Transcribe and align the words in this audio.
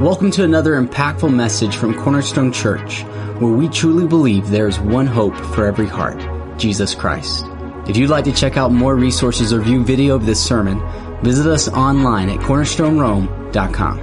Welcome 0.00 0.30
to 0.30 0.44
another 0.44 0.80
impactful 0.82 1.30
message 1.30 1.76
from 1.76 1.92
Cornerstone 1.92 2.54
Church, 2.54 3.02
where 3.38 3.52
we 3.52 3.68
truly 3.68 4.06
believe 4.06 4.48
there 4.48 4.66
is 4.66 4.80
one 4.80 5.06
hope 5.06 5.36
for 5.36 5.66
every 5.66 5.86
heart 5.86 6.18
Jesus 6.58 6.94
Christ. 6.94 7.44
If 7.86 7.98
you'd 7.98 8.08
like 8.08 8.24
to 8.24 8.32
check 8.32 8.56
out 8.56 8.72
more 8.72 8.96
resources 8.96 9.52
or 9.52 9.60
view 9.60 9.84
video 9.84 10.14
of 10.14 10.24
this 10.24 10.42
sermon, 10.42 10.80
visit 11.22 11.46
us 11.46 11.68
online 11.68 12.30
at 12.30 12.38
cornerstonerome.com. 12.38 13.98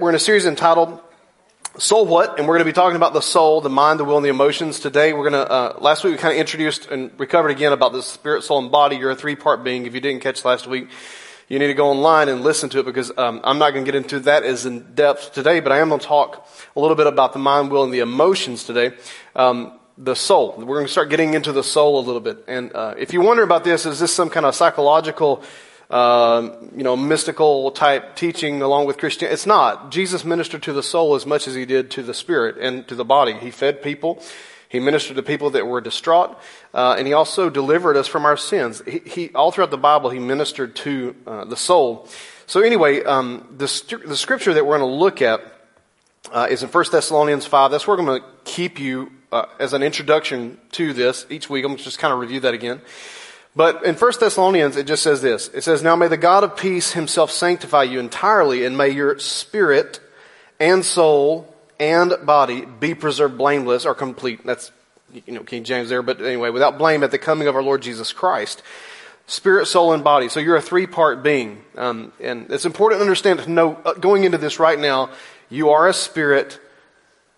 We're 0.00 0.08
in 0.08 0.14
a 0.14 0.18
series 0.18 0.46
entitled 0.46 1.02
Soul 1.76 2.06
What? 2.06 2.38
And 2.38 2.48
we're 2.48 2.54
going 2.54 2.64
to 2.64 2.72
be 2.72 2.72
talking 2.72 2.96
about 2.96 3.12
the 3.12 3.20
soul, 3.20 3.60
the 3.60 3.68
mind, 3.68 4.00
the 4.00 4.04
will, 4.04 4.16
and 4.16 4.24
the 4.24 4.30
emotions. 4.30 4.80
Today, 4.80 5.12
we're 5.12 5.28
going 5.28 5.46
to, 5.46 5.52
uh, 5.52 5.76
last 5.82 6.02
week 6.02 6.12
we 6.12 6.18
kind 6.18 6.32
of 6.32 6.40
introduced 6.40 6.86
and 6.86 7.10
recovered 7.20 7.50
again 7.50 7.74
about 7.74 7.92
the 7.92 8.02
spirit, 8.02 8.42
soul, 8.42 8.58
and 8.58 8.72
body. 8.72 8.96
You're 8.96 9.10
a 9.10 9.16
three 9.16 9.36
part 9.36 9.62
being. 9.62 9.84
If 9.84 9.92
you 9.92 10.00
didn't 10.00 10.22
catch 10.22 10.46
last 10.46 10.66
week, 10.66 10.88
you 11.48 11.58
need 11.58 11.68
to 11.68 11.74
go 11.74 11.88
online 11.88 12.28
and 12.28 12.42
listen 12.42 12.68
to 12.70 12.80
it 12.80 12.84
because 12.84 13.10
um, 13.16 13.40
I'm 13.42 13.58
not 13.58 13.70
going 13.70 13.84
to 13.84 13.90
get 13.90 13.96
into 13.96 14.20
that 14.20 14.42
as 14.42 14.66
in 14.66 14.94
depth 14.94 15.32
today, 15.32 15.60
but 15.60 15.72
I 15.72 15.78
am 15.78 15.88
going 15.88 16.00
to 16.00 16.06
talk 16.06 16.46
a 16.76 16.80
little 16.80 16.96
bit 16.96 17.06
about 17.06 17.32
the 17.32 17.38
mind, 17.38 17.70
will, 17.70 17.84
and 17.84 17.92
the 17.92 18.00
emotions 18.00 18.64
today. 18.64 18.94
Um, 19.34 19.72
the 19.98 20.14
soul. 20.14 20.54
We're 20.56 20.76
going 20.76 20.86
to 20.86 20.92
start 20.92 21.10
getting 21.10 21.34
into 21.34 21.50
the 21.50 21.64
soul 21.64 21.98
a 21.98 22.04
little 22.04 22.20
bit. 22.20 22.44
And 22.46 22.72
uh, 22.72 22.94
if 22.96 23.12
you 23.12 23.20
wonder 23.20 23.42
about 23.42 23.64
this, 23.64 23.84
is 23.84 23.98
this 23.98 24.14
some 24.14 24.30
kind 24.30 24.46
of 24.46 24.54
psychological, 24.54 25.42
uh, 25.90 26.50
you 26.76 26.84
know, 26.84 26.96
mystical 26.96 27.72
type 27.72 28.14
teaching 28.14 28.62
along 28.62 28.86
with 28.86 28.98
Christianity? 28.98 29.34
It's 29.34 29.46
not. 29.46 29.90
Jesus 29.90 30.24
ministered 30.24 30.62
to 30.62 30.72
the 30.72 30.84
soul 30.84 31.16
as 31.16 31.26
much 31.26 31.48
as 31.48 31.54
he 31.54 31.64
did 31.64 31.90
to 31.92 32.04
the 32.04 32.14
spirit 32.14 32.58
and 32.58 32.86
to 32.86 32.94
the 32.94 33.04
body. 33.04 33.32
He 33.34 33.50
fed 33.50 33.82
people. 33.82 34.22
He 34.68 34.80
ministered 34.80 35.16
to 35.16 35.22
people 35.22 35.50
that 35.50 35.66
were 35.66 35.80
distraught, 35.80 36.38
uh, 36.74 36.96
and 36.98 37.06
he 37.06 37.12
also 37.12 37.48
delivered 37.48 37.96
us 37.96 38.06
from 38.06 38.26
our 38.26 38.36
sins. 38.36 38.82
He, 38.86 38.98
he 38.98 39.30
all 39.34 39.50
throughout 39.50 39.70
the 39.70 39.78
Bible, 39.78 40.10
he 40.10 40.18
ministered 40.18 40.76
to 40.76 41.16
uh, 41.26 41.44
the 41.44 41.56
soul. 41.56 42.06
So 42.46 42.60
anyway, 42.60 43.02
um, 43.02 43.46
the, 43.56 44.00
the 44.06 44.16
scripture 44.16 44.54
that 44.54 44.64
we're 44.66 44.78
going 44.78 44.90
to 44.90 44.96
look 44.96 45.22
at 45.22 45.40
uh, 46.32 46.48
is 46.50 46.62
in 46.62 46.68
1 46.68 46.84
Thessalonians 46.90 47.46
5. 47.46 47.70
That's 47.70 47.86
where 47.86 47.98
I'm 47.98 48.04
going 48.04 48.20
to 48.20 48.26
keep 48.44 48.78
you 48.78 49.12
uh, 49.32 49.46
as 49.58 49.72
an 49.72 49.82
introduction 49.82 50.58
to 50.72 50.92
this 50.92 51.26
each 51.30 51.48
week. 51.50 51.64
I'm 51.64 51.76
just 51.76 51.98
kind 51.98 52.12
of 52.12 52.20
review 52.20 52.40
that 52.40 52.54
again. 52.54 52.80
But 53.56 53.84
in 53.84 53.94
1 53.94 54.12
Thessalonians, 54.20 54.76
it 54.76 54.86
just 54.86 55.02
says 55.02 55.20
this. 55.20 55.48
It 55.48 55.62
says, 55.62 55.82
Now 55.82 55.96
may 55.96 56.08
the 56.08 56.16
God 56.16 56.44
of 56.44 56.56
peace 56.56 56.92
himself 56.92 57.30
sanctify 57.30 57.84
you 57.84 57.98
entirely, 57.98 58.64
and 58.64 58.76
may 58.76 58.90
your 58.90 59.18
spirit 59.18 60.00
and 60.60 60.84
soul 60.84 61.54
and 61.78 62.14
body 62.24 62.64
be 62.64 62.94
preserved 62.94 63.38
blameless 63.38 63.86
or 63.86 63.94
complete. 63.94 64.44
That's, 64.44 64.72
you 65.12 65.32
know, 65.32 65.42
King 65.42 65.64
James 65.64 65.88
there, 65.88 66.02
but 66.02 66.20
anyway, 66.20 66.50
without 66.50 66.78
blame 66.78 67.02
at 67.02 67.10
the 67.10 67.18
coming 67.18 67.48
of 67.48 67.56
our 67.56 67.62
Lord 67.62 67.82
Jesus 67.82 68.12
Christ. 68.12 68.62
Spirit, 69.26 69.66
soul, 69.66 69.92
and 69.92 70.02
body. 70.02 70.28
So 70.28 70.40
you're 70.40 70.56
a 70.56 70.62
three 70.62 70.86
part 70.86 71.22
being. 71.22 71.62
Um, 71.76 72.12
and 72.20 72.50
it's 72.50 72.64
important 72.64 72.98
to 72.98 73.02
understand 73.02 73.40
to 73.40 73.50
know, 73.50 73.74
uh, 73.84 73.92
going 73.92 74.24
into 74.24 74.38
this 74.38 74.58
right 74.58 74.78
now, 74.78 75.10
you 75.50 75.70
are 75.70 75.86
a 75.86 75.92
spirit, 75.92 76.58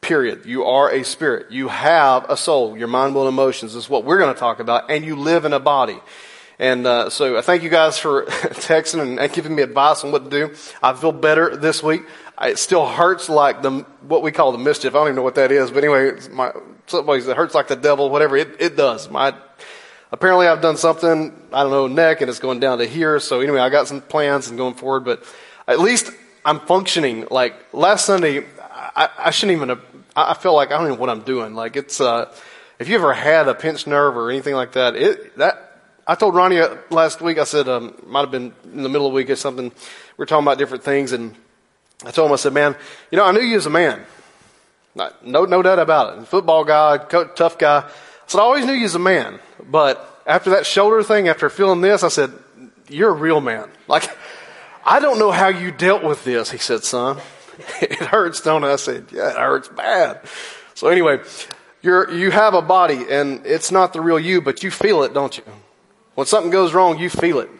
period. 0.00 0.46
You 0.46 0.64
are 0.64 0.90
a 0.90 1.04
spirit. 1.04 1.50
You 1.50 1.68
have 1.68 2.30
a 2.30 2.36
soul, 2.36 2.76
your 2.76 2.88
mind, 2.88 3.14
will, 3.14 3.26
and 3.26 3.28
emotions 3.28 3.74
is 3.74 3.88
what 3.88 4.04
we're 4.04 4.18
going 4.18 4.32
to 4.32 4.38
talk 4.38 4.60
about, 4.60 4.90
and 4.90 5.04
you 5.04 5.16
live 5.16 5.44
in 5.44 5.52
a 5.52 5.60
body. 5.60 5.98
And 6.60 6.86
uh, 6.86 7.08
so 7.08 7.38
I 7.38 7.40
thank 7.40 7.62
you 7.62 7.70
guys 7.70 7.98
for 7.98 8.24
texting 8.26 9.18
and 9.18 9.32
giving 9.32 9.54
me 9.54 9.62
advice 9.62 10.04
on 10.04 10.12
what 10.12 10.24
to 10.24 10.30
do. 10.30 10.54
I 10.82 10.92
feel 10.92 11.10
better 11.10 11.56
this 11.56 11.82
week 11.82 12.02
it 12.42 12.58
still 12.58 12.86
hurts 12.86 13.28
like 13.28 13.62
the 13.62 13.84
what 14.02 14.22
we 14.22 14.32
call 14.32 14.52
the 14.52 14.58
mischief. 14.58 14.94
I 14.94 14.98
don't 14.98 15.08
even 15.08 15.16
know 15.16 15.22
what 15.22 15.34
that 15.34 15.52
is, 15.52 15.70
but 15.70 15.84
anyway, 15.84 16.18
my 16.30 16.52
somebody's 16.86 17.26
it 17.28 17.36
hurts 17.36 17.54
like 17.54 17.68
the 17.68 17.76
devil, 17.76 18.10
whatever 18.10 18.36
it 18.36 18.56
it 18.58 18.76
does. 18.76 19.10
My 19.10 19.34
apparently 20.10 20.46
I've 20.46 20.62
done 20.62 20.76
something 20.76 21.32
I 21.52 21.62
don't 21.62 21.70
know 21.70 21.86
neck 21.86 22.20
and 22.20 22.30
it's 22.30 22.38
going 22.38 22.60
down 22.60 22.78
to 22.78 22.86
here. 22.86 23.20
So 23.20 23.40
anyway, 23.40 23.60
I 23.60 23.68
got 23.68 23.88
some 23.88 24.00
plans 24.00 24.48
and 24.48 24.56
going 24.56 24.74
forward, 24.74 25.04
but 25.04 25.22
at 25.68 25.80
least 25.80 26.10
I'm 26.44 26.60
functioning. 26.60 27.26
Like 27.30 27.54
last 27.72 28.06
Sunday, 28.06 28.46
I, 28.60 29.08
I 29.18 29.30
shouldn't 29.30 29.56
even. 29.56 29.68
Have, 29.70 29.84
I 30.16 30.34
feel 30.34 30.54
like 30.54 30.70
I 30.70 30.76
don't 30.76 30.86
even 30.86 30.94
know 30.94 31.00
what 31.00 31.10
I'm 31.10 31.22
doing. 31.22 31.54
Like 31.54 31.76
it's 31.76 32.00
uh, 32.00 32.32
if 32.78 32.88
you 32.88 32.94
ever 32.94 33.12
had 33.12 33.48
a 33.48 33.54
pinched 33.54 33.86
nerve 33.86 34.16
or 34.16 34.30
anything 34.30 34.54
like 34.54 34.72
that, 34.72 34.96
it 34.96 35.36
that. 35.36 35.66
I 36.06 36.16
told 36.16 36.34
Ronnie 36.34 36.60
last 36.90 37.20
week, 37.20 37.38
I 37.38 37.44
said, 37.44 37.68
um, 37.68 37.94
might 38.04 38.22
have 38.22 38.32
been 38.32 38.52
in 38.64 38.82
the 38.82 38.88
middle 38.88 39.06
of 39.06 39.12
the 39.12 39.16
week 39.16 39.30
or 39.30 39.36
something. 39.36 39.68
We 39.68 39.72
we're 40.16 40.26
talking 40.26 40.44
about 40.44 40.58
different 40.58 40.82
things 40.82 41.12
and 41.12 41.36
I 42.04 42.10
told 42.10 42.30
him, 42.30 42.32
I 42.32 42.36
said, 42.36 42.52
man, 42.52 42.76
you 43.10 43.18
know, 43.18 43.24
I 43.24 43.32
knew 43.32 43.40
you 43.40 43.56
as 43.56 43.66
a 43.66 43.70
man. 43.70 44.04
No, 44.94 45.44
no 45.44 45.62
doubt 45.62 45.78
about 45.78 46.18
it. 46.18 46.26
Football 46.26 46.64
guy, 46.64 46.98
tough 46.98 47.58
guy. 47.58 47.78
I 47.78 47.90
said, 48.26 48.38
I 48.38 48.42
always 48.42 48.64
knew 48.64 48.72
you 48.72 48.86
as 48.86 48.94
a 48.94 48.98
man. 48.98 49.38
But 49.68 50.22
after 50.26 50.50
that 50.50 50.66
shoulder 50.66 51.02
thing, 51.02 51.28
after 51.28 51.48
feeling 51.50 51.80
this, 51.80 52.02
I 52.02 52.08
said, 52.08 52.32
you're 52.88 53.10
a 53.10 53.14
real 53.14 53.40
man. 53.40 53.68
Like, 53.86 54.10
I 54.84 55.00
don't 55.00 55.18
know 55.18 55.30
how 55.30 55.48
you 55.48 55.70
dealt 55.70 56.02
with 56.02 56.24
this. 56.24 56.50
He 56.50 56.58
said, 56.58 56.84
son, 56.84 57.18
it 57.80 57.98
hurts, 57.98 58.40
don't 58.40 58.64
it? 58.64 58.68
I 58.68 58.76
said, 58.76 59.06
yeah, 59.12 59.30
it 59.30 59.36
hurts 59.36 59.68
bad. 59.68 60.20
So 60.74 60.88
anyway, 60.88 61.20
you're, 61.82 62.10
you 62.10 62.30
have 62.30 62.54
a 62.54 62.62
body 62.62 63.04
and 63.10 63.44
it's 63.46 63.70
not 63.70 63.92
the 63.92 64.00
real 64.00 64.18
you, 64.18 64.40
but 64.40 64.62
you 64.62 64.70
feel 64.70 65.02
it, 65.02 65.14
don't 65.14 65.36
you? 65.36 65.44
When 66.14 66.26
something 66.26 66.50
goes 66.50 66.74
wrong, 66.74 66.98
you 66.98 67.10
feel 67.10 67.40
it. 67.40 67.50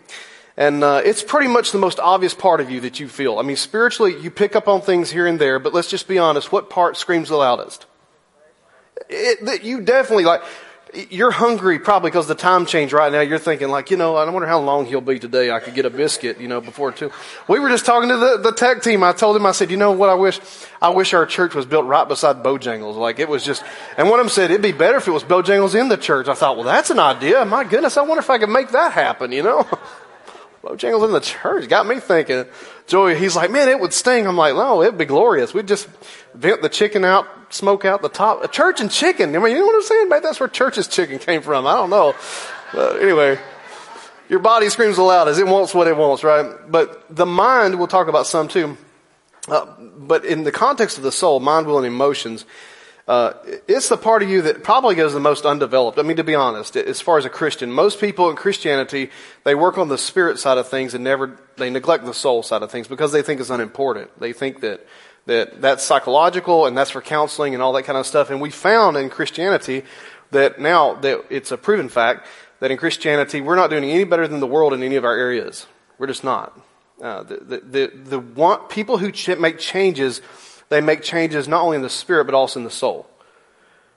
And 0.60 0.84
uh, 0.84 1.00
it's 1.02 1.22
pretty 1.22 1.48
much 1.48 1.72
the 1.72 1.78
most 1.78 1.98
obvious 1.98 2.34
part 2.34 2.60
of 2.60 2.70
you 2.70 2.80
that 2.80 3.00
you 3.00 3.08
feel. 3.08 3.38
I 3.38 3.42
mean, 3.42 3.56
spiritually, 3.56 4.20
you 4.20 4.30
pick 4.30 4.54
up 4.54 4.68
on 4.68 4.82
things 4.82 5.10
here 5.10 5.26
and 5.26 5.38
there, 5.38 5.58
but 5.58 5.72
let's 5.72 5.88
just 5.88 6.06
be 6.06 6.18
honest. 6.18 6.52
What 6.52 6.68
part 6.68 6.98
screams 6.98 7.30
the 7.30 7.36
loudest? 7.36 7.86
It, 9.08 9.42
that 9.46 9.64
you 9.64 9.80
definitely 9.80 10.24
like. 10.24 10.42
You're 11.08 11.30
hungry 11.30 11.78
probably 11.78 12.10
because 12.10 12.26
the 12.26 12.34
time 12.34 12.66
change 12.66 12.92
right 12.92 13.10
now. 13.10 13.20
You're 13.20 13.38
thinking 13.38 13.68
like, 13.68 13.90
you 13.90 13.96
know, 13.96 14.16
I 14.16 14.28
wonder 14.28 14.48
how 14.48 14.58
long 14.58 14.84
he'll 14.84 15.00
be 15.00 15.20
today. 15.20 15.50
I 15.50 15.60
could 15.60 15.74
get 15.74 15.86
a 15.86 15.90
biscuit, 15.90 16.40
you 16.40 16.48
know, 16.48 16.60
before 16.60 16.90
two. 16.90 17.12
We 17.48 17.60
were 17.60 17.68
just 17.68 17.86
talking 17.86 18.08
to 18.08 18.16
the, 18.16 18.36
the 18.38 18.52
tech 18.52 18.82
team. 18.82 19.04
I 19.04 19.12
told 19.12 19.36
him, 19.36 19.46
I 19.46 19.52
said, 19.52 19.70
you 19.70 19.76
know 19.76 19.92
what 19.92 20.10
I 20.10 20.14
wish? 20.14 20.40
I 20.82 20.90
wish 20.90 21.14
our 21.14 21.26
church 21.26 21.54
was 21.54 21.64
built 21.64 21.86
right 21.86 22.08
beside 22.08 22.42
Bojangles. 22.42 22.96
Like 22.96 23.20
it 23.20 23.28
was 23.28 23.44
just, 23.44 23.62
and 23.96 24.10
one 24.10 24.18
of 24.18 24.26
them 24.26 24.30
said, 24.30 24.50
it'd 24.50 24.62
be 24.62 24.72
better 24.72 24.98
if 24.98 25.06
it 25.06 25.12
was 25.12 25.22
Bojangles 25.22 25.80
in 25.80 25.88
the 25.88 25.96
church. 25.96 26.26
I 26.26 26.34
thought, 26.34 26.56
well, 26.56 26.66
that's 26.66 26.90
an 26.90 26.98
idea. 26.98 27.44
My 27.44 27.62
goodness, 27.62 27.96
I 27.96 28.02
wonder 28.02 28.18
if 28.18 28.28
I 28.28 28.38
could 28.38 28.50
make 28.50 28.70
that 28.72 28.92
happen, 28.92 29.32
you 29.32 29.44
know? 29.44 29.66
Bojangles 30.80 31.04
in 31.06 31.12
the 31.12 31.20
church 31.20 31.68
got 31.68 31.86
me 31.86 32.00
thinking. 32.00 32.46
Joey, 32.86 33.16
he's 33.16 33.36
like, 33.36 33.50
man, 33.50 33.68
it 33.68 33.78
would 33.78 33.92
sting. 33.92 34.26
I'm 34.26 34.36
like, 34.36 34.54
no, 34.54 34.82
it'd 34.82 34.98
be 34.98 35.04
glorious. 35.04 35.54
We'd 35.54 35.68
just 35.68 35.88
vent 36.34 36.62
the 36.62 36.68
chicken 36.68 37.04
out, 37.04 37.26
smoke 37.50 37.84
out 37.84 38.02
the 38.02 38.08
top. 38.08 38.42
A 38.42 38.48
church 38.48 38.80
and 38.80 38.90
chicken. 38.90 39.34
I 39.34 39.38
mean, 39.38 39.52
you 39.52 39.60
know 39.60 39.66
what 39.66 39.76
I'm 39.76 39.82
saying? 39.82 40.08
Maybe 40.08 40.22
that's 40.22 40.40
where 40.40 40.48
church's 40.48 40.88
chicken 40.88 41.18
came 41.18 41.42
from. 41.42 41.66
I 41.66 41.74
don't 41.74 41.90
know. 41.90 42.14
But 42.72 43.02
anyway, 43.02 43.38
your 44.28 44.38
body 44.38 44.68
screams 44.70 44.96
the 44.96 45.02
loudest. 45.02 45.38
It 45.38 45.46
wants 45.46 45.74
what 45.74 45.86
it 45.86 45.96
wants, 45.96 46.24
right? 46.24 46.52
But 46.68 47.14
the 47.14 47.26
mind, 47.26 47.78
we'll 47.78 47.86
talk 47.86 48.08
about 48.08 48.26
some 48.26 48.48
too. 48.48 48.76
Uh, 49.48 49.66
but 49.78 50.24
in 50.24 50.44
the 50.44 50.52
context 50.52 50.96
of 50.98 51.02
the 51.02 51.12
soul, 51.12 51.40
mind, 51.40 51.66
will, 51.66 51.78
and 51.78 51.86
emotions, 51.86 52.44
uh, 53.10 53.34
it's 53.66 53.88
the 53.88 53.96
part 53.96 54.22
of 54.22 54.30
you 54.30 54.42
that 54.42 54.62
probably 54.62 54.94
goes 54.94 55.12
the 55.12 55.18
most 55.18 55.44
undeveloped. 55.44 55.98
I 55.98 56.02
mean, 56.02 56.18
to 56.18 56.22
be 56.22 56.36
honest, 56.36 56.76
as 56.76 57.00
far 57.00 57.18
as 57.18 57.24
a 57.24 57.28
Christian, 57.28 57.72
most 57.72 58.00
people 58.00 58.30
in 58.30 58.36
Christianity, 58.36 59.10
they 59.42 59.56
work 59.56 59.78
on 59.78 59.88
the 59.88 59.98
spirit 59.98 60.38
side 60.38 60.58
of 60.58 60.68
things 60.68 60.94
and 60.94 61.02
never, 61.02 61.36
they 61.56 61.70
neglect 61.70 62.04
the 62.04 62.14
soul 62.14 62.44
side 62.44 62.62
of 62.62 62.70
things 62.70 62.86
because 62.86 63.10
they 63.10 63.20
think 63.20 63.40
it's 63.40 63.50
unimportant. 63.50 64.12
They 64.20 64.32
think 64.32 64.60
that, 64.60 64.86
that 65.26 65.60
that's 65.60 65.82
psychological 65.82 66.66
and 66.66 66.78
that's 66.78 66.90
for 66.90 67.02
counseling 67.02 67.52
and 67.52 67.60
all 67.60 67.72
that 67.72 67.82
kind 67.82 67.98
of 67.98 68.06
stuff. 68.06 68.30
And 68.30 68.40
we 68.40 68.48
found 68.48 68.96
in 68.96 69.10
Christianity 69.10 69.82
that 70.30 70.60
now 70.60 70.94
that 70.94 71.24
it's 71.30 71.50
a 71.50 71.56
proven 71.56 71.88
fact 71.88 72.28
that 72.60 72.70
in 72.70 72.76
Christianity, 72.76 73.40
we're 73.40 73.56
not 73.56 73.70
doing 73.70 73.82
any 73.82 74.04
better 74.04 74.28
than 74.28 74.38
the 74.38 74.46
world 74.46 74.72
in 74.72 74.84
any 74.84 74.94
of 74.94 75.04
our 75.04 75.16
areas. 75.16 75.66
We're 75.98 76.06
just 76.06 76.22
not. 76.22 76.56
Uh, 77.02 77.24
the, 77.24 77.36
the, 77.38 77.58
the, 77.58 77.86
the 78.04 78.18
want, 78.20 78.68
people 78.68 78.98
who 78.98 79.10
ch- 79.10 79.36
make 79.36 79.58
changes 79.58 80.22
they 80.70 80.80
make 80.80 81.02
changes 81.02 81.46
not 81.46 81.62
only 81.62 81.76
in 81.76 81.82
the 81.82 81.90
spirit, 81.90 82.24
but 82.24 82.34
also 82.34 82.58
in 82.60 82.64
the 82.64 82.70
soul. 82.70 83.06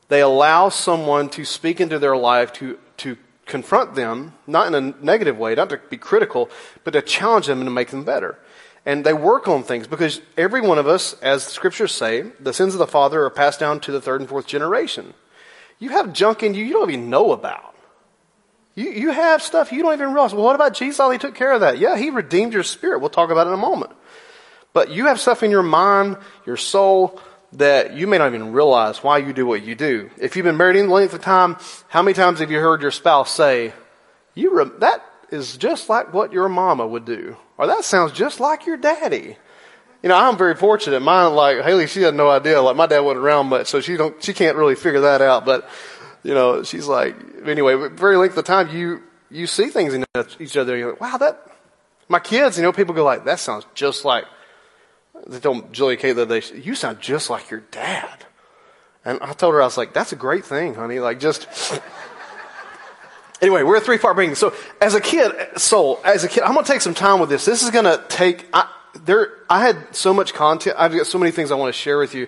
They 0.09 0.21
allow 0.21 0.69
someone 0.69 1.29
to 1.29 1.45
speak 1.45 1.79
into 1.79 1.97
their 1.97 2.17
life 2.17 2.51
to, 2.53 2.77
to 2.97 3.17
confront 3.45 3.95
them, 3.95 4.33
not 4.45 4.67
in 4.67 4.75
a 4.75 5.03
negative 5.03 5.37
way, 5.37 5.55
not 5.55 5.69
to 5.69 5.77
be 5.89 5.97
critical, 5.97 6.49
but 6.83 6.91
to 6.91 7.01
challenge 7.01 7.47
them 7.47 7.59
and 7.59 7.67
to 7.67 7.71
make 7.71 7.89
them 7.89 8.03
better. 8.03 8.37
And 8.85 9.05
they 9.05 9.13
work 9.13 9.47
on 9.47 9.63
things 9.63 9.87
because 9.87 10.19
every 10.37 10.59
one 10.61 10.77
of 10.77 10.87
us, 10.87 11.13
as 11.21 11.45
the 11.45 11.51
scriptures 11.51 11.93
say, 11.93 12.23
the 12.39 12.53
sins 12.53 12.73
of 12.73 12.79
the 12.79 12.87
father 12.87 13.23
are 13.23 13.29
passed 13.29 13.59
down 13.59 13.79
to 13.81 13.91
the 13.91 14.01
third 14.01 14.19
and 14.19 14.29
fourth 14.29 14.45
generation. 14.45 15.13
You 15.79 15.89
have 15.89 16.11
junk 16.11 16.43
in 16.43 16.53
you 16.53 16.65
you 16.65 16.73
don't 16.73 16.89
even 16.89 17.09
know 17.09 17.31
about. 17.31 17.75
You, 18.75 18.89
you 18.89 19.11
have 19.11 19.41
stuff 19.41 19.71
you 19.71 19.83
don't 19.83 19.93
even 19.93 20.13
realize. 20.13 20.33
Well, 20.33 20.43
what 20.43 20.55
about 20.55 20.73
Jesus? 20.73 21.11
He 21.11 21.17
took 21.17 21.35
care 21.35 21.53
of 21.53 21.61
that. 21.61 21.77
Yeah, 21.77 21.97
he 21.97 22.09
redeemed 22.09 22.53
your 22.53 22.63
spirit. 22.63 22.99
We'll 22.99 23.09
talk 23.09 23.29
about 23.29 23.47
it 23.47 23.51
in 23.51 23.53
a 23.53 23.57
moment. 23.57 23.91
But 24.73 24.89
you 24.89 25.05
have 25.05 25.19
stuff 25.19 25.43
in 25.43 25.51
your 25.51 25.63
mind, 25.63 26.17
your 26.45 26.57
soul, 26.57 27.19
that 27.53 27.93
you 27.93 28.07
may 28.07 28.17
not 28.17 28.27
even 28.33 28.51
realize 28.51 29.03
why 29.03 29.19
you 29.19 29.31
do 29.31 29.45
what 29.45 29.63
you 29.63 29.75
do. 29.75 30.09
If 30.17 30.35
you've 30.35 30.45
been 30.45 30.57
married 30.57 30.77
any 30.77 30.87
length 30.87 31.13
of 31.13 31.21
time, 31.21 31.57
how 31.89 32.01
many 32.01 32.15
times 32.15 32.39
have 32.39 32.51
you 32.51 32.59
heard 32.59 32.81
your 32.81 32.91
spouse 32.91 33.31
say, 33.31 33.73
"You 34.33 34.55
re- 34.55 34.71
that 34.79 35.03
is 35.29 35.57
just 35.57 35.89
like 35.89 36.13
what 36.13 36.33
your 36.33 36.49
mama 36.49 36.85
would 36.87 37.05
do," 37.05 37.37
or 37.57 37.67
"That 37.67 37.83
sounds 37.83 38.11
just 38.11 38.39
like 38.39 38.65
your 38.65 38.77
daddy." 38.77 39.37
You 40.01 40.09
know, 40.09 40.17
I'm 40.17 40.37
very 40.37 40.55
fortunate. 40.55 40.99
Mine, 41.01 41.33
like 41.33 41.61
Haley, 41.61 41.87
she 41.87 42.01
had 42.01 42.15
no 42.15 42.29
idea. 42.29 42.61
Like 42.61 42.75
my 42.75 42.87
dad 42.87 43.01
wasn't 43.01 43.23
around 43.23 43.47
much, 43.47 43.67
so 43.67 43.79
she 43.79 43.95
don't, 43.95 44.21
she 44.21 44.33
can't 44.33 44.57
really 44.57 44.75
figure 44.75 45.01
that 45.01 45.21
out. 45.21 45.45
But 45.45 45.69
you 46.23 46.33
know, 46.33 46.63
she's 46.63 46.87
like, 46.87 47.15
anyway, 47.45 47.89
very 47.89 48.17
length 48.17 48.35
of 48.37 48.45
time, 48.45 48.75
you 48.75 49.03
you 49.29 49.45
see 49.47 49.67
things 49.67 49.93
in 49.93 50.03
each 50.39 50.57
other. 50.57 50.75
You're 50.75 50.91
like, 50.91 51.01
wow, 51.01 51.17
that 51.17 51.39
my 52.09 52.19
kids. 52.19 52.57
You 52.57 52.63
know, 52.63 52.73
people 52.73 52.95
go 52.95 53.03
like, 53.03 53.25
"That 53.25 53.39
sounds 53.39 53.67
just 53.75 54.05
like." 54.05 54.25
They 55.27 55.39
told 55.39 55.71
Julia 55.71 55.97
Kate 55.97 56.13
that 56.13 56.29
they, 56.29 56.41
you 56.55 56.75
sound 56.75 56.99
just 56.99 57.29
like 57.29 57.49
your 57.49 57.61
dad. 57.71 58.25
And 59.05 59.19
I 59.21 59.33
told 59.33 59.53
her, 59.53 59.61
I 59.61 59.65
was 59.65 59.77
like, 59.77 59.93
that's 59.93 60.11
a 60.11 60.15
great 60.15 60.45
thing, 60.45 60.75
honey. 60.75 60.99
Like 60.99 61.19
just, 61.19 61.47
anyway, 63.41 63.63
we're 63.63 63.77
a 63.77 63.81
three 63.81 63.97
part 63.97 64.17
being. 64.17 64.35
So 64.35 64.53
as 64.81 64.95
a 64.95 65.01
kid, 65.01 65.31
soul, 65.57 65.99
as 66.03 66.23
a 66.23 66.27
kid, 66.27 66.43
I'm 66.43 66.53
going 66.53 66.65
to 66.65 66.71
take 66.71 66.81
some 66.81 66.93
time 66.93 67.19
with 67.19 67.29
this. 67.29 67.45
This 67.45 67.63
is 67.63 67.71
going 67.71 67.85
to 67.85 68.03
take, 68.09 68.47
I, 68.53 68.69
there, 69.03 69.29
I 69.49 69.61
had 69.61 69.95
so 69.95 70.13
much 70.13 70.33
content. 70.33 70.75
I've 70.79 70.93
got 70.93 71.07
so 71.07 71.19
many 71.19 71.31
things 71.31 71.51
I 71.51 71.55
want 71.55 71.73
to 71.73 71.79
share 71.79 71.97
with 71.97 72.15
you. 72.15 72.27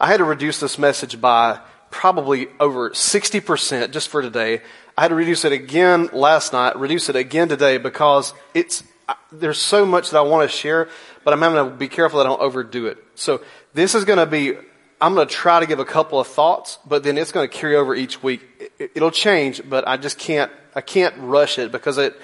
I 0.00 0.06
had 0.06 0.18
to 0.18 0.24
reduce 0.24 0.60
this 0.60 0.78
message 0.78 1.20
by 1.20 1.60
probably 1.90 2.48
over 2.58 2.90
60% 2.90 3.90
just 3.90 4.08
for 4.08 4.22
today. 4.22 4.62
I 4.96 5.02
had 5.02 5.08
to 5.08 5.14
reduce 5.14 5.44
it 5.44 5.52
again 5.52 6.08
last 6.12 6.52
night, 6.52 6.76
reduce 6.76 7.08
it 7.08 7.16
again 7.16 7.48
today 7.48 7.78
because 7.78 8.34
it's, 8.54 8.82
there's 9.30 9.58
so 9.58 9.84
much 9.84 10.10
that 10.10 10.18
I 10.18 10.22
want 10.22 10.48
to 10.50 10.56
share, 10.56 10.88
but 11.24 11.32
I'm 11.32 11.40
having 11.40 11.70
to 11.70 11.76
be 11.76 11.88
careful 11.88 12.18
that 12.18 12.26
I 12.26 12.30
don't 12.30 12.40
overdo 12.40 12.86
it. 12.86 12.98
So 13.14 13.42
this 13.74 13.94
is 13.94 14.04
going 14.04 14.18
to 14.18 14.26
be, 14.26 14.54
I'm 15.00 15.14
going 15.14 15.26
to 15.26 15.34
try 15.34 15.60
to 15.60 15.66
give 15.66 15.78
a 15.78 15.84
couple 15.84 16.20
of 16.20 16.26
thoughts, 16.26 16.78
but 16.86 17.02
then 17.02 17.18
it's 17.18 17.32
going 17.32 17.48
to 17.48 17.54
carry 17.54 17.76
over 17.76 17.94
each 17.94 18.22
week. 18.22 18.42
It, 18.78 19.00
will 19.00 19.10
change, 19.10 19.62
but 19.68 19.86
I 19.86 19.96
just 19.96 20.18
can't, 20.18 20.50
I 20.74 20.80
can't 20.80 21.14
rush 21.18 21.58
it 21.58 21.72
because 21.72 21.98
it, 21.98 22.14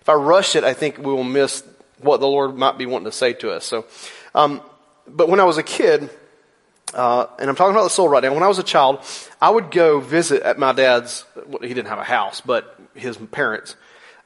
if 0.00 0.08
I 0.08 0.14
rush 0.14 0.56
it, 0.56 0.64
I 0.64 0.72
think 0.72 0.98
we 0.98 1.12
will 1.12 1.24
miss 1.24 1.64
what 2.00 2.20
the 2.20 2.28
Lord 2.28 2.56
might 2.56 2.78
be 2.78 2.86
wanting 2.86 3.06
to 3.06 3.12
say 3.12 3.32
to 3.34 3.52
us. 3.52 3.64
So, 3.64 3.86
um, 4.34 4.60
but 5.08 5.28
when 5.28 5.40
I 5.40 5.44
was 5.44 5.58
a 5.58 5.62
kid, 5.62 6.10
uh, 6.94 7.26
and 7.38 7.50
I'm 7.50 7.56
talking 7.56 7.74
about 7.74 7.84
the 7.84 7.90
soul 7.90 8.08
right 8.08 8.22
now. 8.22 8.32
When 8.32 8.42
I 8.42 8.48
was 8.48 8.58
a 8.58 8.62
child, 8.62 9.00
I 9.40 9.50
would 9.50 9.70
go 9.70 10.00
visit 10.00 10.42
at 10.42 10.58
my 10.58 10.72
dad's. 10.72 11.24
Well, 11.46 11.58
he 11.62 11.68
didn't 11.68 11.88
have 11.88 11.98
a 11.98 12.04
house, 12.04 12.40
but 12.40 12.78
his 12.94 13.16
parents. 13.16 13.76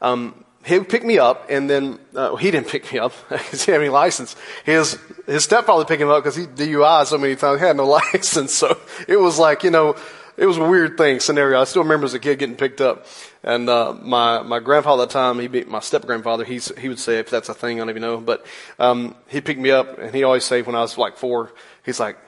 Um, 0.02 0.44
he 0.64 0.78
would 0.78 0.88
pick 0.88 1.04
me 1.04 1.18
up, 1.18 1.46
and 1.48 1.70
then 1.70 1.98
uh, 2.14 2.36
he 2.36 2.50
didn't 2.50 2.68
pick 2.68 2.92
me 2.92 2.98
up 2.98 3.12
because 3.28 3.64
he 3.64 3.72
had 3.72 3.80
any 3.80 3.90
license. 3.90 4.36
His 4.64 4.98
his 5.26 5.44
stepfather 5.44 5.84
picked 5.84 6.02
him 6.02 6.10
up 6.10 6.22
because 6.22 6.36
he 6.36 6.46
DUI 6.46 7.06
so 7.06 7.18
many 7.18 7.36
times. 7.36 7.60
He 7.60 7.66
had 7.66 7.76
no 7.76 7.86
license, 8.12 8.52
so 8.52 8.78
it 9.08 9.16
was 9.16 9.38
like 9.38 9.64
you 9.64 9.70
know, 9.70 9.96
it 10.36 10.46
was 10.46 10.58
a 10.58 10.64
weird 10.64 10.98
thing 10.98 11.20
scenario. 11.20 11.60
I 11.60 11.64
still 11.64 11.82
remember 11.82 12.04
as 12.06 12.14
a 12.14 12.18
kid 12.18 12.38
getting 12.38 12.56
picked 12.56 12.80
up, 12.80 13.06
and 13.42 13.68
uh, 13.68 13.94
my 14.02 14.42
my 14.42 14.58
grandfather 14.58 15.04
at 15.04 15.08
the 15.08 15.12
time, 15.14 15.38
he 15.38 15.48
be, 15.48 15.64
my 15.64 15.80
step 15.80 16.04
grandfather, 16.04 16.44
he's 16.44 16.76
he 16.78 16.88
would 16.88 16.98
say 16.98 17.18
if 17.18 17.30
that's 17.30 17.48
a 17.48 17.54
thing, 17.54 17.78
I 17.78 17.80
don't 17.80 17.90
even 17.90 18.02
know, 18.02 18.20
but 18.20 18.44
um, 18.78 19.14
he 19.28 19.40
picked 19.40 19.60
me 19.60 19.70
up, 19.70 19.98
and 19.98 20.14
he 20.14 20.24
always 20.24 20.44
say 20.44 20.60
when 20.62 20.76
I 20.76 20.80
was 20.80 20.98
like 20.98 21.16
four, 21.16 21.52
he's 21.86 22.00
like, 22.00 22.18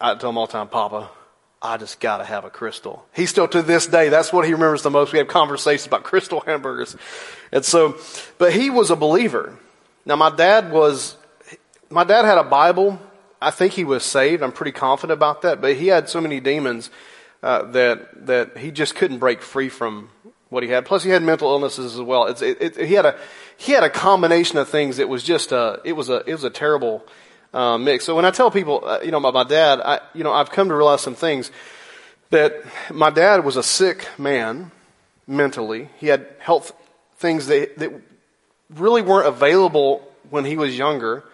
I 0.00 0.16
tell 0.16 0.30
him 0.30 0.38
all 0.38 0.46
the 0.46 0.52
time, 0.52 0.68
Papa, 0.68 1.10
I 1.62 1.76
just 1.76 2.00
got 2.00 2.18
to 2.18 2.24
have 2.24 2.44
a 2.44 2.50
Krystal. 2.50 3.00
He 3.14 3.26
still 3.26 3.46
to 3.48 3.60
this 3.60 3.86
day, 3.86 4.08
that's 4.08 4.32
what 4.32 4.46
he 4.46 4.52
remembers 4.52 4.82
the 4.82 4.90
most. 4.90 5.12
We 5.12 5.18
have 5.18 5.28
conversations 5.28 5.86
about 5.86 6.04
Krystal 6.04 6.44
hamburgers. 6.46 6.96
And 7.52 7.64
so, 7.64 7.98
but 8.38 8.52
he 8.52 8.70
was 8.70 8.90
a 8.90 8.96
believer. 8.96 9.58
Now 10.06 10.16
my 10.16 10.30
dad 10.30 10.72
was, 10.72 11.16
my 11.90 12.04
dad 12.04 12.24
had 12.24 12.38
a 12.38 12.44
Bible. 12.44 12.98
I 13.42 13.50
think 13.50 13.74
he 13.74 13.84
was 13.84 14.04
saved. 14.04 14.42
I'm 14.42 14.52
pretty 14.52 14.72
confident 14.72 15.16
about 15.16 15.42
that. 15.42 15.60
But 15.60 15.76
he 15.76 15.88
had 15.88 16.08
so 16.08 16.20
many 16.20 16.40
demons 16.40 16.90
uh, 17.42 17.62
that 17.72 18.26
that 18.26 18.58
he 18.58 18.70
just 18.70 18.94
couldn't 18.94 19.18
break 19.18 19.40
free 19.40 19.70
from 19.70 20.10
what 20.50 20.62
he 20.62 20.68
had. 20.68 20.84
Plus, 20.84 21.02
he 21.02 21.10
had 21.10 21.22
mental 21.22 21.48
illnesses 21.50 21.94
as 21.94 22.00
well. 22.02 22.26
It, 22.26 22.42
it, 22.42 22.76
he 22.76 22.94
had 22.94 23.06
a 23.06 23.18
he 23.56 23.72
had 23.72 23.82
a 23.82 23.88
combination 23.88 24.58
of 24.58 24.68
things. 24.68 24.98
It 24.98 25.08
was 25.08 25.22
just 25.22 25.52
a 25.52 25.80
it 25.84 25.92
was 25.92 26.10
a 26.10 26.22
it 26.26 26.32
was 26.32 26.44
a 26.44 26.50
terrible 26.50 27.06
uh, 27.52 27.78
mix. 27.78 28.04
So 28.04 28.14
when 28.14 28.24
I 28.24 28.30
tell 28.30 28.50
people, 28.50 28.82
uh, 28.84 29.00
you 29.02 29.10
know, 29.10 29.18
about 29.18 29.34
my 29.34 29.44
dad, 29.44 29.80
I, 29.80 30.00
you 30.14 30.24
know, 30.24 30.32
I've 30.32 30.50
come 30.50 30.68
to 30.68 30.74
realize 30.74 31.00
some 31.00 31.14
things 31.14 31.50
that 32.30 32.62
my 32.92 33.10
dad 33.10 33.44
was 33.44 33.56
a 33.56 33.62
sick 33.62 34.08
man 34.18 34.70
mentally. 35.26 35.88
He 35.98 36.06
had 36.06 36.26
health 36.38 36.72
things 37.18 37.46
that, 37.48 37.76
that 37.78 37.92
really 38.70 39.02
weren't 39.02 39.26
available 39.26 40.06
when 40.30 40.44
he 40.44 40.56
was 40.56 40.76
younger 40.76 41.24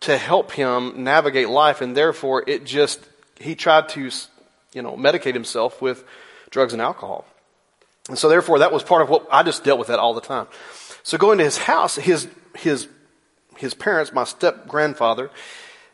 to 0.00 0.18
help 0.18 0.50
him 0.52 1.04
navigate 1.04 1.48
life, 1.48 1.80
and 1.80 1.96
therefore 1.96 2.42
it 2.46 2.64
just 2.64 3.00
he 3.38 3.54
tried 3.54 3.88
to, 3.90 4.10
you 4.74 4.82
know, 4.82 4.96
medicate 4.96 5.34
himself 5.34 5.80
with 5.80 6.04
drugs 6.50 6.72
and 6.72 6.82
alcohol. 6.82 7.24
And 8.08 8.18
so 8.18 8.28
therefore 8.28 8.58
that 8.60 8.72
was 8.72 8.82
part 8.82 9.02
of 9.02 9.08
what 9.08 9.28
I 9.30 9.44
just 9.44 9.62
dealt 9.62 9.78
with 9.78 9.88
that 9.88 10.00
all 10.00 10.14
the 10.14 10.20
time. 10.20 10.48
So 11.04 11.18
going 11.18 11.38
to 11.38 11.44
his 11.44 11.56
house, 11.56 11.96
his 11.96 12.26
his 12.56 12.88
his 13.56 13.74
parents, 13.74 14.12
my 14.12 14.24
step 14.24 14.66
grandfather, 14.66 15.30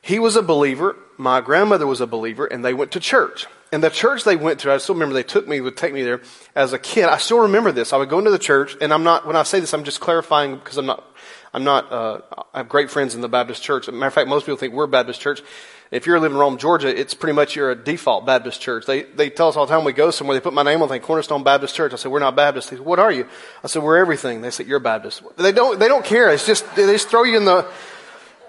he 0.00 0.18
was 0.18 0.36
a 0.36 0.42
believer. 0.42 0.96
My 1.16 1.40
grandmother 1.40 1.86
was 1.86 2.00
a 2.00 2.06
believer, 2.06 2.46
and 2.46 2.64
they 2.64 2.74
went 2.74 2.92
to 2.92 3.00
church. 3.00 3.46
And 3.70 3.82
the 3.82 3.90
church 3.90 4.24
they 4.24 4.36
went 4.36 4.60
to, 4.60 4.72
I 4.72 4.78
still 4.78 4.94
remember 4.94 5.12
they 5.12 5.22
took 5.22 5.46
me, 5.46 5.60
would 5.60 5.76
take 5.76 5.92
me 5.92 6.02
there 6.02 6.22
as 6.54 6.72
a 6.72 6.78
kid. 6.78 7.04
I 7.04 7.18
still 7.18 7.40
remember 7.40 7.72
this. 7.72 7.92
I 7.92 7.98
would 7.98 8.08
go 8.08 8.18
into 8.18 8.30
the 8.30 8.38
church, 8.38 8.76
and 8.80 8.94
I'm 8.94 9.02
not, 9.02 9.26
when 9.26 9.36
I 9.36 9.42
say 9.42 9.60
this, 9.60 9.74
I'm 9.74 9.84
just 9.84 10.00
clarifying 10.00 10.56
because 10.56 10.78
I'm 10.78 10.86
not, 10.86 11.04
I'm 11.52 11.64
not, 11.64 11.92
uh, 11.92 12.20
I 12.54 12.58
have 12.58 12.68
great 12.68 12.90
friends 12.90 13.14
in 13.14 13.20
the 13.20 13.28
Baptist 13.28 13.62
church. 13.62 13.88
Matter 13.88 14.06
of 14.06 14.14
fact, 14.14 14.28
most 14.28 14.46
people 14.46 14.56
think 14.56 14.72
we're 14.72 14.86
Baptist 14.86 15.20
church. 15.20 15.42
If 15.90 16.06
you're 16.06 16.20
living 16.20 16.36
in 16.36 16.40
Rome, 16.40 16.58
Georgia, 16.58 16.88
it's 16.88 17.14
pretty 17.14 17.32
much 17.32 17.56
you're 17.56 17.70
a 17.70 17.74
default 17.74 18.26
Baptist 18.26 18.60
church. 18.60 18.84
They, 18.84 19.04
they 19.04 19.30
tell 19.30 19.48
us 19.48 19.56
all 19.56 19.64
the 19.66 19.74
time 19.74 19.84
we 19.84 19.92
go 19.92 20.10
somewhere, 20.10 20.36
they 20.36 20.40
put 20.40 20.52
my 20.52 20.62
name 20.62 20.82
on 20.82 20.88
the 20.88 20.94
thing, 20.94 21.02
Cornerstone 21.02 21.42
Baptist 21.42 21.74
Church. 21.74 21.92
I 21.92 21.96
said, 21.96 22.12
we're 22.12 22.18
not 22.18 22.36
Baptist. 22.36 22.70
They 22.70 22.76
said, 22.76 22.84
what 22.84 22.98
are 22.98 23.10
you? 23.10 23.26
I 23.64 23.68
said, 23.68 23.82
we're 23.82 23.96
everything. 23.96 24.42
They 24.42 24.50
said, 24.50 24.66
you're 24.66 24.80
Baptist. 24.80 25.22
They 25.36 25.52
don't, 25.52 25.78
they 25.78 25.88
don't 25.88 26.04
care. 26.04 26.30
It's 26.30 26.46
just, 26.46 26.64
they 26.76 26.84
just 26.92 27.08
throw 27.08 27.22
you 27.22 27.38
in 27.38 27.46
the, 27.46 27.66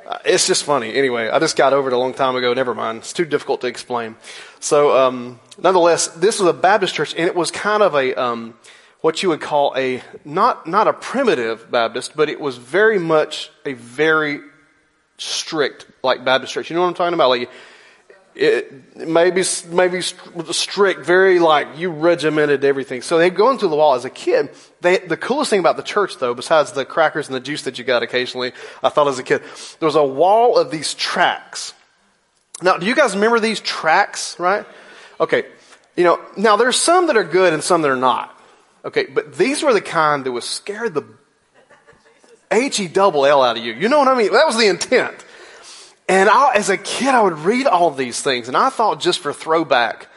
uh, 0.05 0.17
it's 0.25 0.47
just 0.47 0.63
funny. 0.63 0.93
Anyway, 0.95 1.29
I 1.29 1.39
just 1.39 1.55
got 1.55 1.71
over 1.71 1.89
it 1.89 1.93
a 1.93 1.97
long 1.97 2.13
time 2.13 2.35
ago. 2.35 2.53
Never 2.53 2.73
mind. 2.73 2.99
It's 2.99 3.13
too 3.13 3.25
difficult 3.25 3.61
to 3.61 3.67
explain. 3.67 4.15
So, 4.59 4.97
um, 4.97 5.39
nonetheless, 5.57 6.07
this 6.07 6.39
was 6.39 6.49
a 6.49 6.53
Baptist 6.53 6.95
church 6.95 7.13
and 7.15 7.25
it 7.25 7.35
was 7.35 7.51
kind 7.51 7.83
of 7.83 7.95
a, 7.95 8.15
um, 8.15 8.55
what 9.01 9.23
you 9.23 9.29
would 9.29 9.39
call 9.39 9.73
a, 9.77 10.01
not, 10.25 10.67
not 10.67 10.87
a 10.87 10.93
primitive 10.93 11.71
Baptist, 11.71 12.17
but 12.17 12.27
it 12.27 12.41
was 12.41 12.57
very 12.57 12.99
much 12.99 13.49
a 13.65 13.73
very 13.73 14.41
strict, 15.17 15.85
like 16.03 16.23
Baptist 16.23 16.53
church. 16.53 16.69
You 16.69 16.75
know 16.75 16.83
what 16.83 16.89
I'm 16.89 16.93
talking 16.93 17.13
about? 17.13 17.29
Like, 17.29 17.49
it, 18.35 18.95
maybe, 18.95 19.43
maybe 19.69 20.01
strict, 20.01 21.05
very 21.05 21.39
like 21.39 21.77
you 21.77 21.89
regimented 21.89 22.63
everything. 22.63 23.01
So 23.01 23.17
they'd 23.17 23.35
go 23.35 23.49
into 23.51 23.67
the 23.67 23.75
wall 23.75 23.95
as 23.95 24.05
a 24.05 24.09
kid. 24.09 24.49
They, 24.81 24.99
the 24.99 25.17
coolest 25.17 25.49
thing 25.49 25.59
about 25.59 25.77
the 25.77 25.83
church 25.83 26.17
though, 26.19 26.33
besides 26.33 26.71
the 26.71 26.85
crackers 26.85 27.27
and 27.27 27.35
the 27.35 27.41
juice 27.41 27.63
that 27.63 27.77
you 27.77 27.83
got 27.83 28.01
occasionally, 28.01 28.53
I 28.81 28.89
thought 28.89 29.07
as 29.07 29.19
a 29.19 29.23
kid, 29.23 29.41
there 29.79 29.87
was 29.87 29.95
a 29.95 30.05
wall 30.05 30.57
of 30.57 30.71
these 30.71 30.93
tracks. 30.93 31.73
Now, 32.61 32.77
do 32.77 32.85
you 32.85 32.95
guys 32.95 33.13
remember 33.15 33.39
these 33.39 33.59
tracks, 33.59 34.39
right? 34.39 34.65
Okay. 35.19 35.45
You 35.97 36.05
know, 36.05 36.21
now 36.37 36.55
there's 36.55 36.77
some 36.77 37.07
that 37.07 37.17
are 37.17 37.25
good 37.25 37.51
and 37.51 37.61
some 37.61 37.81
that 37.81 37.91
are 37.91 37.97
not. 37.97 38.35
Okay, 38.85 39.07
but 39.07 39.35
these 39.35 39.61
were 39.61 39.73
the 39.73 39.81
kind 39.81 40.23
that 40.23 40.31
would 40.31 40.43
scare 40.43 40.89
the 40.89 41.03
H 42.49 42.79
E 42.79 42.87
double 42.87 43.25
L 43.25 43.43
out 43.43 43.57
of 43.57 43.63
you. 43.63 43.73
You 43.73 43.89
know 43.89 43.99
what 43.99 44.07
I 44.07 44.15
mean? 44.15 44.31
That 44.31 44.45
was 44.45 44.57
the 44.57 44.67
intent. 44.67 45.25
And 46.09 46.27
I, 46.27 46.55
as 46.55 46.69
a 46.69 46.77
kid, 46.77 47.09
I 47.09 47.21
would 47.21 47.37
read 47.37 47.67
all 47.67 47.91
these 47.91 48.19
things, 48.19 48.47
and 48.47 48.57
I 48.57 48.69
thought 48.69 48.99
just 48.99 49.19
for 49.19 49.31
throwback, 49.31 50.07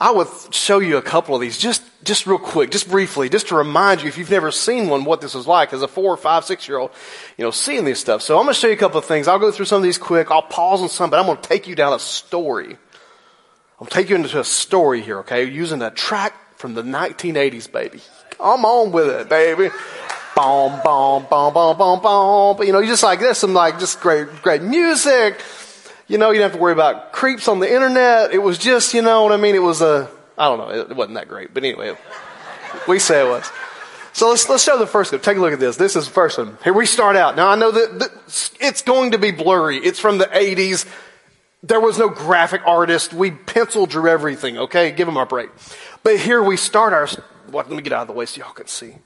I 0.00 0.10
would 0.10 0.26
show 0.50 0.80
you 0.80 0.96
a 0.96 1.02
couple 1.02 1.36
of 1.36 1.40
these 1.40 1.56
just, 1.56 1.80
just 2.02 2.26
real 2.26 2.38
quick, 2.38 2.72
just 2.72 2.90
briefly, 2.90 3.28
just 3.28 3.48
to 3.48 3.54
remind 3.54 4.02
you, 4.02 4.08
if 4.08 4.18
you've 4.18 4.32
never 4.32 4.50
seen 4.50 4.88
one, 4.88 5.04
what 5.04 5.20
this 5.20 5.34
was 5.34 5.46
like 5.46 5.72
as 5.72 5.80
a 5.80 5.86
four 5.86 6.12
or 6.12 6.16
five, 6.16 6.44
six 6.44 6.66
year 6.66 6.78
old, 6.78 6.90
you 7.36 7.44
know, 7.44 7.52
seeing 7.52 7.84
these 7.84 8.00
stuff. 8.00 8.20
So 8.20 8.36
I'm 8.36 8.46
going 8.46 8.54
to 8.54 8.60
show 8.60 8.66
you 8.66 8.72
a 8.72 8.76
couple 8.76 8.98
of 8.98 9.04
things. 9.04 9.28
I'll 9.28 9.38
go 9.38 9.52
through 9.52 9.66
some 9.66 9.76
of 9.76 9.84
these 9.84 9.96
quick. 9.96 10.32
I'll 10.32 10.42
pause 10.42 10.82
on 10.82 10.88
some, 10.88 11.08
but 11.08 11.20
I'm 11.20 11.26
going 11.26 11.40
to 11.40 11.48
take 11.48 11.68
you 11.68 11.76
down 11.76 11.92
a 11.92 12.00
story. 12.00 12.76
I'll 13.80 13.86
take 13.86 14.10
you 14.10 14.16
into 14.16 14.40
a 14.40 14.44
story 14.44 15.02
here, 15.02 15.20
okay? 15.20 15.44
Using 15.44 15.82
a 15.82 15.92
track 15.92 16.58
from 16.58 16.74
the 16.74 16.82
1980s, 16.82 17.70
baby. 17.70 18.00
Come 18.30 18.64
on 18.64 18.90
with 18.90 19.08
it, 19.08 19.28
baby 19.28 19.70
boom, 20.36 20.80
boom, 20.84 21.26
boom, 21.28 21.52
boom, 21.52 21.76
boom, 21.76 22.00
boom. 22.00 22.56
But, 22.56 22.66
you 22.66 22.72
know, 22.72 22.78
you 22.78 22.86
just 22.86 23.02
like, 23.02 23.20
there's 23.20 23.38
some 23.38 23.54
like 23.54 23.78
just 23.78 24.00
great, 24.00 24.28
great 24.42 24.62
music. 24.62 25.40
You 26.06 26.18
know, 26.18 26.30
you 26.30 26.38
don't 26.38 26.50
have 26.50 26.56
to 26.56 26.62
worry 26.62 26.72
about 26.72 27.12
creeps 27.12 27.48
on 27.48 27.60
the 27.60 27.72
internet. 27.72 28.32
It 28.32 28.38
was 28.38 28.58
just, 28.58 28.94
you 28.94 29.02
know 29.02 29.22
what 29.24 29.32
I 29.32 29.36
mean? 29.36 29.54
It 29.54 29.62
was 29.62 29.82
a, 29.82 30.08
I 30.36 30.48
don't 30.48 30.58
know, 30.58 30.70
it 30.70 30.96
wasn't 30.96 31.16
that 31.16 31.28
great. 31.28 31.52
But 31.52 31.64
anyway, 31.64 31.96
we 32.86 32.98
say 32.98 33.26
it 33.26 33.30
was. 33.30 33.50
So 34.12 34.30
let's, 34.30 34.48
let's 34.48 34.64
show 34.64 34.78
the 34.78 34.86
first 34.86 35.10
clip. 35.10 35.22
Take 35.22 35.36
a 35.36 35.40
look 35.40 35.52
at 35.52 35.60
this. 35.60 35.76
This 35.76 35.94
is 35.94 36.06
the 36.06 36.10
first 36.10 36.38
one. 36.38 36.56
Here 36.64 36.72
we 36.72 36.86
start 36.86 37.14
out. 37.14 37.36
Now 37.36 37.48
I 37.48 37.56
know 37.56 37.70
that, 37.70 37.98
that 37.98 38.10
it's 38.60 38.82
going 38.82 39.12
to 39.12 39.18
be 39.18 39.30
blurry. 39.30 39.78
It's 39.78 40.00
from 40.00 40.18
the 40.18 40.26
80s. 40.26 40.86
There 41.62 41.80
was 41.80 41.98
no 41.98 42.08
graphic 42.08 42.62
artist. 42.66 43.12
We 43.12 43.30
pencil 43.32 43.86
drew 43.86 44.08
everything, 44.08 44.58
okay? 44.58 44.92
Give 44.92 45.06
them 45.06 45.16
a 45.16 45.26
break. 45.26 45.50
But 46.02 46.18
here 46.18 46.42
we 46.42 46.56
start 46.56 46.92
our, 46.92 47.08
well, 47.50 47.66
let 47.68 47.70
me 47.70 47.82
get 47.82 47.92
out 47.92 48.02
of 48.02 48.06
the 48.08 48.12
way 48.12 48.26
so 48.26 48.40
y'all 48.40 48.52
can 48.52 48.66
see. 48.66 48.96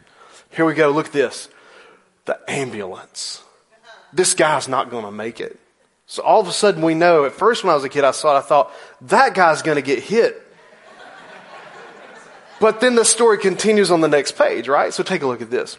Here 0.52 0.64
we 0.64 0.74
go. 0.74 0.90
Look 0.90 1.06
at 1.06 1.12
this. 1.12 1.48
The 2.26 2.38
ambulance. 2.48 3.42
This 4.12 4.34
guy's 4.34 4.68
not 4.68 4.90
going 4.90 5.04
to 5.04 5.10
make 5.10 5.40
it. 5.40 5.58
So 6.06 6.22
all 6.22 6.40
of 6.40 6.46
a 6.46 6.52
sudden 6.52 6.82
we 6.82 6.94
know, 6.94 7.24
at 7.24 7.32
first 7.32 7.64
when 7.64 7.70
I 7.70 7.74
was 7.74 7.84
a 7.84 7.88
kid, 7.88 8.04
I 8.04 8.10
saw 8.10 8.36
it, 8.36 8.38
I 8.38 8.42
thought, 8.42 8.72
that 9.02 9.34
guy's 9.34 9.62
going 9.62 9.76
to 9.76 9.82
get 9.82 10.00
hit. 10.00 10.46
But 12.60 12.80
then 12.80 12.94
the 12.94 13.04
story 13.04 13.38
continues 13.38 13.90
on 13.90 14.02
the 14.02 14.08
next 14.08 14.36
page, 14.36 14.68
right? 14.68 14.92
So 14.92 15.02
take 15.02 15.22
a 15.22 15.26
look 15.26 15.42
at 15.42 15.50
this. 15.50 15.78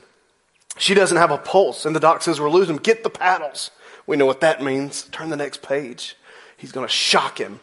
She 0.77 0.93
doesn't 0.93 1.17
have 1.17 1.31
a 1.31 1.37
pulse, 1.37 1.85
and 1.85 1.95
the 1.95 1.99
doc 1.99 2.23
says, 2.23 2.41
We're 2.41 2.49
losing. 2.49 2.75
Get 2.77 3.03
the 3.03 3.09
paddles. 3.09 3.71
We 4.05 4.17
know 4.17 4.25
what 4.25 4.41
that 4.41 4.61
means. 4.61 5.03
Turn 5.03 5.29
the 5.29 5.37
next 5.37 5.61
page. 5.61 6.17
He's 6.57 6.71
going 6.71 6.85
to 6.85 6.91
shock 6.91 7.37
him. 7.37 7.59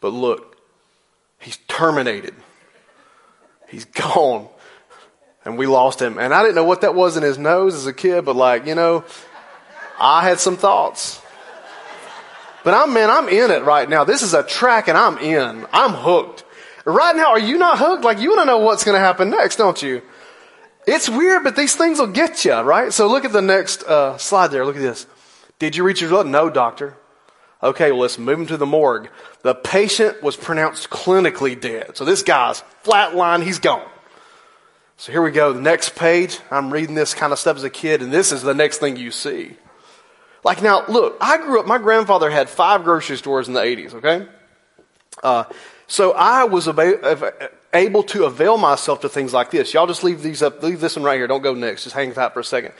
But 0.00 0.10
look, 0.10 0.58
he's 1.40 1.56
terminated. 1.66 2.34
He's 3.68 3.84
gone 3.86 4.48
and 5.44 5.58
we 5.58 5.66
lost 5.66 6.00
him. 6.00 6.18
And 6.18 6.32
I 6.32 6.42
didn't 6.42 6.54
know 6.54 6.64
what 6.64 6.82
that 6.82 6.94
was 6.94 7.16
in 7.16 7.22
his 7.22 7.38
nose 7.38 7.74
as 7.74 7.86
a 7.86 7.92
kid, 7.92 8.24
but 8.24 8.36
like, 8.36 8.66
you 8.66 8.74
know, 8.74 9.04
I 9.98 10.22
had 10.22 10.40
some 10.40 10.56
thoughts. 10.56 11.20
But 12.64 12.74
I'm, 12.74 12.92
man, 12.92 13.10
I'm 13.10 13.28
in 13.28 13.50
it 13.50 13.64
right 13.64 13.88
now. 13.88 14.04
This 14.04 14.22
is 14.22 14.34
a 14.34 14.42
track 14.42 14.88
and 14.88 14.96
I'm 14.96 15.18
in. 15.18 15.66
I'm 15.72 15.92
hooked. 15.92 16.44
Right 16.84 17.14
now, 17.14 17.30
are 17.30 17.38
you 17.38 17.58
not 17.58 17.78
hooked? 17.78 18.04
Like 18.04 18.20
you 18.20 18.30
want 18.30 18.42
to 18.42 18.46
know 18.46 18.58
what's 18.58 18.84
going 18.84 18.94
to 18.94 19.00
happen 19.00 19.30
next, 19.30 19.56
don't 19.56 19.80
you? 19.82 20.02
It's 20.86 21.08
weird, 21.08 21.44
but 21.44 21.54
these 21.54 21.76
things 21.76 21.98
will 21.98 22.08
get 22.08 22.44
you, 22.44 22.58
right? 22.60 22.92
So 22.92 23.08
look 23.08 23.24
at 23.24 23.32
the 23.32 23.42
next 23.42 23.84
uh, 23.84 24.18
slide 24.18 24.48
there. 24.48 24.64
Look 24.64 24.76
at 24.76 24.82
this. 24.82 25.06
Did 25.58 25.76
you 25.76 25.84
reach 25.84 26.00
your 26.00 26.10
result? 26.10 26.26
No, 26.26 26.50
doctor. 26.50 26.96
Okay, 27.62 27.92
well, 27.92 28.00
let's 28.00 28.18
move 28.18 28.40
him 28.40 28.46
to 28.46 28.56
the 28.56 28.66
morgue. 28.66 29.08
The 29.42 29.54
patient 29.54 30.22
was 30.22 30.36
pronounced 30.36 30.90
clinically 30.90 31.60
dead. 31.60 31.96
So 31.96 32.04
this 32.04 32.22
guy's 32.22 32.64
flatline, 32.82 33.44
he's 33.44 33.60
gone. 33.60 33.88
So 35.02 35.10
here 35.10 35.20
we 35.20 35.32
go. 35.32 35.52
The 35.52 35.60
next 35.60 35.96
page, 35.96 36.38
I'm 36.48 36.72
reading 36.72 36.94
this 36.94 37.12
kind 37.12 37.32
of 37.32 37.40
stuff 37.40 37.56
as 37.56 37.64
a 37.64 37.70
kid, 37.70 38.02
and 38.02 38.12
this 38.12 38.30
is 38.30 38.42
the 38.42 38.54
next 38.54 38.78
thing 38.78 38.96
you 38.96 39.10
see. 39.10 39.56
Like 40.44 40.62
now, 40.62 40.84
look, 40.86 41.16
I 41.20 41.38
grew 41.38 41.58
up, 41.58 41.66
my 41.66 41.78
grandfather 41.78 42.30
had 42.30 42.48
five 42.48 42.84
grocery 42.84 43.16
stores 43.16 43.48
in 43.48 43.54
the 43.54 43.60
80s, 43.60 43.94
okay? 43.94 44.28
Uh, 45.20 45.42
so 45.88 46.12
I 46.12 46.44
was 46.44 46.68
able 47.74 48.02
to 48.04 48.24
avail 48.26 48.58
myself 48.58 49.00
to 49.00 49.08
things 49.08 49.32
like 49.32 49.50
this. 49.50 49.74
Y'all 49.74 49.88
just 49.88 50.04
leave 50.04 50.22
these 50.22 50.40
up, 50.40 50.62
leave 50.62 50.80
this 50.80 50.94
one 50.94 51.04
right 51.04 51.16
here. 51.16 51.26
Don't 51.26 51.42
go 51.42 51.52
next. 51.52 51.82
Just 51.82 51.96
hang 51.96 52.12
tight 52.12 52.32
for 52.32 52.38
a 52.38 52.44
second. 52.44 52.72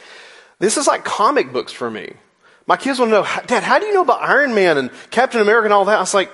This 0.61 0.77
is 0.77 0.87
like 0.87 1.05
comic 1.05 1.53
books 1.53 1.73
for 1.73 1.91
me. 1.91 2.13
My 2.69 2.77
kids 2.77 3.01
want 3.01 3.09
to 3.11 3.23
know, 3.23 3.27
Dad, 3.47 3.65
how 3.65 3.81
do 3.81 3.87
you 3.87 3.95
know 3.95 4.03
about 4.03 4.23
Iron 4.23 4.55
Man 4.55 4.79
and 4.79 4.93
Captain 5.11 5.41
America 5.41 5.65
and 5.65 5.75
all 5.75 5.87
that? 5.87 5.97
I 5.97 6.01
was 6.01 6.15
like, 6.15 6.31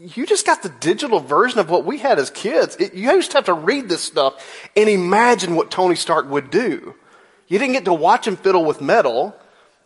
you 0.00 0.26
just 0.26 0.46
got 0.46 0.62
the 0.62 0.68
digital 0.68 1.20
version 1.20 1.58
of 1.58 1.70
what 1.70 1.84
we 1.84 1.98
had 1.98 2.18
as 2.18 2.30
kids. 2.30 2.76
It, 2.76 2.94
you 2.94 3.20
to 3.22 3.32
have 3.34 3.44
to 3.46 3.54
read 3.54 3.88
this 3.88 4.02
stuff 4.02 4.68
and 4.76 4.88
imagine 4.88 5.54
what 5.54 5.70
Tony 5.70 5.96
Stark 5.96 6.28
would 6.28 6.50
do. 6.50 6.94
You 7.48 7.58
didn't 7.58 7.74
get 7.74 7.84
to 7.86 7.94
watch 7.94 8.26
him 8.26 8.36
fiddle 8.36 8.64
with 8.64 8.80
metal. 8.80 9.36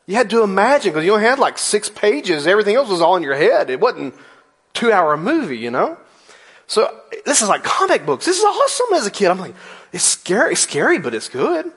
You 0.07 0.17
had 0.17 0.31
to 0.31 0.43
imagine 0.43 0.93
because 0.93 1.05
you 1.05 1.13
only 1.13 1.25
had 1.25 1.39
like 1.39 1.59
six 1.59 1.89
pages. 1.89 2.47
Everything 2.47 2.77
else 2.77 2.89
was 2.89 3.01
all 3.01 3.17
in 3.17 3.23
your 3.23 3.35
head. 3.35 3.71
It 3.71 3.81
wasn't 3.81 4.15
two 4.73 4.93
hour 4.93 5.17
movie, 5.17 5.59
you 5.59 5.71
know? 5.71 5.99
So 6.67 6.89
this 7.27 7.43
is 7.43 7.49
like 7.49 7.65
comic 7.65 8.07
books. 8.07 8.27
This 8.27 8.39
is 8.39 8.45
awesome 8.45 8.95
as 8.95 9.07
a 9.07 9.11
kid. 9.11 9.29
I'm 9.29 9.39
like, 9.39 9.55
it's 9.93 10.05
scary, 10.05 10.57
scary, 10.57 10.99
but 10.99 11.15
it's 11.15 11.29
good. 11.29 11.71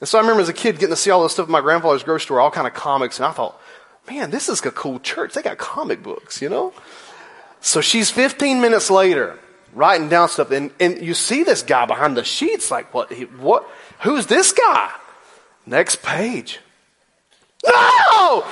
And 0.00 0.08
so 0.08 0.18
I 0.18 0.20
remember 0.20 0.42
as 0.42 0.48
a 0.48 0.52
kid 0.52 0.74
getting 0.74 0.90
to 0.90 0.96
see 0.96 1.10
all 1.10 1.22
this 1.22 1.32
stuff 1.32 1.46
in 1.46 1.52
my 1.52 1.60
grandfather's 1.60 2.02
grocery 2.02 2.26
store, 2.26 2.40
all 2.40 2.50
kind 2.50 2.66
of 2.66 2.74
comics, 2.74 3.18
and 3.18 3.26
I 3.26 3.32
thought, 3.32 3.60
man, 4.08 4.30
this 4.30 4.48
is 4.48 4.64
a 4.64 4.70
cool 4.70 5.00
church. 5.00 5.34
They 5.34 5.42
got 5.42 5.58
comic 5.58 6.02
books, 6.02 6.40
you 6.40 6.48
know? 6.48 6.72
So 7.66 7.80
she's 7.80 8.12
15 8.12 8.60
minutes 8.60 8.90
later 8.90 9.40
writing 9.74 10.08
down 10.08 10.28
stuff, 10.28 10.52
and, 10.52 10.70
and 10.78 11.02
you 11.02 11.14
see 11.14 11.42
this 11.42 11.64
guy 11.64 11.84
behind 11.84 12.16
the 12.16 12.22
sheets, 12.22 12.70
like, 12.70 12.94
what, 12.94 13.12
he, 13.12 13.24
what, 13.24 13.68
who's 14.02 14.26
this 14.26 14.52
guy? 14.52 14.92
Next 15.66 16.00
page. 16.00 16.60
No! 17.66 18.46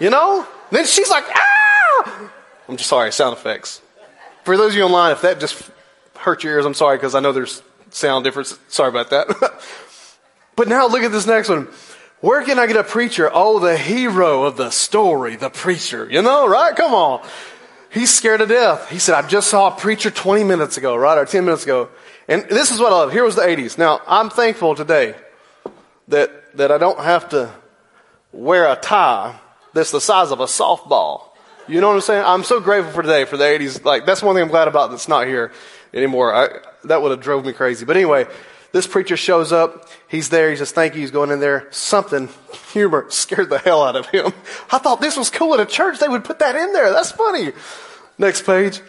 You 0.00 0.08
know? 0.08 0.46
Then 0.70 0.86
she's 0.86 1.10
like, 1.10 1.24
ah! 1.28 2.30
I'm 2.70 2.78
just 2.78 2.88
sorry, 2.88 3.12
sound 3.12 3.36
effects. 3.36 3.82
For 4.44 4.56
those 4.56 4.72
of 4.72 4.78
you 4.78 4.84
online, 4.84 5.12
if 5.12 5.20
that 5.20 5.38
just 5.38 5.70
hurt 6.16 6.42
your 6.42 6.54
ears, 6.54 6.64
I'm 6.64 6.72
sorry 6.72 6.96
because 6.96 7.14
I 7.14 7.20
know 7.20 7.32
there's 7.32 7.62
sound 7.90 8.24
difference. 8.24 8.58
Sorry 8.68 8.88
about 8.88 9.10
that. 9.10 9.28
but 10.56 10.68
now 10.68 10.88
look 10.88 11.02
at 11.02 11.12
this 11.12 11.26
next 11.26 11.50
one. 11.50 11.68
Where 12.20 12.42
can 12.44 12.58
I 12.58 12.66
get 12.66 12.76
a 12.76 12.84
preacher? 12.84 13.30
Oh, 13.32 13.58
the 13.58 13.76
hero 13.76 14.44
of 14.44 14.56
the 14.56 14.70
story, 14.70 15.36
the 15.36 15.50
preacher. 15.50 16.08
You 16.10 16.22
know, 16.22 16.48
right? 16.48 16.74
Come 16.74 16.94
on. 16.94 17.26
He's 17.90 18.12
scared 18.12 18.40
to 18.40 18.46
death. 18.46 18.90
He 18.90 18.98
said, 18.98 19.14
I 19.14 19.26
just 19.26 19.48
saw 19.48 19.68
a 19.68 19.78
preacher 19.78 20.10
20 20.10 20.44
minutes 20.44 20.76
ago, 20.76 20.96
right? 20.96 21.16
Or 21.16 21.24
10 21.24 21.44
minutes 21.44 21.64
ago. 21.64 21.88
And 22.28 22.44
this 22.48 22.70
is 22.70 22.80
what 22.80 22.92
I 22.92 22.96
love. 22.96 23.12
Here 23.12 23.24
was 23.24 23.36
the 23.36 23.42
80s. 23.42 23.78
Now, 23.78 24.00
I'm 24.06 24.30
thankful 24.30 24.74
today 24.74 25.14
that, 26.08 26.56
that 26.56 26.72
I 26.72 26.78
don't 26.78 26.98
have 26.98 27.28
to 27.30 27.52
wear 28.32 28.70
a 28.70 28.76
tie 28.76 29.38
that's 29.72 29.90
the 29.90 30.00
size 30.00 30.30
of 30.30 30.40
a 30.40 30.46
softball. 30.46 31.28
You 31.68 31.80
know 31.80 31.88
what 31.88 31.94
I'm 31.94 32.00
saying? 32.00 32.24
I'm 32.24 32.44
so 32.44 32.60
grateful 32.60 32.92
for 32.92 33.02
today, 33.02 33.24
for 33.24 33.36
the 33.36 33.44
80s. 33.44 33.84
Like, 33.84 34.06
that's 34.06 34.22
one 34.22 34.34
thing 34.34 34.42
I'm 34.42 34.50
glad 34.50 34.68
about 34.68 34.90
that's 34.90 35.08
not 35.08 35.26
here 35.26 35.52
anymore. 35.92 36.34
I, 36.34 36.48
that 36.84 37.02
would 37.02 37.10
have 37.10 37.20
drove 37.20 37.44
me 37.44 37.52
crazy. 37.52 37.84
But 37.84 37.96
anyway, 37.96 38.26
this 38.76 38.86
preacher 38.86 39.16
shows 39.16 39.52
up. 39.52 39.88
He's 40.06 40.28
there. 40.28 40.50
He 40.50 40.56
says, 40.56 40.70
thank 40.70 40.94
you. 40.94 41.00
He's 41.00 41.10
going 41.10 41.30
in 41.30 41.40
there. 41.40 41.66
Something, 41.70 42.28
humor, 42.72 43.06
scared 43.10 43.48
the 43.48 43.58
hell 43.58 43.82
out 43.82 43.96
of 43.96 44.06
him. 44.06 44.34
I 44.70 44.78
thought 44.78 45.00
this 45.00 45.16
was 45.16 45.30
cool 45.30 45.54
at 45.54 45.60
a 45.60 45.66
church. 45.66 45.98
They 45.98 46.08
would 46.08 46.24
put 46.24 46.40
that 46.40 46.54
in 46.54 46.72
there. 46.74 46.92
That's 46.92 47.10
funny. 47.10 47.52
Next 48.18 48.44
page. 48.44 48.82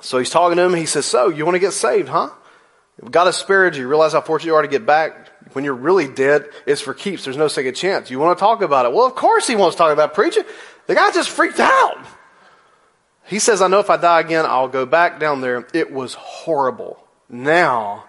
So 0.00 0.18
he's 0.18 0.30
talking 0.30 0.56
to 0.56 0.62
him. 0.62 0.74
He 0.74 0.86
says, 0.86 1.06
so 1.06 1.28
you 1.28 1.44
want 1.44 1.56
to 1.56 1.60
get 1.60 1.72
saved, 1.72 2.08
huh? 2.08 2.30
God 3.10 3.24
has 3.24 3.36
spared 3.36 3.74
you. 3.74 3.88
Realize 3.88 4.12
how 4.12 4.20
fortunate 4.20 4.50
you 4.50 4.54
are 4.54 4.62
to 4.62 4.68
get 4.68 4.86
back. 4.86 5.28
When 5.52 5.64
you're 5.64 5.74
really 5.74 6.06
dead, 6.06 6.48
it's 6.66 6.80
for 6.80 6.94
keeps. 6.94 7.24
There's 7.24 7.36
no 7.36 7.48
second 7.48 7.74
chance. 7.74 8.10
You 8.10 8.20
want 8.20 8.38
to 8.38 8.40
talk 8.40 8.62
about 8.62 8.86
it? 8.86 8.92
Well, 8.92 9.06
of 9.06 9.16
course 9.16 9.48
he 9.48 9.56
wants 9.56 9.74
to 9.74 9.78
talk 9.78 9.92
about 9.92 10.14
preaching. 10.14 10.44
The 10.86 10.94
guy 10.94 11.10
just 11.10 11.30
freaked 11.30 11.60
out. 11.60 11.98
He 13.24 13.40
says, 13.40 13.60
I 13.60 13.66
know 13.66 13.80
if 13.80 13.90
I 13.90 13.96
die 13.96 14.20
again, 14.20 14.44
I'll 14.46 14.68
go 14.68 14.86
back 14.86 15.18
down 15.18 15.40
there. 15.40 15.66
It 15.74 15.92
was 15.92 16.14
horrible. 16.14 17.01
Now, 17.32 18.04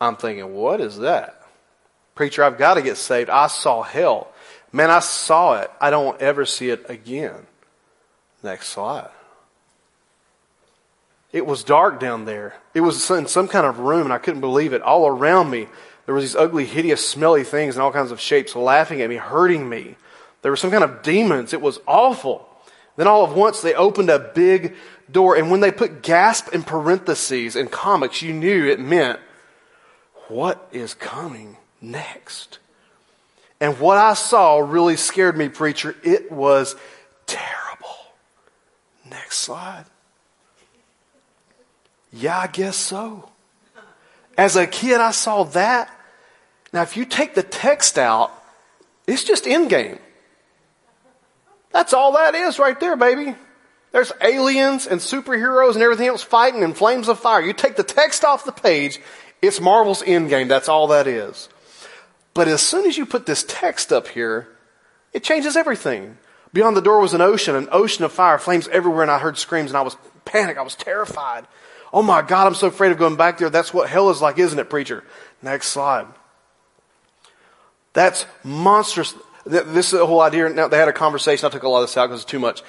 I'm 0.00 0.16
thinking, 0.16 0.54
what 0.54 0.80
is 0.80 0.98
that? 0.98 1.42
Preacher, 2.14 2.44
I've 2.44 2.56
got 2.56 2.74
to 2.74 2.82
get 2.82 2.96
saved. 2.96 3.28
I 3.28 3.48
saw 3.48 3.82
hell. 3.82 4.28
Man, 4.72 4.90
I 4.90 5.00
saw 5.00 5.60
it. 5.60 5.70
I 5.80 5.90
don't 5.90 6.20
ever 6.22 6.46
see 6.46 6.70
it 6.70 6.88
again. 6.88 7.46
Next 8.42 8.68
slide. 8.68 9.10
It 11.32 11.44
was 11.44 11.64
dark 11.64 11.98
down 11.98 12.24
there. 12.24 12.54
It 12.72 12.82
was 12.82 13.10
in 13.10 13.26
some 13.26 13.48
kind 13.48 13.66
of 13.66 13.80
room, 13.80 14.04
and 14.04 14.12
I 14.12 14.18
couldn't 14.18 14.42
believe 14.42 14.72
it. 14.72 14.82
All 14.82 15.06
around 15.06 15.50
me, 15.50 15.66
there 16.06 16.14
were 16.14 16.20
these 16.20 16.36
ugly, 16.36 16.66
hideous, 16.66 17.06
smelly 17.06 17.42
things 17.42 17.74
in 17.74 17.82
all 17.82 17.92
kinds 17.92 18.10
of 18.10 18.20
shapes 18.20 18.54
laughing 18.54 19.00
at 19.02 19.08
me, 19.08 19.16
hurting 19.16 19.68
me. 19.68 19.96
There 20.42 20.52
were 20.52 20.56
some 20.56 20.70
kind 20.70 20.84
of 20.84 21.02
demons. 21.02 21.52
It 21.52 21.60
was 21.60 21.80
awful. 21.86 22.48
Then 22.96 23.06
all 23.06 23.24
of 23.24 23.34
once 23.34 23.60
they 23.60 23.74
opened 23.74 24.10
a 24.10 24.18
big 24.18 24.74
door, 25.12 25.36
and 25.36 25.50
when 25.50 25.60
they 25.60 25.70
put 25.70 26.02
gasp 26.02 26.48
in 26.52 26.62
parentheses 26.62 27.56
in 27.56 27.68
comics, 27.68 28.22
you 28.22 28.32
knew 28.32 28.66
it 28.66 28.80
meant, 28.80 29.20
what 30.28 30.68
is 30.72 30.94
coming 30.94 31.56
next? 31.80 32.58
And 33.60 33.78
what 33.78 33.98
I 33.98 34.14
saw 34.14 34.58
really 34.58 34.96
scared 34.96 35.36
me, 35.36 35.48
preacher. 35.48 35.94
It 36.02 36.32
was 36.32 36.74
terrible. 37.26 37.96
Next 39.08 39.38
slide. 39.38 39.84
Yeah, 42.12 42.38
I 42.38 42.46
guess 42.46 42.76
so. 42.76 43.28
As 44.36 44.56
a 44.56 44.66
kid, 44.66 45.00
I 45.00 45.12
saw 45.12 45.44
that. 45.44 45.90
Now, 46.72 46.82
if 46.82 46.96
you 46.96 47.04
take 47.04 47.34
the 47.34 47.42
text 47.42 47.98
out, 47.98 48.32
it's 49.06 49.24
just 49.24 49.44
Endgame. 49.44 49.98
That's 51.70 51.92
all 51.92 52.12
that 52.12 52.34
is 52.34 52.58
right 52.58 52.78
there, 52.78 52.96
baby. 52.96 53.34
There's 53.92 54.12
aliens 54.22 54.86
and 54.86 55.00
superheroes 55.00 55.74
and 55.74 55.82
everything 55.82 56.08
else 56.08 56.22
fighting 56.22 56.62
in 56.62 56.72
flames 56.72 57.08
of 57.08 57.18
fire. 57.18 57.42
You 57.42 57.52
take 57.52 57.76
the 57.76 57.82
text 57.82 58.24
off 58.24 58.44
the 58.44 58.52
page, 58.52 58.98
it's 59.42 59.60
Marvel's 59.60 60.02
Endgame. 60.02 60.48
That's 60.48 60.68
all 60.68 60.86
that 60.88 61.06
is. 61.06 61.48
But 62.32 62.48
as 62.48 62.62
soon 62.62 62.86
as 62.86 62.96
you 62.96 63.04
put 63.04 63.26
this 63.26 63.44
text 63.46 63.92
up 63.92 64.08
here, 64.08 64.48
it 65.12 65.22
changes 65.22 65.56
everything. 65.56 66.16
Beyond 66.54 66.76
the 66.76 66.82
door 66.82 67.00
was 67.00 67.12
an 67.12 67.20
ocean, 67.20 67.54
an 67.54 67.68
ocean 67.70 68.04
of 68.04 68.12
fire, 68.12 68.38
flames 68.38 68.68
everywhere, 68.68 69.02
and 69.02 69.10
I 69.10 69.18
heard 69.18 69.36
screams, 69.36 69.70
and 69.70 69.76
I 69.76 69.82
was 69.82 69.96
panicked. 70.24 70.58
I 70.58 70.62
was 70.62 70.74
terrified. 70.74 71.46
Oh 71.92 72.02
my 72.02 72.22
God, 72.22 72.46
I'm 72.46 72.54
so 72.54 72.68
afraid 72.68 72.92
of 72.92 72.98
going 72.98 73.16
back 73.16 73.38
there. 73.38 73.50
That's 73.50 73.74
what 73.74 73.90
hell 73.90 74.08
is 74.08 74.22
like, 74.22 74.38
isn't 74.38 74.58
it, 74.58 74.70
preacher? 74.70 75.04
Next 75.42 75.68
slide. 75.68 76.06
That's 77.92 78.24
monstrous. 78.42 79.14
This 79.44 79.86
is 79.86 79.98
the 79.98 80.06
whole 80.06 80.22
idea. 80.22 80.48
Now, 80.48 80.68
they 80.68 80.78
had 80.78 80.88
a 80.88 80.94
conversation. 80.94 81.46
I 81.46 81.50
took 81.50 81.62
a 81.62 81.68
lot 81.68 81.82
of 81.82 81.88
this 81.88 81.96
out 81.96 82.06
because 82.06 82.22
it's 82.22 82.30
too 82.30 82.38
much 82.38 82.62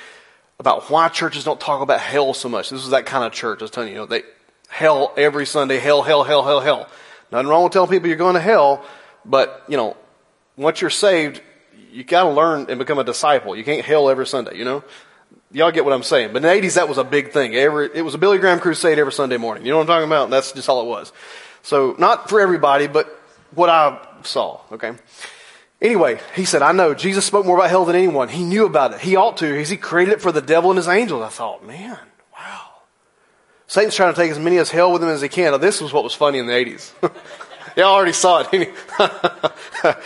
about 0.59 0.89
why 0.89 1.09
churches 1.09 1.43
don't 1.43 1.59
talk 1.59 1.81
about 1.81 1.99
hell 1.99 2.33
so 2.33 2.49
much. 2.49 2.69
This 2.69 2.83
is 2.83 2.91
that 2.91 3.05
kind 3.05 3.23
of 3.23 3.31
church. 3.31 3.61
I 3.61 3.63
was 3.63 3.71
telling 3.71 3.89
you, 3.89 3.95
you 3.95 3.99
know, 4.01 4.05
they, 4.05 4.23
hell 4.69 5.13
every 5.17 5.45
Sunday, 5.45 5.79
hell, 5.79 6.03
hell, 6.03 6.23
hell, 6.23 6.43
hell, 6.43 6.61
hell. 6.61 6.89
Nothing 7.31 7.47
wrong 7.47 7.63
with 7.63 7.73
telling 7.73 7.89
people 7.89 8.07
you're 8.07 8.17
going 8.17 8.35
to 8.35 8.41
hell, 8.41 8.85
but, 9.25 9.63
you 9.67 9.77
know, 9.77 9.97
once 10.55 10.81
you're 10.81 10.89
saved, 10.89 11.41
you 11.91 12.03
gotta 12.03 12.29
learn 12.29 12.67
and 12.69 12.79
become 12.79 12.99
a 12.99 13.03
disciple. 13.03 13.55
You 13.55 13.63
can't 13.63 13.85
hell 13.85 14.09
every 14.09 14.27
Sunday, 14.27 14.57
you 14.57 14.65
know? 14.65 14.83
Y'all 15.51 15.71
get 15.71 15.85
what 15.85 15.93
I'm 15.93 16.03
saying. 16.03 16.33
But 16.33 16.43
in 16.43 16.61
the 16.61 16.67
80s, 16.67 16.75
that 16.75 16.89
was 16.89 16.97
a 16.97 17.03
big 17.03 17.31
thing. 17.31 17.55
Every, 17.55 17.89
it 17.93 18.01
was 18.01 18.15
a 18.15 18.17
Billy 18.17 18.39
Graham 18.39 18.59
crusade 18.59 18.97
every 18.97 19.13
Sunday 19.13 19.37
morning. 19.37 19.65
You 19.65 19.71
know 19.71 19.77
what 19.77 19.83
I'm 19.83 19.87
talking 19.87 20.07
about? 20.07 20.23
And 20.25 20.33
that's 20.33 20.51
just 20.51 20.67
all 20.67 20.81
it 20.81 20.87
was. 20.87 21.13
So, 21.61 21.95
not 21.99 22.29
for 22.29 22.41
everybody, 22.41 22.87
but 22.87 23.07
what 23.53 23.69
I 23.69 23.99
saw, 24.23 24.61
okay? 24.71 24.93
Anyway, 25.83 26.17
he 26.33 26.45
said, 26.45 26.61
I 26.61 26.71
know 26.71 26.93
Jesus 26.93 27.25
spoke 27.25 27.45
more 27.45 27.57
about 27.57 27.69
hell 27.69 27.83
than 27.83 27.97
anyone. 27.97 28.29
He 28.29 28.45
knew 28.45 28.65
about 28.65 28.93
it. 28.93 29.01
He 29.01 29.17
ought 29.17 29.35
to 29.37 29.61
he 29.61 29.75
created 29.75 30.13
it 30.13 30.21
for 30.21 30.31
the 30.31 30.41
devil 30.41 30.71
and 30.71 30.77
his 30.77 30.87
angels. 30.87 31.21
I 31.21 31.27
thought, 31.27 31.65
man, 31.65 31.99
wow. 32.33 32.61
Satan's 33.67 33.93
trying 33.93 34.13
to 34.13 34.19
take 34.19 34.31
as 34.31 34.39
many 34.39 34.57
as 34.57 34.71
hell 34.71 34.93
with 34.93 35.03
him 35.03 35.09
as 35.09 35.21
he 35.21 35.27
can. 35.27 35.51
Now, 35.51 35.57
this 35.57 35.81
was 35.81 35.91
what 35.91 36.05
was 36.05 36.13
funny 36.13 36.39
in 36.39 36.47
the 36.47 36.53
80s. 36.53 36.91
Y'all 37.75 37.87
already 37.87 38.13
saw 38.13 38.45
it. 38.49 38.73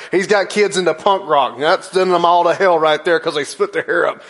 He's 0.12 0.25
got 0.25 0.50
kids 0.50 0.77
into 0.77 0.96
punk 0.96 1.27
rock. 1.29 1.60
That's 1.60 1.91
sending 1.91 2.13
them 2.13 2.25
all 2.25 2.46
to 2.46 2.55
hell 2.55 2.79
right 2.79 3.03
there 3.05 3.19
because 3.19 3.36
they 3.36 3.43
split 3.43 3.74
their 3.74 3.84
hair 3.84 4.07
up. 4.07 4.24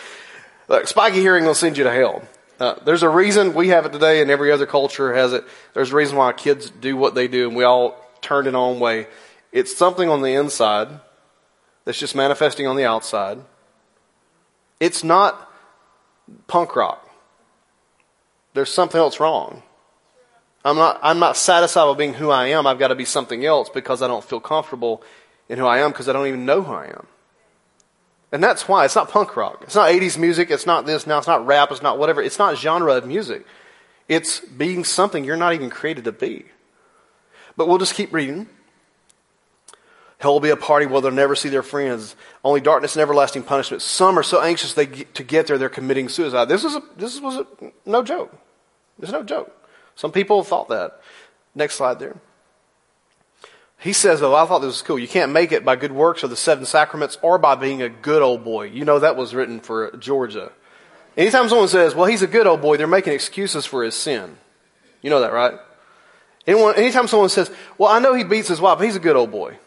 Look, 0.68 0.86
spiky 0.86 1.20
hearing 1.20 1.46
will 1.46 1.54
send 1.54 1.78
you 1.78 1.84
to 1.84 1.92
hell. 1.92 2.22
Uh, 2.60 2.74
there's 2.84 3.04
a 3.04 3.08
reason 3.08 3.54
we 3.54 3.68
have 3.68 3.86
it 3.86 3.92
today 3.92 4.20
and 4.20 4.30
every 4.30 4.52
other 4.52 4.66
culture 4.66 5.14
has 5.14 5.32
it. 5.32 5.44
There's 5.72 5.92
a 5.92 5.96
reason 5.96 6.18
why 6.18 6.32
kids 6.32 6.68
do 6.68 6.96
what 6.96 7.14
they 7.14 7.26
do 7.26 7.48
and 7.48 7.56
we 7.56 7.64
all 7.64 7.96
turn 8.20 8.46
it 8.46 8.54
on 8.54 8.80
way. 8.80 9.06
It's 9.50 9.74
something 9.74 10.10
on 10.10 10.20
the 10.20 10.34
inside 10.34 11.00
that's 11.88 11.98
just 11.98 12.14
manifesting 12.14 12.66
on 12.66 12.76
the 12.76 12.84
outside. 12.84 13.38
It's 14.78 15.02
not 15.02 15.50
punk 16.46 16.76
rock. 16.76 17.08
There's 18.52 18.70
something 18.70 18.98
else 18.98 19.18
wrong. 19.18 19.62
I'm 20.66 20.76
not, 20.76 21.00
I'm 21.02 21.18
not 21.18 21.38
satisfied 21.38 21.88
with 21.88 21.96
being 21.96 22.12
who 22.12 22.28
I 22.28 22.48
am. 22.48 22.66
I've 22.66 22.78
got 22.78 22.88
to 22.88 22.94
be 22.94 23.06
something 23.06 23.42
else 23.42 23.70
because 23.70 24.02
I 24.02 24.06
don't 24.06 24.22
feel 24.22 24.38
comfortable 24.38 25.02
in 25.48 25.58
who 25.58 25.64
I 25.64 25.78
am 25.78 25.90
because 25.90 26.10
I 26.10 26.12
don't 26.12 26.26
even 26.26 26.44
know 26.44 26.60
who 26.60 26.74
I 26.74 26.88
am. 26.88 27.06
And 28.32 28.44
that's 28.44 28.68
why 28.68 28.84
it's 28.84 28.94
not 28.94 29.08
punk 29.08 29.34
rock. 29.34 29.62
It's 29.62 29.74
not 29.74 29.88
80s 29.88 30.18
music. 30.18 30.50
It's 30.50 30.66
not 30.66 30.84
this 30.84 31.06
now. 31.06 31.16
It's 31.16 31.26
not 31.26 31.46
rap. 31.46 31.72
It's 31.72 31.80
not 31.80 31.98
whatever. 31.98 32.20
It's 32.20 32.38
not 32.38 32.58
genre 32.58 32.96
of 32.96 33.06
music. 33.06 33.46
It's 34.08 34.40
being 34.40 34.84
something 34.84 35.24
you're 35.24 35.38
not 35.38 35.54
even 35.54 35.70
created 35.70 36.04
to 36.04 36.12
be. 36.12 36.44
But 37.56 37.66
we'll 37.66 37.78
just 37.78 37.94
keep 37.94 38.12
reading. 38.12 38.46
Hell 40.18 40.32
will 40.32 40.40
be 40.40 40.50
a 40.50 40.56
party 40.56 40.86
where 40.86 41.00
they'll 41.00 41.12
never 41.12 41.36
see 41.36 41.48
their 41.48 41.62
friends. 41.62 42.16
Only 42.44 42.60
darkness 42.60 42.96
and 42.96 43.02
everlasting 43.02 43.44
punishment. 43.44 43.82
Some 43.82 44.18
are 44.18 44.24
so 44.24 44.42
anxious 44.42 44.74
they 44.74 44.86
get, 44.86 45.14
to 45.14 45.22
get 45.22 45.46
there 45.46 45.58
they're 45.58 45.68
committing 45.68 46.08
suicide. 46.08 46.46
This 46.46 46.64
is 46.64 46.74
a, 46.74 46.82
this 46.96 47.20
was 47.20 47.36
a, 47.36 47.46
no 47.86 48.02
joke. 48.02 48.34
It's 49.00 49.12
no 49.12 49.22
joke. 49.22 49.54
Some 49.94 50.10
people 50.10 50.42
thought 50.42 50.68
that. 50.68 51.00
Next 51.54 51.74
slide 51.76 52.00
there. 52.00 52.16
He 53.78 53.92
says, 53.92 54.20
Oh, 54.20 54.34
I 54.34 54.44
thought 54.44 54.58
this 54.58 54.68
was 54.68 54.82
cool. 54.82 54.98
You 54.98 55.06
can't 55.06 55.30
make 55.30 55.52
it 55.52 55.64
by 55.64 55.76
good 55.76 55.92
works 55.92 56.24
or 56.24 56.28
the 56.28 56.36
seven 56.36 56.64
sacraments 56.64 57.16
or 57.22 57.38
by 57.38 57.54
being 57.54 57.80
a 57.80 57.88
good 57.88 58.22
old 58.22 58.42
boy. 58.42 58.64
You 58.64 58.84
know 58.84 58.98
that 58.98 59.16
was 59.16 59.34
written 59.34 59.60
for 59.60 59.96
Georgia. 59.96 60.50
Anytime 61.16 61.48
someone 61.48 61.68
says, 61.68 61.94
Well, 61.94 62.06
he's 62.06 62.22
a 62.22 62.26
good 62.26 62.46
old 62.48 62.60
boy, 62.60 62.76
they're 62.76 62.88
making 62.88 63.12
excuses 63.12 63.66
for 63.66 63.84
his 63.84 63.94
sin. 63.94 64.36
You 65.00 65.10
know 65.10 65.20
that, 65.20 65.32
right? 65.32 65.54
Anyone, 66.44 66.74
anytime 66.74 67.06
someone 67.06 67.28
says, 67.28 67.52
Well, 67.76 67.90
I 67.90 68.00
know 68.00 68.14
he 68.14 68.24
beats 68.24 68.48
his 68.48 68.60
wife, 68.60 68.78
but 68.78 68.84
he's 68.84 68.96
a 68.96 69.00
good 69.00 69.14
old 69.14 69.30
boy. 69.30 69.58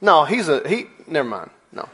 No, 0.00 0.24
he's 0.24 0.48
a, 0.48 0.66
he, 0.68 0.86
never 1.06 1.28
mind. 1.28 1.50
No. 1.72 1.88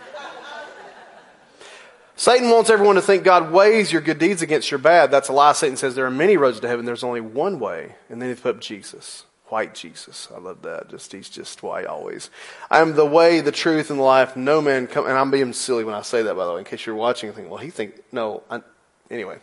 Satan 2.17 2.49
wants 2.51 2.71
everyone 2.71 2.95
to 2.95 3.03
think 3.03 3.25
God 3.25 3.51
weighs 3.51 3.91
your 3.91 4.01
good 4.01 4.19
deeds 4.19 4.41
against 4.41 4.71
your 4.71 4.79
bad. 4.79 5.11
That's 5.11 5.29
a 5.29 5.33
lie. 5.33 5.53
Satan 5.53 5.77
says 5.77 5.95
there 5.95 6.07
are 6.07 6.11
many 6.11 6.37
roads 6.37 6.61
to 6.61 6.69
heaven. 6.69 6.85
There's 6.85 7.03
only 7.03 7.21
one 7.21 7.59
way. 7.59 7.97
And 8.09 8.23
then 8.23 8.29
he 8.29 8.35
put 8.35 8.57
up 8.57 8.61
Jesus. 8.61 9.25
White 9.49 9.75
Jesus. 9.75 10.29
I 10.35 10.39
love 10.39 10.63
that. 10.63 10.89
Just 10.89 11.13
he's 11.13 11.29
just 11.29 11.63
white 11.63 11.87
always. 11.87 12.31
I 12.71 12.81
am 12.81 12.95
the 12.95 13.05
way, 13.05 13.41
the 13.41 13.53
truth, 13.53 13.91
and 13.91 13.99
the 13.99 14.05
life. 14.05 14.37
No 14.37 14.63
man 14.63 14.87
come 14.87 15.07
and 15.07 15.19
I'm 15.19 15.31
being 15.31 15.53
silly 15.53 15.85
when 15.85 15.95
I 15.95 16.03
say 16.03 16.23
that 16.23 16.35
by 16.35 16.47
the 16.47 16.53
way, 16.53 16.61
in 16.61 16.65
case 16.65 16.87
you're 16.87 16.95
watching 16.95 17.29
and 17.29 17.37
think, 17.37 17.51
well 17.51 17.59
he 17.59 17.71
think 17.71 17.95
no 18.11 18.43
I, 18.49 18.63
anyway. 19.11 19.39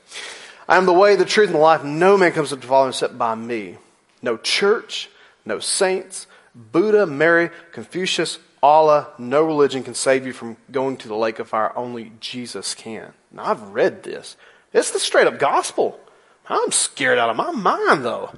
I 0.68 0.78
am 0.78 0.86
the 0.86 0.94
way, 0.94 1.16
the 1.16 1.26
truth, 1.26 1.48
and 1.48 1.56
the 1.56 1.62
life. 1.62 1.84
No 1.84 2.18
man 2.18 2.32
comes 2.32 2.52
up 2.52 2.62
to 2.62 2.68
Father 2.68 2.90
except 2.90 3.18
by 3.18 3.36
me. 3.36 3.78
No 4.22 4.38
church, 4.38 5.10
no 5.46 5.60
saints, 5.60 6.28
Buddha, 6.56 7.06
Mary, 7.06 7.50
Confucius, 7.72 8.40
Allah, 8.64 9.10
no 9.18 9.44
religion 9.44 9.84
can 9.84 9.96
save 9.96 10.26
you 10.26 10.34
from 10.34 10.58
going 10.72 10.98
to 10.98 11.08
the 11.08 11.16
lake 11.16 11.40
of 11.40 11.50
fire. 11.50 11.76
Only 11.76 12.12
Jesus 12.20 12.76
can. 12.76 13.14
Now, 13.32 13.46
I've 13.46 13.62
read 13.62 14.04
this. 14.04 14.38
It's 14.72 14.92
the 14.92 15.00
straight 15.00 15.28
up 15.28 15.40
gospel. 15.40 16.00
I'm 16.48 16.72
scared 16.72 17.18
out 17.18 17.30
of 17.30 17.36
my 17.36 17.52
mind, 17.52 18.06
though. 18.06 18.32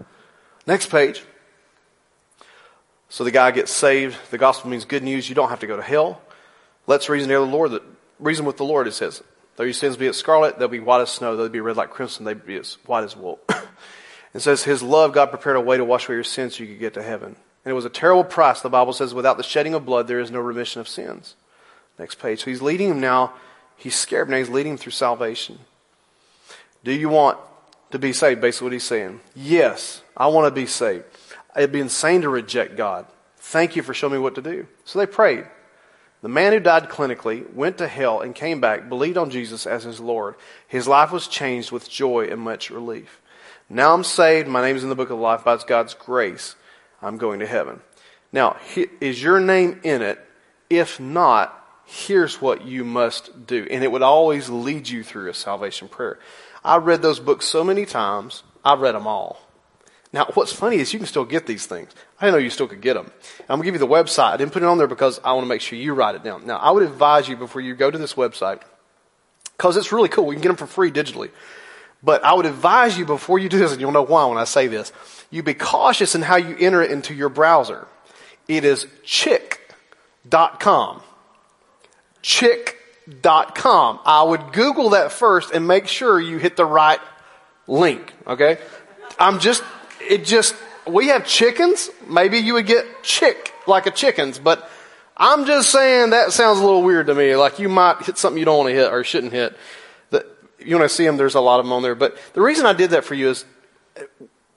Next 0.66 0.90
page. 0.90 1.24
So 3.10 3.24
the 3.24 3.32
guy 3.32 3.52
gets 3.52 3.72
saved. 3.72 4.18
The 4.32 4.38
gospel 4.38 4.70
means 4.70 4.86
good 4.86 5.04
news. 5.04 5.28
You 5.28 5.36
don't 5.36 5.50
have 5.50 5.60
to 5.60 5.68
go 5.68 5.76
to 5.76 5.84
hell. 5.84 6.22
Let's 6.88 7.10
reason 7.10 7.30
near 7.30 7.40
the 7.40 7.46
Lord. 7.46 7.72
That 7.72 7.84
reason 8.20 8.46
with 8.46 8.58
the 8.58 8.66
Lord. 8.66 8.88
It 8.88 8.94
says, 8.94 9.22
though 9.56 9.64
your 9.64 9.74
sins 9.74 9.98
be 9.98 10.08
as 10.08 10.18
scarlet, 10.18 10.58
they'll 10.58 10.68
be 10.68 10.80
white 10.80 11.02
as 11.02 11.12
snow. 11.12 11.36
They'll 11.36 11.50
be 11.50 11.60
red 11.60 11.78
like 11.78 11.90
crimson. 11.90 12.26
They'll 12.26 12.36
be 12.36 12.56
as 12.56 12.78
white 12.86 13.04
as 13.04 13.16
wool. 13.16 13.40
it 14.34 14.40
says, 14.40 14.64
His 14.64 14.82
love, 14.82 15.14
God 15.14 15.28
prepared 15.28 15.58
a 15.58 15.62
way 15.62 15.78
to 15.78 15.86
wash 15.86 16.08
away 16.08 16.16
your 16.16 16.24
sins 16.24 16.56
so 16.56 16.64
you 16.64 16.70
could 16.70 16.80
get 16.80 16.94
to 16.96 17.04
heaven. 17.04 17.36
And 17.64 17.72
it 17.72 17.76
was 17.76 17.86
a 17.86 17.90
terrible 17.90 18.24
price, 18.24 18.62
the 18.62 18.70
Bible 18.70 18.94
says, 18.94 19.14
without 19.14 19.38
the 19.38 19.44
shedding 19.44 19.74
of 19.74 19.86
blood, 19.86 20.08
there 20.08 20.20
is 20.20 20.32
no 20.32 20.40
remission 20.40 20.82
of 20.82 20.88
sins. 20.88 21.36
Next 21.98 22.16
page. 22.16 22.40
So 22.40 22.46
he's 22.46 22.62
leading 22.62 22.90
him 22.90 23.00
now. 23.00 23.34
He's 23.78 23.96
scared 23.96 24.30
now. 24.30 24.38
He's 24.38 24.50
leading 24.50 24.74
him 24.74 24.78
through 24.78 24.92
salvation. 24.92 25.60
Do 26.84 26.92
you 26.92 27.10
want 27.10 27.38
to 27.92 28.00
be 28.00 28.12
saved? 28.12 28.42
Basically, 28.42 28.66
what 28.66 28.74
he's 28.74 28.84
saying. 28.84 29.22
Yes, 29.36 30.02
I 30.18 30.28
want 30.28 30.48
to 30.48 30.52
be 30.52 30.66
saved. 30.66 31.06
It'd 31.56 31.72
be 31.72 31.80
insane 31.80 32.22
to 32.22 32.30
reject 32.30 32.76
God. 32.76 33.06
Thank 33.38 33.76
you 33.76 33.84
for 33.84 33.94
showing 33.94 34.14
me 34.14 34.20
what 34.20 34.36
to 34.36 34.42
do. 34.42 34.68
So 34.86 35.00
they 35.00 35.06
prayed. 35.06 35.46
The 36.22 36.30
man 36.30 36.54
who 36.54 36.60
died 36.60 36.90
clinically 36.90 37.54
went 37.54 37.78
to 37.80 37.88
hell 37.88 38.22
and 38.22 38.34
came 38.34 38.62
back, 38.62 38.88
believed 38.88 39.18
on 39.18 39.30
Jesus 39.30 39.68
as 39.68 39.84
his 39.84 40.00
Lord. 40.00 40.36
His 40.68 40.88
life 40.88 41.12
was 41.12 41.28
changed 41.28 41.72
with 41.72 41.90
joy 41.90 42.28
and 42.30 42.40
much 42.40 42.70
relief. 42.70 43.22
Now 43.70 43.94
I'm 43.94 44.04
saved. 44.04 44.48
My 44.48 44.62
name 44.62 44.76
is 44.76 44.84
in 44.84 44.90
the 44.90 44.96
book 44.96 45.10
of 45.10 45.20
life 45.20 45.44
by 45.44 45.58
God's 45.58 45.94
grace. 45.94 46.56
I'm 47.04 47.18
going 47.18 47.40
to 47.40 47.48
heaven. 47.48 47.82
Now, 48.32 48.58
is 49.00 49.22
your 49.22 49.40
name 49.40 49.82
in 49.84 50.02
it? 50.02 50.20
If 50.70 51.00
not, 51.00 51.60
here's 51.86 52.42
what 52.42 52.66
you 52.66 52.84
must 52.84 53.46
do. 53.46 53.68
And 53.70 53.84
it 53.84 53.92
would 53.92 54.02
always 54.02 54.50
lead 54.50 54.90
you 54.90 55.04
through 55.04 55.30
a 55.30 55.34
salvation 55.34 55.88
prayer. 55.88 56.18
I 56.64 56.78
read 56.78 57.02
those 57.02 57.20
books 57.20 57.46
so 57.46 57.64
many 57.64 57.86
times, 57.86 58.44
I 58.64 58.76
read 58.76 58.96
them 58.96 59.06
all. 59.06 59.40
Now, 60.14 60.28
what's 60.36 60.54
funny 60.54 60.78
is 60.78 60.94
you 60.94 61.00
can 61.00 61.08
still 61.08 61.26
get 61.26 61.48
these 61.48 61.66
things. 61.66 61.92
I 62.22 62.26
didn't 62.26 62.36
know 62.36 62.44
you 62.44 62.52
still 62.52 62.68
could 62.68 62.82
get 62.82 62.94
them. 62.94 63.12
I'm 63.42 63.58
going 63.58 63.62
to 63.62 63.66
give 63.66 63.74
you 63.74 63.80
the 63.80 63.94
website. 63.94 64.32
I 64.32 64.38
didn't 64.38 64.54
put 64.54 64.62
it 64.62 64.68
on 64.68 64.78
there 64.78 64.88
because 64.88 65.20
I 65.24 65.34
want 65.34 65.44
to 65.44 65.50
make 65.50 65.62
sure 65.62 65.78
you 65.78 65.94
write 65.94 66.16
it 66.16 66.24
down. 66.24 66.46
Now, 66.46 66.58
I 66.58 66.72
would 66.72 66.84
advise 66.84 67.28
you 67.28 67.36
before 67.36 67.62
you 67.62 67.76
go 67.76 67.90
to 67.90 67.98
this 67.98 68.14
website, 68.14 68.62
because 69.58 69.76
it's 69.76 69.92
really 69.92 70.10
cool. 70.10 70.26
We 70.26 70.36
can 70.36 70.44
get 70.44 70.50
them 70.50 70.58
for 70.58 70.68
free 70.68 70.92
digitally. 70.92 71.32
But 72.04 72.24
I 72.26 72.34
would 72.34 72.46
advise 72.46 72.98
you 72.98 73.06
before 73.06 73.40
you 73.40 73.48
do 73.48 73.58
this, 73.58 73.72
and 73.72 73.80
you'll 73.80 73.94
know 73.94 74.04
why 74.04 74.26
when 74.26 74.38
I 74.38 74.44
say 74.44 74.68
this, 74.68 74.92
you 75.32 75.42
be 75.42 75.54
cautious 75.54 76.16
in 76.16 76.22
how 76.22 76.36
you 76.36 76.56
enter 76.60 76.82
it 76.82 76.92
into 76.92 77.14
your 77.14 77.30
browser. 77.30 77.88
It 78.48 78.66
is 78.66 78.88
chick.com. 79.04 81.02
Chick.com. 82.22 84.00
I 84.06 84.24
would 84.24 84.52
Google 84.52 84.90
that 84.90 85.14
first 85.14 85.52
and 85.54 85.66
make 85.66 85.88
sure 85.88 86.20
you 86.20 86.38
hit 86.38 86.58
the 86.58 86.66
right 86.66 87.00
link, 87.68 88.14
okay? 88.28 88.58
I'm 89.18 89.40
just, 89.40 89.64
it 90.02 90.26
just, 90.26 90.56
we 90.86 91.08
have 91.08 91.26
chickens. 91.26 91.90
Maybe 92.08 92.40
you 92.40 92.56
would 92.56 92.68
get 92.68 92.86
chick 93.02 93.54
like 93.66 93.86
a 93.86 93.92
chickens, 93.92 94.40
but 94.40 94.70
I'm 95.16 95.46
just 95.46 95.70
saying 95.70 96.10
that 96.10 96.34
sounds 96.34 96.60
a 96.60 96.64
little 96.64 96.84
weird 96.84 97.08
to 97.08 97.16
me. 97.16 97.38
Like 97.38 97.60
you 97.60 97.70
might 97.70 98.02
hit 98.02 98.18
something 98.18 98.38
you 98.38 98.46
don't 98.46 98.58
want 98.58 98.70
to 98.70 98.76
hit 98.76 98.92
or 98.92 99.06
shouldn't 99.06 99.32
hit 99.32 99.56
you 100.66 100.76
want 100.78 100.90
to 100.90 100.96
see 100.96 101.06
them, 101.06 101.18
there's 101.18 101.36
a 101.36 101.42
lot 101.42 101.60
of 101.60 101.66
them 101.66 101.74
on 101.74 101.82
there. 101.82 101.96
But 101.96 102.18
the 102.34 102.42
reason 102.42 102.66
I 102.66 102.74
did 102.74 102.92
that 102.92 103.04
for 103.04 103.16
you 103.16 103.30
is 103.30 103.46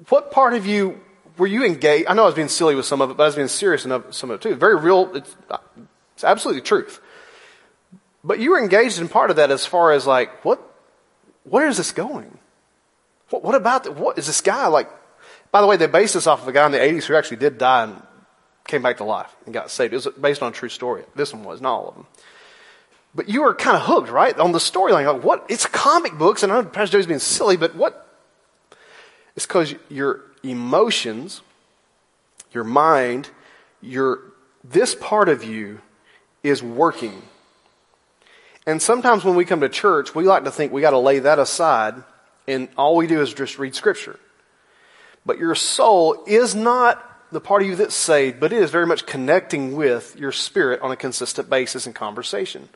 what 0.08 0.30
part 0.30 0.54
of 0.54 0.66
you 0.66 1.00
were 1.38 1.46
you 1.46 1.64
engaged? 1.64 2.06
I 2.08 2.14
know 2.14 2.22
I 2.22 2.26
was 2.26 2.34
being 2.34 2.48
silly 2.48 2.74
with 2.74 2.86
some 2.86 3.00
of 3.00 3.10
it, 3.10 3.16
but 3.16 3.24
I 3.24 3.26
was 3.26 3.36
being 3.36 3.48
serious 3.48 3.84
enough 3.84 4.12
some 4.14 4.30
of 4.30 4.40
it 4.40 4.42
too. 4.42 4.54
Very 4.54 4.76
real. 4.76 5.14
It's, 5.14 5.36
it's 6.14 6.24
absolutely 6.24 6.62
truth. 6.62 7.00
But 8.24 8.40
you 8.40 8.50
were 8.50 8.58
engaged 8.58 8.98
in 8.98 9.08
part 9.08 9.30
of 9.30 9.36
that 9.36 9.50
as 9.50 9.66
far 9.66 9.92
as 9.92 10.06
like, 10.06 10.44
what, 10.44 10.60
where 11.44 11.68
is 11.68 11.76
this 11.76 11.92
going? 11.92 12.38
What, 13.30 13.44
what 13.44 13.54
about, 13.54 13.84
the, 13.84 13.92
what 13.92 14.18
is 14.18 14.26
this 14.26 14.40
guy 14.40 14.66
like? 14.66 14.90
By 15.52 15.60
the 15.60 15.66
way, 15.66 15.76
they 15.76 15.86
based 15.86 16.14
this 16.14 16.26
off 16.26 16.42
of 16.42 16.48
a 16.48 16.52
guy 16.52 16.66
in 16.66 16.72
the 16.72 16.78
80s 16.78 17.04
who 17.04 17.14
actually 17.14 17.38
did 17.38 17.58
die 17.58 17.84
and 17.84 18.02
came 18.66 18.82
back 18.82 18.96
to 18.96 19.04
life 19.04 19.34
and 19.44 19.54
got 19.54 19.70
saved. 19.70 19.92
It 19.92 19.96
was 19.96 20.08
based 20.20 20.42
on 20.42 20.50
a 20.50 20.54
true 20.54 20.68
story. 20.68 21.04
This 21.14 21.32
one 21.32 21.44
was, 21.44 21.60
not 21.60 21.72
all 21.72 21.88
of 21.88 21.94
them. 21.94 22.06
But 23.16 23.31
you 23.31 23.42
were 23.42 23.55
kind 23.55 23.79
of 23.79 23.85
hooked, 23.85 24.11
right, 24.11 24.38
on 24.38 24.52
the 24.52 24.59
storyline. 24.59 25.11
Like, 25.11 25.24
what? 25.24 25.46
It's 25.48 25.64
comic 25.64 26.18
books, 26.18 26.42
and 26.42 26.52
I 26.52 26.61
know 26.61 26.68
Pastor 26.68 26.98
Joe's 26.98 27.07
being 27.07 27.18
silly, 27.18 27.57
but 27.57 27.74
what? 27.74 28.07
It's 29.35 29.46
because 29.46 29.74
your 29.88 30.20
emotions, 30.42 31.40
your 32.52 32.64
mind, 32.64 33.31
your 33.81 34.20
this 34.62 34.94
part 34.94 35.31
of 35.31 35.42
you 35.42 35.81
is 36.42 36.62
working. 36.62 37.22
And 38.66 38.83
sometimes 38.83 39.24
when 39.24 39.35
we 39.35 39.46
come 39.46 39.61
to 39.61 39.68
church, 39.70 40.14
we 40.14 40.24
like 40.24 40.44
to 40.44 40.50
think 40.50 40.70
we 40.70 40.83
got 40.83 40.90
to 40.90 40.98
lay 40.98 41.20
that 41.20 41.38
aside, 41.38 41.94
and 42.46 42.68
all 42.76 42.96
we 42.96 43.07
do 43.07 43.22
is 43.22 43.33
just 43.33 43.59
read 43.59 43.74
Scripture. 43.74 44.20
But 45.24 45.38
your 45.38 45.55
soul 45.55 46.22
is 46.26 46.55
not 46.55 47.02
the 47.33 47.40
part 47.40 47.62
of 47.62 47.68
you 47.68 47.76
that's 47.76 47.94
saved, 47.94 48.40
but 48.40 48.52
it 48.52 48.61
is 48.61 48.70
very 48.70 48.87
much 48.87 49.07
connecting 49.07 49.74
with 49.74 50.16
your 50.18 50.33
spirit 50.33 50.83
on 50.83 50.90
a 50.90 50.96
consistent 50.96 51.48
basis 51.48 51.87
in 51.87 51.94
conversation. 51.94 52.68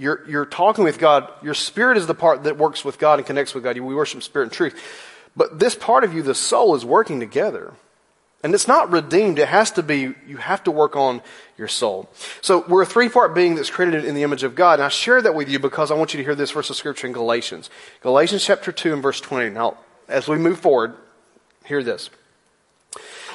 You're, 0.00 0.24
you're 0.26 0.46
talking 0.46 0.82
with 0.82 0.98
God. 0.98 1.30
Your 1.42 1.52
spirit 1.52 1.98
is 1.98 2.06
the 2.06 2.14
part 2.14 2.44
that 2.44 2.56
works 2.56 2.86
with 2.86 2.98
God 2.98 3.18
and 3.18 3.26
connects 3.26 3.52
with 3.52 3.62
God. 3.62 3.78
We 3.78 3.94
worship 3.94 4.22
spirit 4.22 4.44
and 4.46 4.52
truth. 4.52 4.74
But 5.36 5.58
this 5.58 5.74
part 5.74 6.04
of 6.04 6.14
you, 6.14 6.22
the 6.22 6.34
soul, 6.34 6.74
is 6.74 6.86
working 6.86 7.20
together. 7.20 7.74
And 8.42 8.54
it's 8.54 8.66
not 8.66 8.90
redeemed. 8.90 9.38
It 9.38 9.48
has 9.48 9.70
to 9.72 9.82
be, 9.82 10.14
you 10.26 10.38
have 10.38 10.64
to 10.64 10.70
work 10.70 10.96
on 10.96 11.20
your 11.58 11.68
soul. 11.68 12.08
So 12.40 12.64
we're 12.66 12.80
a 12.80 12.86
three 12.86 13.10
part 13.10 13.34
being 13.34 13.56
that's 13.56 13.68
created 13.68 14.06
in 14.06 14.14
the 14.14 14.22
image 14.22 14.42
of 14.42 14.54
God. 14.54 14.78
And 14.78 14.84
I 14.84 14.88
share 14.88 15.20
that 15.20 15.34
with 15.34 15.50
you 15.50 15.58
because 15.58 15.90
I 15.90 15.94
want 15.94 16.14
you 16.14 16.18
to 16.18 16.24
hear 16.24 16.34
this 16.34 16.50
verse 16.50 16.70
of 16.70 16.76
scripture 16.76 17.06
in 17.06 17.12
Galatians. 17.12 17.68
Galatians 18.00 18.42
chapter 18.42 18.72
2 18.72 18.94
and 18.94 19.02
verse 19.02 19.20
20. 19.20 19.50
Now, 19.50 19.76
as 20.08 20.26
we 20.26 20.38
move 20.38 20.60
forward, 20.60 20.94
hear 21.66 21.82
this. 21.82 22.08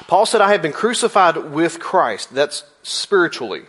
Paul 0.07 0.25
said, 0.25 0.41
I 0.41 0.51
have 0.51 0.63
been 0.63 0.73
crucified 0.73 1.37
with 1.37 1.79
Christ. 1.79 2.33
That's 2.33 2.63
spiritually. 2.81 3.65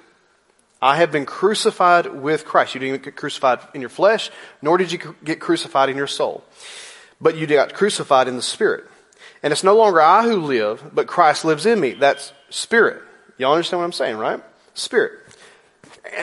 I 0.86 0.98
have 0.98 1.10
been 1.10 1.26
crucified 1.26 2.06
with 2.06 2.44
Christ. 2.44 2.74
You 2.74 2.80
didn't 2.80 3.02
get 3.02 3.16
crucified 3.16 3.58
in 3.74 3.80
your 3.80 3.90
flesh, 3.90 4.30
nor 4.62 4.78
did 4.78 4.92
you 4.92 5.16
get 5.24 5.40
crucified 5.40 5.88
in 5.88 5.96
your 5.96 6.06
soul. 6.06 6.44
But 7.20 7.36
you 7.36 7.44
got 7.48 7.74
crucified 7.74 8.28
in 8.28 8.36
the 8.36 8.42
spirit. 8.42 8.84
And 9.42 9.52
it's 9.52 9.64
no 9.64 9.76
longer 9.76 10.00
I 10.00 10.22
who 10.22 10.36
live, 10.36 10.94
but 10.94 11.08
Christ 11.08 11.44
lives 11.44 11.66
in 11.66 11.80
me. 11.80 11.94
That's 11.94 12.32
spirit. 12.50 13.02
Y'all 13.36 13.54
understand 13.54 13.80
what 13.80 13.86
I'm 13.86 13.92
saying, 13.92 14.16
right? 14.16 14.40
Spirit. 14.74 15.18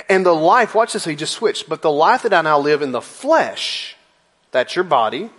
And 0.08 0.26
the 0.26 0.34
life, 0.34 0.74
watch 0.74 0.94
this, 0.94 1.04
he 1.04 1.18
just 1.18 1.34
switched, 1.34 1.68
but 1.68 1.82
the 1.82 1.92
life 1.92 2.24
that 2.24 2.34
I 2.34 2.42
now 2.42 2.58
live 2.58 2.82
in 2.82 2.94
the 2.94 3.02
flesh, 3.02 3.98
that's 4.52 4.78
your 4.78 4.86
body, 4.86 5.30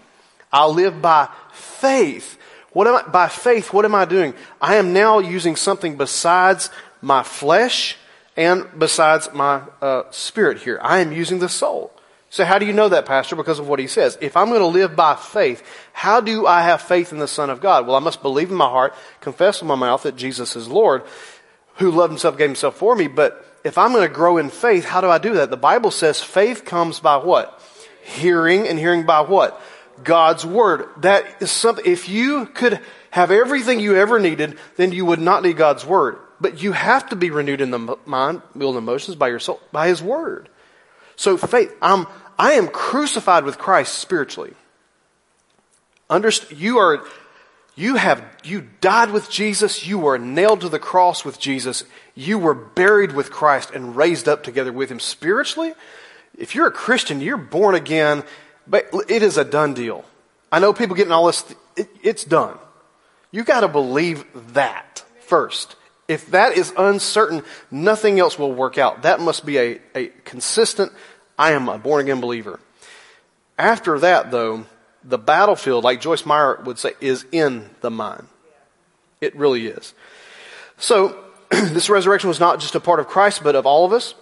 I 0.53 0.67
live 0.67 1.01
by 1.01 1.31
faith. 1.51 2.39
What 2.75 2.87
am 2.87 2.97
I, 2.97 3.03
by 3.09 3.29
faith, 3.29 3.73
what 3.73 3.87
am 3.87 3.95
I 3.95 4.05
doing? 4.05 4.35
I 4.61 4.75
am 4.75 4.93
now 4.93 5.21
using 5.21 5.57
something 5.57 5.97
besides 5.97 6.69
my 7.01 7.23
flesh 7.23 7.97
and 8.37 8.67
besides 8.79 9.33
my 9.33 9.63
uh, 9.81 10.05
spirit 10.11 10.59
here. 10.63 10.79
I 10.83 11.01
am 11.01 11.13
using 11.13 11.39
the 11.39 11.49
soul. 11.49 11.93
So 12.31 12.45
how 12.45 12.59
do 12.59 12.67
you 12.67 12.73
know 12.73 12.89
that, 12.89 13.07
Pastor? 13.07 13.37
Because 13.37 13.61
of 13.61 13.69
what 13.69 13.79
he 13.79 13.87
says. 13.87 14.19
If 14.21 14.37
I'm 14.37 14.49
going 14.49 14.61
to 14.61 14.67
live 14.67 14.97
by 14.97 15.15
faith, 15.15 15.63
how 15.93 16.21
do 16.21 16.47
I 16.47 16.63
have 16.63 16.83
faith 16.83 17.13
in 17.13 17.19
the 17.21 17.29
Son 17.29 17.49
of 17.49 17.61
God? 17.61 17.87
Well, 17.87 17.95
I 17.95 18.01
must 18.01 18.23
believe 18.23 18.51
in 18.51 18.57
my 18.57 18.69
heart, 18.69 18.93
confess 19.21 19.61
with 19.61 19.69
my 19.69 19.77
mouth 19.77 20.03
that 20.03 20.17
Jesus 20.17 20.57
is 20.57 20.67
Lord, 20.67 21.05
who 21.77 21.93
loved 21.93 22.11
himself, 22.11 22.37
gave 22.37 22.49
himself 22.49 22.77
for 22.77 22.97
me. 22.97 23.07
But 23.07 23.47
if 23.63 23.79
I'm 23.79 23.93
going 23.93 24.09
to 24.09 24.13
grow 24.13 24.39
in 24.39 24.51
faith, 24.51 24.85
how 24.85 25.01
do 25.01 25.09
I 25.09 25.19
do 25.19 25.35
that? 25.35 25.51
The 25.51 25.57
Bible 25.57 25.93
says 25.93 26.21
faith 26.21 26.65
comes 26.65 26.99
by 26.99 27.19
what? 27.19 27.63
Hearing 28.03 28.67
and 28.67 28.81
hearing 28.81 29.07
by 29.07 29.21
what? 29.21 29.61
God's 30.03 30.45
Word. 30.45 30.89
That 30.99 31.25
is 31.41 31.53
something, 31.53 31.87
if 31.87 32.09
you 32.09 32.47
could 32.47 32.81
have 33.13 33.31
everything 33.31 33.79
you 33.79 33.95
ever 33.95 34.19
needed, 34.19 34.59
then 34.75 34.91
you 34.91 35.07
would 35.07 35.21
not 35.21 35.45
need 35.45 35.57
God's 35.57 35.87
Word. 35.87 36.19
But 36.41 36.63
you 36.63 36.73
have 36.73 37.09
to 37.11 37.17
be 37.17 37.31
renewed 37.31 37.61
in 37.61 37.71
the 37.71 37.97
mind, 38.07 38.43
will, 38.55 38.71
and 38.71 38.79
emotions 38.79 39.17
by 39.17 39.29
your 39.29 39.39
soul, 39.39 39.61
by 39.73 39.89
His 39.89 40.03
Word. 40.03 40.49
So 41.17 41.37
faith, 41.37 41.75
I'm, 41.81 42.07
I 42.39 42.53
am 42.53 42.69
crucified 42.69 43.45
with 43.45 43.59
Christ 43.59 43.95
spiritually. 43.95 44.55
Underst- 46.11 46.59
you 46.59 46.79
are, 46.79 47.05
you 47.77 47.97
have, 47.97 48.23
you 48.43 48.69
died 48.81 49.11
with 49.11 49.31
Jesus. 49.31 49.87
You 49.87 49.99
were 49.99 50.19
nailed 50.19 50.63
to 50.63 50.69
the 50.69 50.79
cross 50.79 51.25
with 51.25 51.39
Jesus. 51.39 51.85
You 52.15 52.39
were 52.39 52.55
buried 52.55 53.13
with 53.13 53.31
Christ 53.31 53.71
and 53.73 53.97
raised 53.97 54.29
up 54.29 54.43
together 54.43 54.73
with 54.73 54.91
Him 54.91 55.01
spiritually. 55.01 55.73
If 56.37 56.55
you're 56.55 56.67
a 56.67 56.73
Christian, 56.73 57.21
you're 57.21 57.37
born 57.37 57.75
again, 57.75 58.25
but 58.67 58.89
it 59.09 59.23
is 59.23 59.39
a 59.39 59.45
done 59.45 59.75
deal. 59.75 60.05
I 60.51 60.59
know 60.59 60.73
people 60.73 60.97
getting 60.97 61.13
all 61.13 61.27
this, 61.27 61.45
it, 61.77 61.89
it's 62.03 62.25
done. 62.25 62.59
You 63.31 63.45
gotta 63.45 63.69
believe 63.69 64.25
that 64.53 65.05
first. 65.21 65.77
If 66.07 66.31
that 66.33 66.57
is 66.57 66.73
uncertain, 66.77 67.43
nothing 67.71 68.21
else 68.21 68.39
will 68.39 68.53
work 68.53 68.77
out. 68.77 69.03
That 69.03 69.21
must 69.21 69.47
be 69.47 69.59
a, 69.59 69.81
a 69.95 70.07
consistent, 70.25 70.93
I 71.39 71.53
am 71.53 71.69
a 71.69 71.79
born 71.79 72.03
again 72.03 72.21
believer. 72.21 72.61
After 73.59 73.99
that, 74.01 74.31
though, 74.31 74.67
the 75.03 75.19
battlefield, 75.19 75.85
like 75.85 76.01
Joyce 76.01 76.27
Meyer 76.27 76.61
would 76.65 76.79
say, 76.79 76.93
is 77.01 77.25
in 77.33 77.71
the 77.81 77.91
mind. 77.91 78.27
It 79.21 79.35
really 79.37 79.67
is. 79.67 79.95
So, 80.77 81.17
this 81.51 81.89
resurrection 81.89 82.29
was 82.29 82.41
not 82.41 82.61
just 82.61 82.75
a 82.75 82.81
part 82.81 83.01
of 83.01 83.07
Christ, 83.07 83.43
but 83.43 83.55
of 83.55 83.65
all 83.65 83.85
of 83.85 83.93
us. 83.93 84.15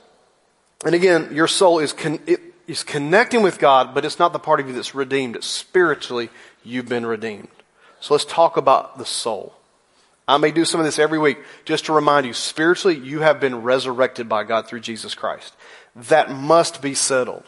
And 0.84 0.94
again, 0.94 1.30
your 1.32 1.48
soul 1.48 1.78
is, 1.78 1.92
con- 1.92 2.20
is 2.66 2.82
connecting 2.84 3.42
with 3.42 3.58
God, 3.58 3.94
but 3.94 4.04
it's 4.04 4.18
not 4.18 4.32
the 4.32 4.38
part 4.38 4.60
of 4.60 4.68
you 4.68 4.74
that's 4.74 4.94
redeemed. 4.94 5.42
Spiritually, 5.42 6.30
you've 6.64 6.88
been 6.88 7.06
redeemed. 7.06 7.48
So 8.00 8.14
let's 8.14 8.24
talk 8.24 8.56
about 8.56 8.98
the 8.98 9.06
soul. 9.06 9.54
I 10.32 10.38
may 10.38 10.50
do 10.50 10.64
some 10.64 10.80
of 10.80 10.86
this 10.86 10.98
every 10.98 11.18
week 11.18 11.36
just 11.66 11.84
to 11.86 11.92
remind 11.92 12.24
you, 12.24 12.32
spiritually, 12.32 12.96
you 12.96 13.20
have 13.20 13.38
been 13.38 13.62
resurrected 13.62 14.30
by 14.30 14.44
God 14.44 14.66
through 14.66 14.80
Jesus 14.80 15.14
Christ. 15.14 15.54
That 15.94 16.30
must 16.30 16.80
be 16.80 16.94
settled. 16.94 17.44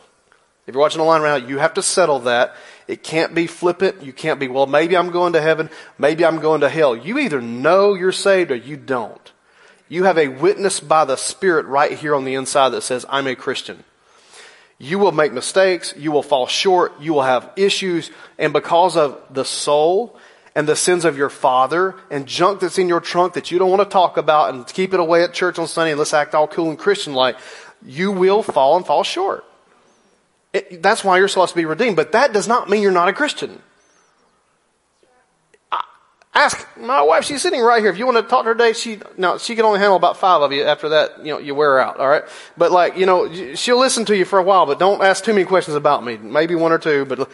If 0.66 0.75
you're 0.75 0.83
watching 0.83 1.01
online 1.01 1.23
right 1.23 1.42
now, 1.42 1.49
you 1.49 1.59
have 1.59 1.73
to 1.75 1.83
settle 1.83 2.20
that. 2.20 2.55
It 2.87 3.03
can't 3.03 3.35
be 3.35 3.47
flippant. 3.47 4.03
You 4.03 4.12
can't 4.12 4.38
be, 4.38 4.49
well, 4.49 4.66
maybe 4.66 4.99
I'm 4.99 5.11
going 5.11 5.33
to 5.33 5.40
heaven. 5.40 5.70
Maybe 5.97 6.27
I'm 6.27 6.40
going 6.40 6.61
to 6.61 6.68
hell. 6.68 6.94
You 6.94 7.18
either 7.18 7.40
know 7.40 7.94
you're 7.94 8.12
saved 8.12 8.51
or 8.51 8.57
you 8.57 8.77
don't. 8.77 9.33
You 9.88 10.05
have 10.05 10.18
a 10.18 10.29
witness 10.29 10.79
by 10.81 11.07
the 11.07 11.16
Spirit 11.16 11.64
right 11.64 11.92
here 11.92 12.14
on 12.14 12.27
the 12.27 12.35
inside 12.35 12.70
that 12.70 12.83
says, 12.83 13.07
I'm 13.09 13.27
a 13.27 13.35
Christian. 13.35 13.83
You 14.79 14.99
will 14.99 15.12
make 15.12 15.33
mistakes. 15.33 15.94
You 15.97 16.12
will 16.12 16.23
fall 16.23 16.47
short. 16.47 17.01
You 17.01 17.14
will 17.14 17.23
have 17.23 17.51
issues. 17.57 18.11
And 18.38 18.53
because 18.53 18.97
of 18.99 19.18
the 19.31 19.44
soul 19.44 20.18
and 20.55 20.69
the 20.69 20.77
sins 20.77 21.05
of 21.05 21.17
your 21.17 21.29
father 21.29 21.97
and 22.11 22.27
junk 22.27 22.61
that's 22.61 22.79
in 22.79 22.88
your 22.88 23.01
trunk 23.01 23.35
that 23.35 23.51
you 23.51 23.59
don't 23.59 23.71
want 23.71 23.83
to 23.83 23.88
talk 23.88 24.17
about 24.17 24.55
and 24.55 24.67
keep 24.67 24.95
it 24.95 25.01
away 25.01 25.23
at 25.25 25.35
church 25.35 25.59
on 25.59 25.67
Sunday 25.67 25.90
and 25.90 25.99
let's 25.99 26.14
act 26.14 26.35
all 26.35 26.47
cool 26.47 26.71
and 26.71 26.79
Christian 26.79 27.12
like, 27.12 27.37
you 27.85 28.12
will 28.12 28.43
fall 28.43 28.77
and 28.77 28.87
fall 28.87 29.03
short. 29.03 29.45
It, 30.53 30.83
that's 30.83 31.03
why 31.03 31.19
you're 31.19 31.29
supposed 31.29 31.51
to 31.51 31.57
be 31.57 31.64
redeemed. 31.64 31.97
But 31.97 32.12
that 32.12 32.33
does 32.33 32.47
not 32.47 32.71
mean 32.71 32.83
you're 32.83 32.93
not 32.93 33.09
a 33.09 33.12
Christian. 33.12 33.61
ask 36.35 36.67
my 36.77 37.03
wife, 37.03 37.25
she's 37.25 37.43
sitting 37.43 37.61
right 37.61 37.81
here. 37.81 37.90
If 37.90 37.99
you 37.99 38.07
want 38.07 38.19
to 38.19 38.23
talk 38.23 38.45
to 38.45 38.49
her 38.49 38.55
today, 38.55 38.73
she, 38.73 39.01
no, 39.17 39.38
she 39.38 39.57
can 39.57 39.64
only 39.64 39.81
handle 39.81 39.97
about 39.97 40.17
five 40.17 40.43
of 40.43 40.53
you. 40.53 40.62
After 40.62 40.90
that, 40.90 41.19
you 41.19 41.33
know, 41.33 41.38
you 41.38 41.55
wear 41.57 41.81
out, 41.81 41.99
alright? 41.99 42.25
But 42.57 42.71
like, 42.71 42.97
you 42.97 43.07
know, 43.07 43.55
she'll 43.55 43.79
listen 43.79 44.05
to 44.07 44.17
you 44.17 44.25
for 44.25 44.38
a 44.38 44.43
while, 44.43 44.67
but 44.67 44.79
don't 44.79 45.03
ask 45.03 45.25
too 45.25 45.33
many 45.33 45.45
questions 45.45 45.77
about 45.77 46.05
me. 46.05 46.17
Maybe 46.17 46.55
one 46.55 46.71
or 46.71 46.79
two, 46.79 47.05
but 47.05 47.29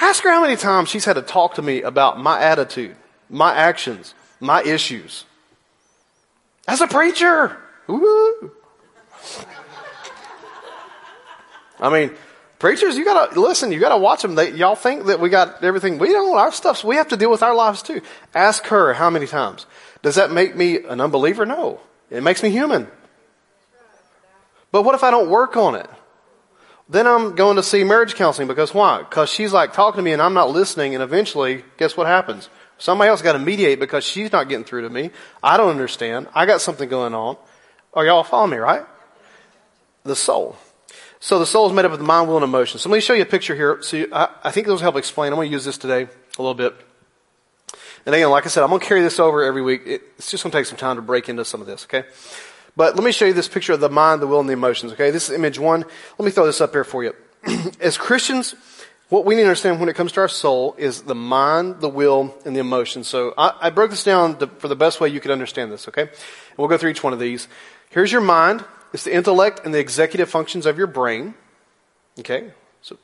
Ask 0.00 0.22
her 0.24 0.30
how 0.30 0.40
many 0.40 0.56
times 0.56 0.88
she's 0.88 1.04
had 1.04 1.16
to 1.16 1.22
talk 1.22 1.54
to 1.54 1.62
me 1.62 1.82
about 1.82 2.18
my 2.18 2.40
attitude, 2.40 2.96
my 3.28 3.54
actions, 3.54 4.14
my 4.40 4.62
issues. 4.62 5.24
As 6.66 6.80
a 6.80 6.86
preacher. 6.86 7.56
Woo. 7.86 8.52
I 11.78 11.90
mean, 11.90 12.12
preachers, 12.58 12.96
you 12.96 13.04
gotta, 13.04 13.38
listen, 13.38 13.72
you 13.72 13.78
gotta 13.78 13.98
watch 13.98 14.22
them. 14.22 14.36
They, 14.36 14.52
y'all 14.52 14.74
think 14.74 15.06
that 15.06 15.20
we 15.20 15.28
got 15.28 15.62
everything. 15.62 15.98
We 15.98 16.12
don't, 16.12 16.36
our 16.36 16.52
stuff, 16.52 16.82
we 16.82 16.96
have 16.96 17.08
to 17.08 17.16
deal 17.16 17.30
with 17.30 17.42
our 17.42 17.54
lives 17.54 17.82
too. 17.82 18.00
Ask 18.34 18.66
her 18.66 18.94
how 18.94 19.10
many 19.10 19.26
times. 19.26 19.66
Does 20.02 20.14
that 20.14 20.30
make 20.30 20.56
me 20.56 20.78
an 20.78 21.00
unbeliever? 21.00 21.44
No. 21.44 21.80
It 22.10 22.22
makes 22.22 22.42
me 22.42 22.50
human. 22.50 22.88
But 24.72 24.82
what 24.82 24.94
if 24.94 25.04
I 25.04 25.10
don't 25.10 25.28
work 25.28 25.56
on 25.56 25.74
it? 25.74 25.88
Then 26.90 27.06
I'm 27.06 27.36
going 27.36 27.54
to 27.54 27.62
see 27.62 27.84
marriage 27.84 28.16
counseling 28.16 28.48
because 28.48 28.74
why? 28.74 28.98
Because 28.98 29.30
she's 29.30 29.52
like 29.52 29.72
talking 29.72 29.98
to 29.98 30.02
me 30.02 30.12
and 30.12 30.20
I'm 30.20 30.34
not 30.34 30.50
listening 30.50 30.94
and 30.94 31.04
eventually, 31.04 31.62
guess 31.76 31.96
what 31.96 32.08
happens? 32.08 32.48
Somebody 32.78 33.10
else 33.10 33.22
got 33.22 33.34
to 33.34 33.38
mediate 33.38 33.78
because 33.78 34.02
she's 34.02 34.32
not 34.32 34.48
getting 34.48 34.64
through 34.64 34.82
to 34.82 34.90
me. 34.90 35.10
I 35.40 35.56
don't 35.56 35.70
understand. 35.70 36.26
I 36.34 36.46
got 36.46 36.60
something 36.60 36.88
going 36.88 37.14
on. 37.14 37.36
Are 37.94 38.04
y'all 38.04 38.24
following 38.24 38.50
me, 38.50 38.56
right? 38.56 38.82
The 40.02 40.16
soul. 40.16 40.56
So 41.20 41.38
the 41.38 41.46
soul 41.46 41.68
is 41.68 41.72
made 41.72 41.84
up 41.84 41.92
of 41.92 42.00
the 42.00 42.04
mind, 42.04 42.26
will, 42.26 42.38
and 42.38 42.44
emotions. 42.44 42.82
So 42.82 42.88
let 42.88 42.96
me 42.96 43.00
show 43.00 43.12
you 43.12 43.22
a 43.22 43.26
picture 43.26 43.54
here. 43.54 43.80
So 43.82 43.98
you, 43.98 44.08
I, 44.12 44.28
I 44.42 44.50
think 44.50 44.66
those 44.66 44.80
help 44.80 44.96
explain. 44.96 45.32
I'm 45.32 45.36
going 45.36 45.48
to 45.48 45.52
use 45.52 45.64
this 45.64 45.78
today 45.78 46.08
a 46.38 46.42
little 46.42 46.54
bit. 46.54 46.74
And 48.04 48.14
again, 48.14 48.30
like 48.30 48.46
I 48.46 48.48
said, 48.48 48.64
I'm 48.64 48.70
going 48.70 48.80
to 48.80 48.86
carry 48.86 49.02
this 49.02 49.20
over 49.20 49.44
every 49.44 49.62
week. 49.62 49.82
It, 49.86 50.02
it's 50.18 50.30
just 50.30 50.42
going 50.42 50.50
to 50.50 50.58
take 50.58 50.66
some 50.66 50.78
time 50.78 50.96
to 50.96 51.02
break 51.02 51.28
into 51.28 51.44
some 51.44 51.60
of 51.60 51.68
this, 51.68 51.84
okay? 51.84 52.08
But 52.76 52.94
let 52.94 53.04
me 53.04 53.12
show 53.12 53.26
you 53.26 53.32
this 53.32 53.48
picture 53.48 53.72
of 53.72 53.80
the 53.80 53.88
mind, 53.88 54.22
the 54.22 54.26
will, 54.26 54.40
and 54.40 54.48
the 54.48 54.54
emotions, 54.54 54.92
okay? 54.92 55.10
This 55.10 55.28
is 55.28 55.34
image 55.34 55.58
one. 55.58 55.84
Let 56.18 56.24
me 56.24 56.30
throw 56.30 56.46
this 56.46 56.60
up 56.60 56.72
here 56.72 56.84
for 56.84 57.04
you. 57.04 57.14
As 57.80 57.98
Christians, 57.98 58.54
what 59.08 59.24
we 59.24 59.34
need 59.34 59.42
to 59.42 59.48
understand 59.48 59.80
when 59.80 59.88
it 59.88 59.96
comes 59.96 60.12
to 60.12 60.20
our 60.20 60.28
soul 60.28 60.74
is 60.78 61.02
the 61.02 61.14
mind, 61.14 61.80
the 61.80 61.88
will, 61.88 62.34
and 62.44 62.54
the 62.54 62.60
emotions. 62.60 63.08
So 63.08 63.34
I, 63.36 63.52
I 63.60 63.70
broke 63.70 63.90
this 63.90 64.04
down 64.04 64.38
to, 64.38 64.46
for 64.46 64.68
the 64.68 64.76
best 64.76 65.00
way 65.00 65.08
you 65.08 65.20
could 65.20 65.32
understand 65.32 65.72
this, 65.72 65.88
okay? 65.88 66.02
And 66.02 66.10
we'll 66.56 66.68
go 66.68 66.78
through 66.78 66.90
each 66.90 67.02
one 67.02 67.12
of 67.12 67.18
these. 67.18 67.48
Here's 67.90 68.12
your 68.12 68.20
mind. 68.20 68.64
It's 68.92 69.04
the 69.04 69.14
intellect 69.14 69.62
and 69.64 69.74
the 69.74 69.78
executive 69.78 70.30
functions 70.30 70.64
of 70.66 70.78
your 70.78 70.86
brain. 70.86 71.34
Okay? 72.18 72.52
So 72.82 72.98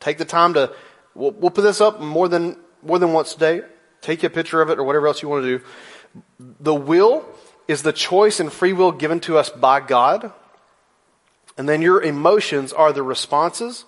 take 0.00 0.18
the 0.18 0.24
time 0.24 0.54
to, 0.54 0.72
we'll, 1.14 1.32
we'll 1.32 1.50
put 1.50 1.62
this 1.62 1.80
up 1.80 2.00
more 2.00 2.28
than, 2.28 2.58
more 2.82 2.98
than 2.98 3.12
once 3.12 3.34
a 3.34 3.38
day. 3.38 3.62
Take 4.00 4.22
a 4.24 4.30
picture 4.30 4.60
of 4.62 4.70
it 4.70 4.78
or 4.78 4.84
whatever 4.84 5.06
else 5.06 5.22
you 5.22 5.28
want 5.28 5.44
to 5.44 5.58
do. 5.58 5.64
The 6.60 6.74
will 6.74 7.24
is 7.68 7.82
the 7.82 7.92
choice 7.92 8.40
and 8.40 8.50
free 8.50 8.72
will 8.72 8.90
given 8.90 9.20
to 9.20 9.38
us 9.38 9.50
by 9.50 9.78
God. 9.78 10.32
And 11.56 11.68
then 11.68 11.82
your 11.82 12.02
emotions 12.02 12.72
are 12.72 12.92
the 12.92 13.02
responses 13.02 13.84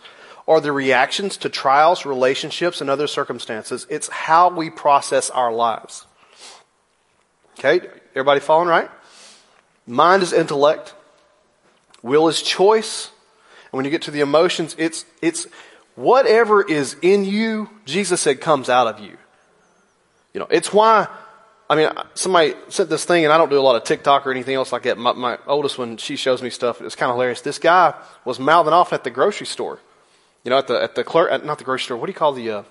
or 0.47 0.61
the 0.61 0.73
reactions 0.73 1.37
to 1.39 1.49
trials, 1.49 2.05
relationships, 2.05 2.81
and 2.81 2.91
other 2.91 3.07
circumstances. 3.07 3.87
It's 3.89 4.09
how 4.09 4.51
we 4.51 4.69
process 4.69 5.31
our 5.31 5.53
lives. 5.53 6.07
Okay? 7.59 7.81
Everybody 8.11 8.41
following 8.41 8.69
right? 8.69 8.91
Mind 9.87 10.23
is 10.23 10.33
intellect. 10.33 10.95
Will 12.03 12.29
is 12.29 12.43
choice. 12.43 13.11
And 13.71 13.79
when 13.79 13.85
you 13.85 13.91
get 13.91 14.03
to 14.03 14.11
the 14.11 14.21
emotions, 14.21 14.75
it's, 14.79 15.05
it's 15.23 15.47
whatever 15.95 16.63
is 16.63 16.97
in 17.03 17.25
you, 17.25 17.71
Jesus 17.85 18.21
said 18.21 18.41
comes 18.41 18.69
out 18.69 18.89
of 18.89 19.01
you. 19.01 19.17
You 20.35 20.41
know, 20.41 20.49
it's 20.51 20.73
why 20.73 21.09
I 21.71 21.77
mean, 21.77 21.89
somebody 22.15 22.55
sent 22.69 22.91
this 22.91 23.05
thing, 23.05 23.23
and 23.23 23.33
I 23.33 23.39
don't 23.39 23.49
do 23.49 23.57
a 23.57 23.63
lot 23.63 23.77
of 23.77 23.85
TikTok 23.85 24.27
or 24.27 24.33
anything 24.33 24.57
else 24.57 24.73
like 24.73 24.83
that. 24.83 24.99
My, 24.99 25.13
my 25.13 25.39
oldest 25.47 25.79
one, 25.79 25.99
she 25.99 26.17
shows 26.17 26.43
me 26.43 26.51
stuff. 26.51 26.83
It's 26.83 26.97
kind 26.97 27.11
of 27.11 27.15
hilarious. 27.15 27.43
This 27.43 27.61
guy 27.61 27.95
was 28.25 28.41
mouthing 28.41 28.73
off 28.73 28.93
at 28.93 29.05
the 29.05 29.11
grocery 29.11 29.47
store. 29.47 29.79
You 30.43 30.51
know, 30.51 30.59
at 30.59 30.67
the 30.67 30.83
at 30.83 30.97
the 30.97 31.05
clerk, 31.05 31.45
not 31.45 31.59
the 31.59 31.65
grocery 31.65 31.85
store. 31.85 31.97
What 31.99 32.07
do 32.07 32.11
you 32.11 32.19
call 32.19 32.33
the? 32.33 32.51
Uh, 32.51 32.63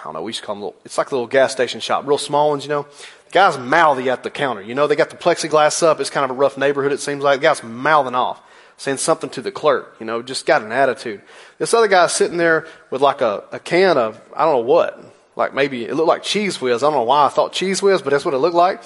I 0.00 0.04
don't 0.04 0.14
know. 0.14 0.22
We 0.22 0.30
used 0.30 0.40
to 0.40 0.46
call 0.46 0.56
them 0.56 0.62
little. 0.62 0.80
It's 0.84 0.98
like 0.98 1.10
the 1.10 1.14
little 1.14 1.28
gas 1.28 1.52
station 1.52 1.78
shop, 1.78 2.08
real 2.08 2.18
small 2.18 2.50
ones. 2.50 2.64
You 2.64 2.70
know, 2.70 2.82
the 3.26 3.30
guy's 3.30 3.56
mouthy 3.56 4.10
at 4.10 4.24
the 4.24 4.30
counter. 4.30 4.62
You 4.62 4.74
know, 4.74 4.88
they 4.88 4.96
got 4.96 5.10
the 5.10 5.16
plexiglass 5.16 5.80
up. 5.84 6.00
It's 6.00 6.10
kind 6.10 6.24
of 6.24 6.30
a 6.32 6.34
rough 6.34 6.58
neighborhood. 6.58 6.90
It 6.90 6.98
seems 6.98 7.22
like 7.22 7.38
the 7.38 7.44
guy's 7.44 7.62
mouthing 7.62 8.16
off, 8.16 8.42
saying 8.78 8.96
something 8.96 9.30
to 9.30 9.42
the 9.42 9.52
clerk. 9.52 9.94
You 10.00 10.06
know, 10.06 10.22
just 10.22 10.44
got 10.44 10.62
an 10.62 10.72
attitude. 10.72 11.22
This 11.58 11.72
other 11.72 11.86
guy's 11.86 12.14
sitting 12.14 12.36
there 12.36 12.66
with 12.90 13.00
like 13.00 13.20
a, 13.20 13.44
a 13.52 13.60
can 13.60 13.96
of 13.96 14.20
I 14.34 14.44
don't 14.44 14.54
know 14.54 14.72
what 14.72 15.04
like 15.38 15.54
maybe 15.54 15.84
it 15.84 15.94
looked 15.94 16.08
like 16.08 16.24
Cheez 16.24 16.60
Whiz. 16.60 16.82
I 16.82 16.86
don't 16.86 16.94
know 16.94 17.04
why 17.04 17.24
I 17.24 17.28
thought 17.28 17.52
Cheez 17.52 17.80
Whiz, 17.80 18.02
but 18.02 18.10
that's 18.10 18.24
what 18.24 18.34
it 18.34 18.38
looked 18.38 18.56
like. 18.56 18.82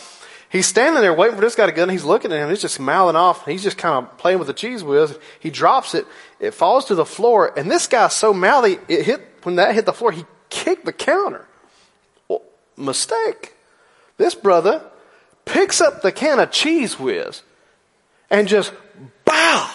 He's 0.50 0.66
standing 0.66 1.00
there 1.00 1.14
waiting 1.14 1.34
for 1.34 1.40
this 1.40 1.54
guy 1.54 1.64
to 1.64 1.72
gun. 1.72 1.88
He's 1.88 2.04
looking 2.04 2.30
at 2.30 2.36
him. 2.36 2.50
He's 2.50 2.60
just 2.60 2.78
mouthing 2.78 3.16
off. 3.16 3.46
He's 3.46 3.62
just 3.62 3.78
kind 3.78 4.04
of 4.04 4.18
playing 4.18 4.38
with 4.38 4.48
the 4.48 4.54
Cheez 4.54 4.82
Whiz. 4.82 5.18
He 5.40 5.48
drops 5.48 5.94
it. 5.94 6.06
It 6.38 6.52
falls 6.52 6.84
to 6.84 6.94
the 6.94 7.06
floor. 7.06 7.58
And 7.58 7.70
this 7.70 7.86
guy's 7.86 8.12
so 8.12 8.34
mouthy, 8.34 8.76
it 8.86 9.06
hit, 9.06 9.26
when 9.44 9.56
that 9.56 9.74
hit 9.74 9.86
the 9.86 9.94
floor, 9.94 10.12
he 10.12 10.26
kicked 10.50 10.84
the 10.84 10.92
counter. 10.92 11.46
Well, 12.28 12.42
mistake. 12.76 13.54
This 14.18 14.34
brother 14.34 14.84
picks 15.46 15.80
up 15.80 16.02
the 16.02 16.12
can 16.12 16.38
of 16.38 16.50
Cheez 16.50 17.00
Whiz 17.00 17.42
and 18.28 18.46
just 18.46 18.74
bow 19.24 19.70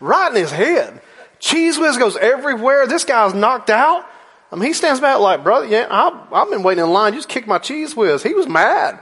right 0.00 0.30
in 0.30 0.36
his 0.36 0.52
head. 0.52 1.00
Cheese 1.38 1.78
whiz 1.78 1.96
goes 1.96 2.18
everywhere. 2.18 2.86
This 2.86 3.04
guy's 3.04 3.32
knocked 3.32 3.70
out. 3.70 4.06
I 4.52 4.56
mean, 4.56 4.66
he 4.66 4.72
stands 4.72 5.00
back 5.00 5.18
like, 5.20 5.44
brother, 5.44 5.66
yeah, 5.66 5.86
I've, 5.88 6.32
I've 6.32 6.50
been 6.50 6.62
waiting 6.62 6.84
in 6.84 6.90
line. 6.90 7.12
You 7.12 7.18
just 7.18 7.28
kicked 7.28 7.46
my 7.46 7.58
Cheez 7.58 7.94
Whiz. 7.94 8.22
He 8.22 8.34
was 8.34 8.48
mad 8.48 8.98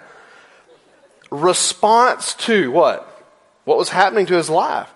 response 1.31 2.35
to 2.35 2.71
what? 2.71 3.05
What 3.65 3.79
was 3.79 3.91
happening 3.91 4.27
to 4.27 4.35
his 4.35 4.49
life. 4.49 4.93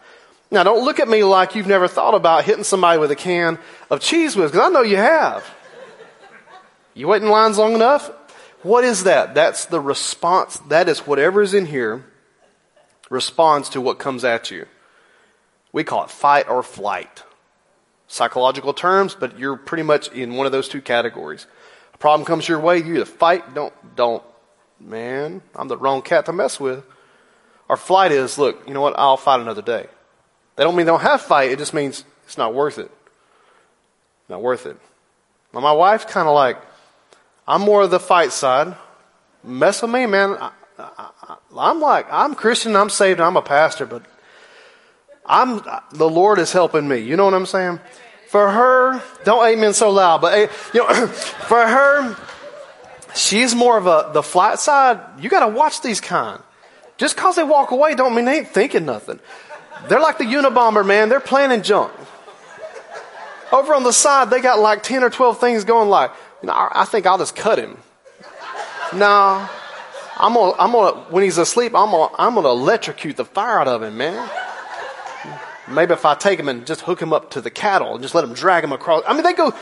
Now, 0.50 0.62
don't 0.62 0.84
look 0.84 1.00
at 1.00 1.08
me 1.08 1.24
like 1.24 1.54
you've 1.54 1.66
never 1.66 1.88
thought 1.88 2.14
about 2.14 2.44
hitting 2.44 2.64
somebody 2.64 2.98
with 2.98 3.10
a 3.10 3.16
can 3.16 3.58
of 3.90 4.00
Cheez 4.00 4.36
Whiz, 4.36 4.50
because 4.50 4.66
I 4.66 4.68
know 4.68 4.82
you 4.82 4.96
have. 4.96 5.44
You 6.94 7.08
wait 7.08 7.22
in 7.22 7.28
lines 7.28 7.56
long 7.56 7.74
enough? 7.74 8.10
What 8.62 8.84
is 8.84 9.04
that? 9.04 9.34
That's 9.34 9.64
the 9.66 9.80
response. 9.80 10.58
That 10.68 10.88
is 10.88 11.06
whatever 11.06 11.42
is 11.42 11.54
in 11.54 11.66
here 11.66 12.04
responds 13.10 13.70
to 13.70 13.80
what 13.80 13.98
comes 13.98 14.24
at 14.24 14.50
you. 14.50 14.66
We 15.72 15.84
call 15.84 16.04
it 16.04 16.10
fight 16.10 16.48
or 16.48 16.62
flight. 16.62 17.22
Psychological 18.12 18.74
terms, 18.74 19.16
but 19.18 19.38
you're 19.38 19.56
pretty 19.56 19.84
much 19.84 20.12
in 20.12 20.34
one 20.34 20.44
of 20.44 20.52
those 20.52 20.68
two 20.68 20.82
categories. 20.82 21.46
A 21.94 21.96
problem 21.96 22.26
comes 22.26 22.46
your 22.46 22.60
way, 22.60 22.76
you 22.76 22.96
either 22.96 23.06
fight, 23.06 23.54
don't, 23.54 23.72
don't 23.96 24.22
man, 24.78 25.40
I'm 25.54 25.66
the 25.66 25.78
wrong 25.78 26.02
cat 26.02 26.26
to 26.26 26.32
mess 26.34 26.60
with. 26.60 26.84
Our 27.70 27.78
flight 27.78 28.12
is, 28.12 28.36
look, 28.36 28.68
you 28.68 28.74
know 28.74 28.82
what? 28.82 28.98
I'll 28.98 29.16
fight 29.16 29.40
another 29.40 29.62
day. 29.62 29.86
They 30.56 30.62
don't 30.62 30.76
mean 30.76 30.84
they 30.84 30.92
don't 30.92 31.00
have 31.00 31.22
fight. 31.22 31.52
It 31.52 31.58
just 31.58 31.72
means 31.72 32.04
it's 32.26 32.36
not 32.36 32.52
worth 32.52 32.76
it. 32.76 32.90
Not 34.28 34.42
worth 34.42 34.66
it. 34.66 34.76
Now, 35.54 35.60
my 35.60 35.72
wife's 35.72 36.04
kind 36.04 36.28
of 36.28 36.34
like, 36.34 36.58
I'm 37.48 37.62
more 37.62 37.80
of 37.80 37.90
the 37.90 37.98
fight 37.98 38.32
side. 38.32 38.76
Mess 39.42 39.80
with 39.80 39.90
me, 39.90 40.04
man. 40.04 40.36
I, 40.78 41.30
am 41.56 41.80
like, 41.80 42.12
I'm 42.12 42.34
Christian, 42.34 42.76
I'm 42.76 42.90
saved, 42.90 43.20
I'm 43.20 43.38
a 43.38 43.42
pastor, 43.42 43.86
but 43.86 44.02
I'm, 45.32 45.62
the 45.92 46.08
Lord 46.08 46.38
is 46.38 46.52
helping 46.52 46.86
me. 46.86 46.98
You 46.98 47.16
know 47.16 47.24
what 47.24 47.34
I'm 47.34 47.46
saying? 47.46 47.80
For 48.28 48.50
her, 48.50 49.02
don't 49.24 49.44
amen 49.46 49.72
so 49.74 49.90
loud, 49.90 50.20
but 50.20 50.34
eh, 50.34 50.46
you 50.72 50.80
know, 50.80 51.06
for 51.06 51.66
her, 51.66 52.16
She's 53.14 53.54
more 53.54 53.76
of 53.76 53.86
a, 53.86 54.10
the 54.12 54.22
flat 54.22 54.58
side. 54.58 55.00
You 55.20 55.28
gotta 55.28 55.48
watch 55.48 55.82
these 55.82 56.00
kind. 56.00 56.42
Just 56.96 57.16
cause 57.16 57.36
they 57.36 57.44
walk 57.44 57.70
away 57.70 57.94
don't 57.94 58.14
mean 58.14 58.24
they 58.24 58.38
ain't 58.38 58.48
thinking 58.48 58.84
nothing. 58.84 59.20
They're 59.88 60.00
like 60.00 60.18
the 60.18 60.24
Unabomber, 60.24 60.86
man. 60.86 61.08
They're 61.08 61.20
planning 61.20 61.62
junk. 61.62 61.92
Over 63.50 63.74
on 63.74 63.82
the 63.82 63.92
side, 63.92 64.30
they 64.30 64.40
got 64.40 64.60
like 64.60 64.82
10 64.82 65.02
or 65.02 65.10
12 65.10 65.38
things 65.38 65.64
going 65.64 65.88
like, 65.88 66.10
you 66.42 66.46
know, 66.46 66.54
I 66.54 66.84
think 66.84 67.06
I'll 67.06 67.18
just 67.18 67.36
cut 67.36 67.58
him. 67.58 67.76
No. 68.94 69.48
I'm 70.16 70.34
gonna, 70.34 70.54
I'm 70.58 70.72
gonna, 70.72 71.00
when 71.10 71.24
he's 71.24 71.38
asleep, 71.38 71.74
I'm 71.74 71.90
gonna, 71.90 72.14
I'm 72.16 72.34
gonna 72.34 72.48
electrocute 72.48 73.16
the 73.16 73.24
fire 73.24 73.60
out 73.60 73.68
of 73.68 73.82
him, 73.82 73.96
man. 73.96 74.30
Maybe 75.68 75.92
if 75.92 76.04
I 76.04 76.14
take 76.14 76.38
him 76.38 76.48
and 76.48 76.66
just 76.66 76.82
hook 76.82 77.00
him 77.00 77.12
up 77.12 77.30
to 77.32 77.40
the 77.40 77.50
cattle 77.50 77.94
and 77.94 78.02
just 78.02 78.14
let 78.14 78.24
him 78.24 78.34
drag 78.34 78.64
him 78.64 78.72
across. 78.72 79.04
I 79.06 79.12
mean, 79.14 79.22
they 79.22 79.32
go, 79.32 79.54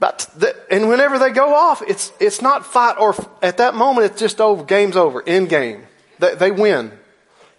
but 0.00 0.30
the, 0.36 0.56
and 0.70 0.88
whenever 0.88 1.18
they 1.18 1.30
go 1.30 1.54
off, 1.54 1.82
it's 1.82 2.12
it's 2.20 2.40
not 2.40 2.64
fight 2.64 2.96
or 2.98 3.14
at 3.42 3.56
that 3.56 3.74
moment 3.74 4.10
it's 4.10 4.20
just 4.20 4.40
over. 4.40 4.62
Game's 4.62 4.96
over. 4.96 5.22
End 5.26 5.48
game. 5.48 5.82
They, 6.20 6.34
they 6.34 6.50
win. 6.50 6.92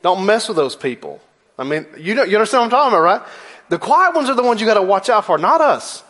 Don't 0.02 0.26
mess 0.26 0.48
with 0.48 0.56
those 0.56 0.76
people. 0.76 1.22
I 1.58 1.66
mean, 1.66 1.86
you 1.98 2.16
know, 2.16 2.24
you 2.24 2.38
understand 2.38 2.62
what 2.62 2.66
I'm 2.66 2.72
talking 2.72 2.94
about, 2.94 3.04
right? 3.04 3.22
The 3.68 3.78
quiet 3.78 4.16
ones 4.16 4.30
are 4.30 4.36
the 4.36 4.44
ones 4.44 4.62
you 4.62 4.68
got 4.68 4.76
to 4.76 4.82
watch 4.82 5.10
out 5.10 5.26
for, 5.26 5.38
not 5.38 5.60
us, 5.60 6.04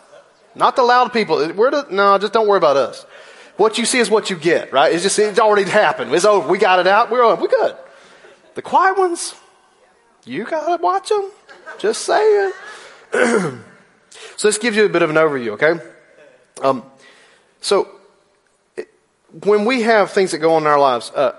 not 0.54 0.76
the 0.76 0.84
loud 0.84 1.12
people. 1.12 1.38
We're 1.54 1.72
the, 1.72 1.88
no, 1.90 2.18
just 2.20 2.34
don't 2.34 2.48
worry 2.48 2.58
about 2.60 2.78
us. 2.78 3.04
What 3.58 3.78
you 3.78 3.86
see 3.86 4.00
is 4.00 4.10
what 4.10 4.30
you 4.30 4.38
get, 4.38 4.72
right? 4.72 4.94
It's 4.94 5.04
just 5.04 5.18
it's 5.20 5.40
already 5.40 5.70
happened. 5.70 6.14
It's 6.14 6.24
over. 6.24 6.48
We 6.48 6.60
got 6.60 6.80
it 6.80 6.88
out. 6.88 7.10
We're 7.10 7.36
We're 7.36 7.48
good. 7.48 7.76
The 8.54 8.62
quiet 8.62 8.98
ones, 8.98 9.36
you 10.26 10.46
got 10.46 10.78
to 10.78 10.82
watch 10.82 11.10
them. 11.10 11.30
Just 11.78 12.04
saying. 12.04 12.52
so 13.12 14.48
this 14.48 14.58
gives 14.58 14.76
you 14.76 14.86
a 14.86 14.90
bit 14.90 15.02
of 15.02 15.10
an 15.10 15.16
overview, 15.16 15.50
okay? 15.50 15.80
Um, 16.62 16.84
so, 17.62 17.88
when 19.44 19.66
we 19.66 19.84
have 19.84 20.12
things 20.12 20.32
that 20.32 20.40
go 20.40 20.54
on 20.54 20.64
in 20.64 20.68
our 20.68 20.80
lives, 20.80 21.12
uh, 21.12 21.36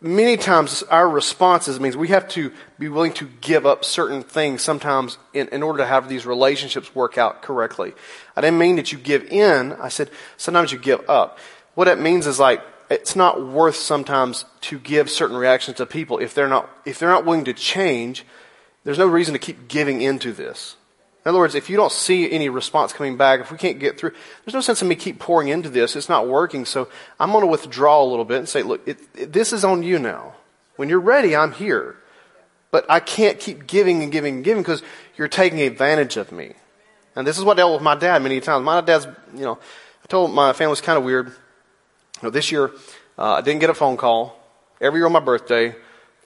many 0.00 0.36
times 0.36 0.82
our 0.84 1.08
responses 1.08 1.80
means 1.80 1.96
we 1.96 2.08
have 2.08 2.28
to 2.28 2.52
be 2.78 2.88
willing 2.88 3.12
to 3.14 3.28
give 3.40 3.64
up 3.64 3.84
certain 3.84 4.22
things 4.22 4.62
sometimes 4.62 5.18
in, 5.32 5.48
in 5.48 5.62
order 5.62 5.78
to 5.78 5.86
have 5.86 6.08
these 6.08 6.26
relationships 6.26 6.94
work 6.94 7.16
out 7.16 7.42
correctly. 7.42 7.92
I 8.36 8.40
didn't 8.40 8.58
mean 8.58 8.76
that 8.76 8.92
you 8.92 8.98
give 8.98 9.24
in. 9.24 9.72
I 9.72 9.88
said 9.88 10.10
sometimes 10.36 10.72
you 10.72 10.78
give 10.78 11.08
up. 11.08 11.38
What 11.74 11.86
that 11.86 12.00
means 12.00 12.26
is 12.26 12.38
like, 12.38 12.62
it's 12.90 13.16
not 13.16 13.46
worth 13.46 13.76
sometimes 13.76 14.44
to 14.62 14.78
give 14.78 15.10
certain 15.10 15.36
reactions 15.36 15.78
to 15.78 15.86
people 15.86 16.18
if 16.18 16.34
they're 16.34 16.48
not, 16.48 16.68
if 16.84 16.98
they're 16.98 17.08
not 17.08 17.24
willing 17.24 17.44
to 17.44 17.54
change. 17.54 18.24
There's 18.84 18.98
no 18.98 19.06
reason 19.06 19.32
to 19.32 19.38
keep 19.38 19.68
giving 19.68 20.02
into 20.02 20.32
this. 20.32 20.76
In 21.24 21.30
other 21.30 21.38
words, 21.38 21.54
if 21.54 21.70
you 21.70 21.76
don't 21.76 21.92
see 21.92 22.30
any 22.30 22.50
response 22.50 22.92
coming 22.92 23.16
back, 23.16 23.40
if 23.40 23.50
we 23.50 23.56
can't 23.56 23.78
get 23.78 23.98
through, 23.98 24.12
there's 24.44 24.52
no 24.52 24.60
sense 24.60 24.82
in 24.82 24.88
me 24.88 24.94
keep 24.94 25.18
pouring 25.18 25.48
into 25.48 25.70
this. 25.70 25.96
It's 25.96 26.10
not 26.10 26.28
working. 26.28 26.66
So 26.66 26.88
I'm 27.18 27.30
going 27.30 27.40
to 27.40 27.46
withdraw 27.46 28.02
a 28.02 28.04
little 28.04 28.26
bit 28.26 28.38
and 28.38 28.48
say, 28.48 28.62
look, 28.62 28.86
it, 28.86 28.98
it, 29.14 29.32
this 29.32 29.54
is 29.54 29.64
on 29.64 29.82
you 29.82 29.98
now. 29.98 30.34
When 30.76 30.90
you're 30.90 31.00
ready, 31.00 31.34
I'm 31.34 31.52
here. 31.52 31.96
But 32.70 32.84
I 32.90 33.00
can't 33.00 33.40
keep 33.40 33.66
giving 33.66 34.02
and 34.02 34.12
giving 34.12 34.36
and 34.36 34.44
giving 34.44 34.62
because 34.62 34.82
you're 35.16 35.28
taking 35.28 35.62
advantage 35.62 36.18
of 36.18 36.30
me. 36.30 36.52
And 37.16 37.26
this 37.26 37.38
is 37.38 37.44
what 37.44 37.56
I 37.56 37.58
dealt 37.58 37.72
with 37.72 37.82
my 37.82 37.94
dad 37.94 38.22
many 38.22 38.40
times. 38.40 38.64
My 38.64 38.82
dad's, 38.82 39.06
you 39.34 39.44
know, 39.44 39.58
I 40.02 40.06
told 40.08 40.30
my 40.32 40.52
family 40.52 40.70
was 40.70 40.82
kind 40.82 40.98
of 40.98 41.04
weird. 41.04 41.32
You 42.22 42.26
know, 42.26 42.30
this 42.30 42.52
year, 42.52 42.70
uh, 43.18 43.34
I 43.34 43.40
didn't 43.40 43.60
get 43.60 43.70
a 43.70 43.74
phone 43.74 43.96
call. 43.96 44.38
Every 44.80 45.00
year 45.00 45.06
on 45.06 45.12
my 45.12 45.20
birthday, 45.20 45.74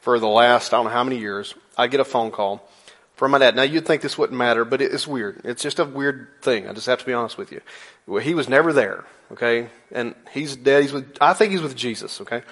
for 0.01 0.19
the 0.19 0.29
last, 0.29 0.73
I 0.73 0.77
don't 0.77 0.87
know 0.87 0.93
how 0.93 1.05
many 1.05 1.19
years, 1.19 1.55
I 1.77 1.87
get 1.87 2.01
a 2.01 2.05
phone 2.05 2.31
call 2.31 2.69
from 3.17 3.33
my 3.33 3.39
dad. 3.39 3.57
Now 3.57 3.63
you'd 3.63 3.85
think 3.85 4.03
this 4.03 4.17
wouldn't 4.17 4.39
matter, 4.39 4.65
but 4.65 4.81
it's 4.81 5.07
weird. 5.07 5.41
It's 5.45 5.63
just 5.63 5.79
a 5.79 5.85
weird 5.85 6.29
thing. 6.41 6.69
I 6.69 6.73
just 6.73 6.87
have 6.87 7.01
to 7.01 7.07
be 7.07 7.13
honest 7.13 7.37
with 7.37 7.53
you. 7.53 7.61
Well, 8.07 8.23
he 8.23 8.35
was 8.35 8.49
never 8.49 8.73
there, 8.73 9.05
okay? 9.33 9.69
And 9.91 10.15
he's 10.33 10.57
dead. 10.57 10.83
He's 10.83 10.93
with, 10.93 11.17
I 11.21 11.33
think 11.35 11.53
he's 11.53 11.63
with 11.63 11.77
Jesus, 11.77 12.21
okay? 12.21 12.43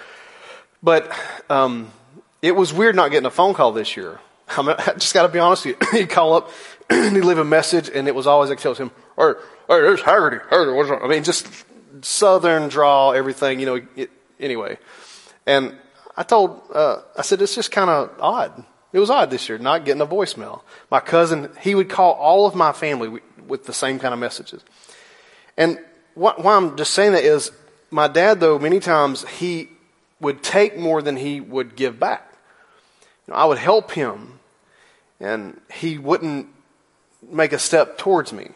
But, 0.83 1.11
um, 1.49 1.91
it 2.41 2.55
was 2.55 2.73
weird 2.73 2.95
not 2.95 3.11
getting 3.11 3.25
a 3.25 3.31
phone 3.31 3.53
call 3.53 3.71
this 3.71 3.97
year. 3.97 4.19
I, 4.49 4.61
mean, 4.61 4.75
I 4.79 4.93
just 4.93 5.13
gotta 5.13 5.29
be 5.29 5.39
honest 5.39 5.65
with 5.65 5.77
you. 5.81 5.87
he'd 5.99 6.09
call 6.09 6.33
up 6.33 6.51
and 6.89 7.15
he'd 7.15 7.23
leave 7.23 7.37
a 7.37 7.45
message 7.45 7.89
and 7.93 8.07
it 8.07 8.15
was 8.15 8.27
always 8.27 8.49
like 8.49 8.59
tells 8.59 8.77
him, 8.77 8.91
hey, 9.17 9.33
hey, 9.67 9.81
there's 9.81 10.01
Hagerty. 10.01 10.41
Hagerty, 10.49 10.75
what's 10.75 10.89
wrong? 10.89 11.01
I 11.03 11.07
mean, 11.07 11.23
just 11.23 11.47
southern 12.01 12.69
draw, 12.69 13.11
everything, 13.11 13.59
you 13.59 13.65
know, 13.65 13.81
it, 13.95 14.09
anyway. 14.39 14.77
And 15.45 15.75
I 16.15 16.23
told, 16.23 16.61
uh, 16.73 17.01
I 17.17 17.21
said, 17.21 17.41
it's 17.41 17.55
just 17.55 17.71
kind 17.71 17.89
of 17.89 18.11
odd. 18.19 18.65
It 18.93 18.99
was 18.99 19.09
odd 19.09 19.29
this 19.29 19.49
year, 19.49 19.57
not 19.57 19.85
getting 19.85 20.01
a 20.01 20.07
voicemail. 20.07 20.61
My 20.89 20.99
cousin, 20.99 21.49
he 21.61 21.75
would 21.75 21.89
call 21.89 22.13
all 22.13 22.47
of 22.47 22.55
my 22.55 22.71
family 22.71 23.21
with 23.45 23.65
the 23.65 23.73
same 23.73 23.99
kind 23.99 24.13
of 24.13 24.19
messages. 24.19 24.63
And 25.57 25.79
what, 26.15 26.43
why 26.43 26.55
I'm 26.55 26.77
just 26.77 26.93
saying 26.93 27.11
that 27.13 27.23
is, 27.23 27.51
my 27.91 28.07
dad, 28.07 28.39
though, 28.39 28.59
many 28.59 28.79
times 28.79 29.27
he 29.27 29.69
would 30.19 30.41
take 30.41 30.77
more 30.77 31.01
than 31.01 31.15
he 31.15 31.39
would 31.39 31.75
give 31.75 31.99
back. 31.99 32.33
You 33.27 33.33
know, 33.33 33.39
I 33.39 33.45
would 33.45 33.57
help 33.57 33.91
him, 33.91 34.39
and 35.19 35.59
he 35.71 35.97
wouldn't 35.97 36.47
make 37.29 37.53
a 37.53 37.59
step 37.59 37.97
towards 37.97 38.33
me. 38.33 38.49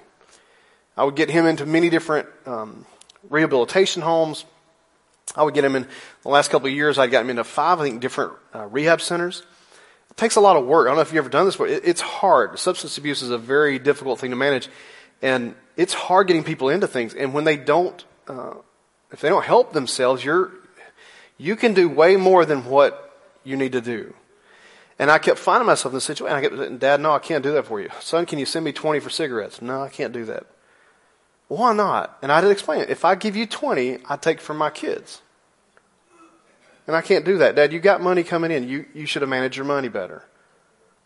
I 0.98 1.04
would 1.04 1.16
get 1.16 1.30
him 1.30 1.46
into 1.46 1.66
many 1.66 1.90
different 1.90 2.28
um, 2.46 2.86
rehabilitation 3.30 4.02
homes. 4.02 4.46
I 5.36 5.44
would 5.44 5.54
get 5.54 5.64
him 5.64 5.76
in 5.76 5.88
the 6.24 6.30
last 6.30 6.50
couple 6.52 6.68
of 6.68 6.74
years. 6.74 6.98
I'd 6.98 7.12
got 7.12 7.22
him 7.22 7.30
into 7.30 7.44
five, 7.44 7.80
I 7.80 7.84
think, 7.84 8.02
different 8.02 8.34
uh, 8.54 8.66
rehab 8.66 9.02
centers. 9.02 9.44
It 10.10 10.18
takes 10.18 10.36
a 10.36 10.42
lot 10.42 10.58
of 10.58 10.66
work. 10.66 10.88
I 10.88 10.90
don't 10.90 10.98
know 10.98 11.02
if 11.02 11.10
you've 11.10 11.20
ever 11.20 11.30
done 11.30 11.46
this 11.46 11.56
before. 11.56 11.68
It's 11.68 12.02
hard. 12.02 12.60
Substance 12.60 12.98
abuse 12.98 13.22
is 13.22 13.30
a 13.30 13.38
very 13.38 13.80
difficult 13.80 14.20
thing 14.20 14.32
to 14.32 14.36
manage. 14.36 14.68
And 15.22 15.56
it's 15.78 15.94
hard 15.94 16.28
getting 16.28 16.44
people 16.44 16.70
into 16.70 16.88
things. 16.88 17.14
And 17.14 17.34
when 17.34 17.46
they 17.46 17.56
don't, 17.56 18.04
uh, 18.28 18.56
if 19.12 19.22
they 19.22 19.30
don't 19.30 19.46
help 19.46 19.72
themselves, 19.72 20.24
you're, 20.26 20.52
you 21.38 21.56
can 21.56 21.74
do 21.74 21.88
way 21.88 22.18
more 22.18 22.46
than 22.46 22.66
what 22.66 23.20
you 23.44 23.56
need 23.56 23.72
to 23.72 23.82
do. 23.82 24.14
And 25.00 25.10
I 25.10 25.18
kept 25.18 25.40
finding 25.40 25.66
myself 25.66 25.94
in 25.94 25.98
this 25.98 26.04
situation. 26.04 26.36
I 26.36 26.42
kept 26.42 26.80
Dad, 26.80 27.00
no, 27.00 27.14
I 27.14 27.20
can't 27.20 27.44
do 27.44 27.54
that 27.54 27.66
for 27.66 27.80
you. 27.80 27.90
Son, 28.02 28.26
can 28.26 28.38
you 28.38 28.46
send 28.46 28.66
me 28.66 28.72
20 28.72 29.00
for 29.00 29.10
cigarettes? 29.10 29.62
No, 29.62 29.82
I 29.82 29.90
can't 29.90 30.14
do 30.14 30.26
that. 30.26 30.46
Why 31.52 31.74
not? 31.74 32.18
And 32.22 32.32
I 32.32 32.40
did 32.40 32.50
explain 32.50 32.80
it. 32.80 32.90
If 32.90 33.04
I 33.04 33.16
give 33.16 33.36
you 33.36 33.46
20, 33.46 33.98
I 34.08 34.16
take 34.16 34.40
from 34.40 34.56
my 34.56 34.70
kids. 34.70 35.22
And 36.88 36.96
I 36.96 37.02
can't 37.02 37.26
do 37.26 37.40
that. 37.40 37.56
Dad, 37.56 37.74
you 37.74 37.82
got 37.82 38.00
money 38.00 38.24
coming 38.24 38.52
in. 38.52 38.70
You, 38.70 38.86
you 38.94 39.06
should 39.06 39.22
have 39.22 39.28
managed 39.28 39.58
your 39.58 39.66
money 39.66 39.90
better. 39.90 40.24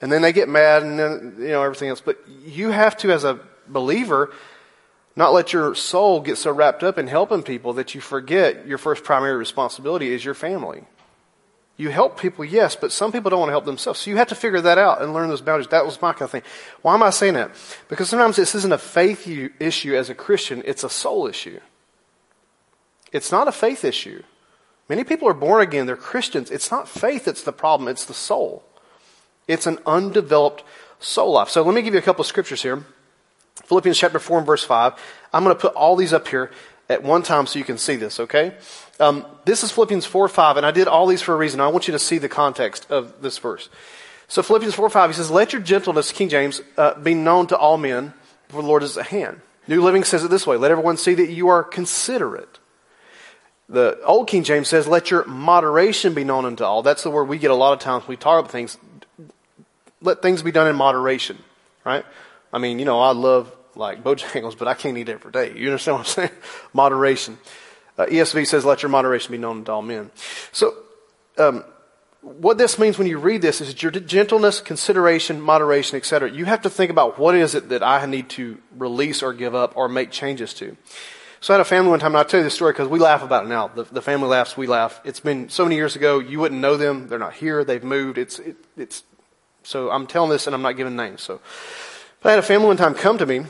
And 0.02 0.12
then 0.12 0.22
they 0.22 0.32
get 0.32 0.48
mad 0.48 0.84
and 0.84 1.00
then, 1.00 1.36
you 1.40 1.48
know, 1.48 1.64
everything 1.64 1.90
else. 1.90 2.00
But 2.00 2.20
you 2.46 2.70
have 2.70 2.96
to, 2.98 3.12
as 3.12 3.24
a 3.24 3.40
believer, 3.68 4.32
not 5.16 5.34
let 5.34 5.52
your 5.52 5.74
soul 5.74 6.22
get 6.22 6.38
so 6.38 6.52
wrapped 6.52 6.84
up 6.84 7.00
in 7.00 7.08
helping 7.08 7.42
people 7.42 7.74
that 7.74 7.96
you 7.96 8.02
forget 8.02 8.68
your 8.68 8.78
first 8.78 9.04
primary 9.04 9.38
responsibility 9.38 10.14
is 10.14 10.24
your 10.24 10.36
family. 10.36 10.84
You 11.78 11.90
help 11.90 12.20
people, 12.20 12.46
yes, 12.46 12.76
but 12.76 12.92
some 12.94 13.12
people 13.12 13.30
don't 13.30 13.40
want 13.40 13.50
to 13.50 13.54
help 13.54 13.66
themselves. 13.66 14.00
So 14.00 14.10
you 14.10 14.18
have 14.18 14.30
to 14.30 14.36
figure 14.36 14.62
that 14.62 14.78
out 14.78 15.02
and 15.02 15.14
learn 15.14 15.28
those 15.28 15.42
boundaries. 15.42 15.68
That 15.68 15.86
was 15.86 16.02
my 16.02 16.14
kind 16.14 16.24
of 16.24 16.32
thing. 16.32 16.44
Why 16.82 16.94
am 16.94 17.04
I 17.04 17.10
saying 17.10 17.34
that? 17.34 17.52
Because 17.90 18.10
sometimes 18.10 18.38
this 18.38 18.56
isn't 18.56 18.72
a 18.72 18.78
faith 18.78 19.28
issue 19.60 19.96
as 19.96 20.10
a 20.10 20.16
Christian, 20.16 20.64
it's 20.66 20.86
a 20.86 20.90
soul 20.90 21.28
issue. 21.28 21.60
It's 23.12 23.32
not 23.32 23.48
a 23.48 23.52
faith 23.52 23.84
issue. 23.84 24.24
Many 24.88 25.04
people 25.04 25.28
are 25.28 25.34
born 25.34 25.62
again, 25.62 25.86
they're 25.86 25.98
Christians. 25.98 26.50
It's 26.50 26.72
not 26.72 26.88
faith 26.88 27.26
that's 27.26 27.44
the 27.44 27.52
problem, 27.52 27.90
it's 27.90 28.06
the 28.06 28.14
soul. 28.14 28.64
It's 29.48 29.68
an 29.68 29.80
undeveloped 29.86 30.64
soul 31.00 31.34
life. 31.34 31.50
So 31.50 31.62
let 31.62 31.76
me 31.76 31.82
give 31.82 31.94
you 31.94 32.00
a 32.00 32.04
couple 32.04 32.22
of 32.22 32.28
scriptures 32.28 32.62
here. 32.62 32.86
Philippians 33.66 33.98
chapter 33.98 34.20
4 34.20 34.40
and 34.40 34.48
verse 34.48 34.64
5. 34.64 34.94
I'm 35.34 35.44
going 35.44 35.56
to 35.56 35.62
put 35.62 35.74
all 35.74 35.96
these 35.96 36.14
up 36.14 36.28
here 36.28 36.52
at 36.90 37.04
one 37.04 37.24
time 37.24 37.48
so 37.48 37.60
you 37.60 37.66
can 37.66 37.78
see 37.78 37.96
this, 37.96 38.20
okay? 38.20 38.54
Um, 39.00 39.26
this 39.46 39.64
is 39.64 39.72
Philippians 39.72 40.06
4 40.06 40.28
5, 40.28 40.58
and 40.58 40.66
I 40.66 40.72
did 40.72 40.88
all 40.88 41.08
these 41.08 41.22
for 41.22 41.34
a 41.34 41.38
reason. 41.38 41.60
I 41.60 41.68
want 41.68 41.88
you 41.88 41.92
to 41.92 42.00
see 42.00 42.18
the 42.18 42.30
context 42.30 42.90
of 42.90 43.22
this 43.22 43.38
verse. 43.38 43.70
So 44.28 44.42
Philippians 44.42 44.76
4 44.76 44.90
5, 44.90 45.10
he 45.10 45.16
says, 45.16 45.32
Let 45.32 45.54
your 45.54 45.62
gentleness, 45.62 46.12
King 46.12 46.30
James, 46.30 46.62
uh, 46.78 47.00
be 47.00 47.14
known 47.14 47.48
to 47.48 47.58
all 47.58 47.78
men, 47.78 48.14
for 48.50 48.62
the 48.62 48.68
Lord 48.68 48.84
is 48.84 48.98
at 48.98 49.08
hand. 49.08 49.42
New 49.68 49.82
Living 49.82 50.04
says 50.04 50.24
it 50.24 50.30
this 50.30 50.46
way 50.46 50.58
Let 50.58 50.72
everyone 50.72 50.98
see 50.98 51.14
that 51.16 51.30
you 51.30 51.48
are 51.50 51.64
considerate. 51.64 52.60
The 53.68 54.00
Old 54.04 54.28
King 54.28 54.44
James 54.44 54.68
says, 54.68 54.88
Let 54.88 55.12
your 55.12 55.26
moderation 55.26 56.14
be 56.14 56.24
known 56.24 56.46
unto 56.46 56.64
all. 56.64 56.84
That's 56.84 57.04
the 57.04 57.12
word 57.12 57.26
we 57.26 57.38
get 57.38 57.52
a 57.52 57.56
lot 57.56 57.74
of 57.74 57.80
times 57.80 58.04
when 58.04 58.10
we 58.10 58.18
talk 58.18 58.40
about 58.40 58.52
things. 58.52 58.78
Let 60.02 60.22
things 60.22 60.44
be 60.44 60.52
done 60.52 60.68
in 60.68 60.76
moderation, 60.76 61.38
right? 61.84 62.06
I 62.54 62.60
mean, 62.60 62.80
you 62.80 62.86
know, 62.86 63.00
I 63.00 63.12
love 63.12 63.52
like 63.76 64.04
Bojangles, 64.04 64.58
but 64.58 64.68
I 64.68 64.74
can't 64.74 64.98
eat 64.98 65.10
every 65.10 65.32
day. 65.32 65.54
You 65.56 65.70
understand 65.70 65.98
what 65.98 66.08
I'm 66.08 66.14
saying? 66.14 66.42
Moderation. 66.74 67.38
Uh, 67.98 68.06
ESV 68.06 68.46
says, 68.46 68.66
let 68.66 68.84
your 68.84 68.90
moderation 68.90 69.32
be 69.32 69.38
known 69.38 69.64
to 69.66 69.72
all 69.72 69.82
men. 69.82 70.12
So, 70.52 70.76
um, 71.38 71.64
what 72.22 72.58
this 72.58 72.80
means 72.80 72.98
when 72.98 73.08
you 73.08 73.20
read 73.20 73.42
this 73.42 73.62
is 73.62 73.82
your 73.82 73.92
gentleness, 73.92 74.60
consideration, 74.60 75.40
moderation, 75.40 75.96
etc. 75.98 76.32
You 76.32 76.46
have 76.46 76.64
to 76.64 76.70
think 76.70 76.90
about 76.90 77.20
what 77.20 77.36
is 77.36 77.54
it 77.54 77.70
that 77.70 77.84
I 77.84 78.04
need 78.08 78.30
to 78.32 78.58
release 78.76 79.22
or 79.22 79.32
give 79.32 79.54
up 79.54 79.78
or 79.78 79.88
make 79.88 80.10
changes 80.10 80.54
to. 80.56 80.76
So 81.40 81.54
I 81.54 81.58
had 81.58 81.62
a 81.62 81.66
family 81.66 81.92
one 81.92 82.00
time, 82.00 82.12
and 82.12 82.18
I'll 82.18 82.26
tell 82.26 82.40
you 82.40 82.44
this 82.44 82.56
story 82.56 82.74
because 82.74 82.88
we 82.88 82.98
laugh 82.98 83.22
about 83.22 83.46
it 83.46 83.50
now. 83.50 83.68
The, 83.68 83.84
the, 83.84 84.02
family 84.02 84.28
laughs, 84.28 84.58
we 84.58 84.66
laugh. 84.66 85.00
It's 85.04 85.20
been 85.20 85.50
so 85.50 85.64
many 85.64 85.76
years 85.76 85.96
ago, 85.96 86.18
you 86.18 86.40
wouldn't 86.40 86.60
know 86.60 86.76
them. 86.76 87.08
They're 87.08 87.20
not 87.20 87.36
here. 87.36 87.64
They've 87.64 87.84
moved. 87.84 88.18
It's, 88.18 88.40
it, 88.40 88.58
it's, 88.76 89.04
so 89.62 89.92
I'm 89.92 90.08
telling 90.08 90.32
this 90.32 90.48
and 90.48 90.56
I'm 90.56 90.64
not 90.64 90.76
giving 90.76 90.96
names. 90.96 91.22
So, 91.22 91.40
but 92.24 92.30
I 92.30 92.32
had 92.32 92.40
a 92.40 92.48
family 92.48 92.68
one 92.68 92.78
time 92.78 92.96
come 92.96 93.20
to 93.20 93.28
me 93.28 93.46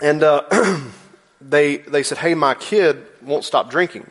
and 0.00 0.22
uh, 0.22 0.42
they, 1.40 1.78
they 1.78 2.02
said, 2.02 2.18
hey, 2.18 2.34
my 2.34 2.54
kid 2.54 3.04
won't 3.22 3.44
stop 3.44 3.70
drinking. 3.70 4.06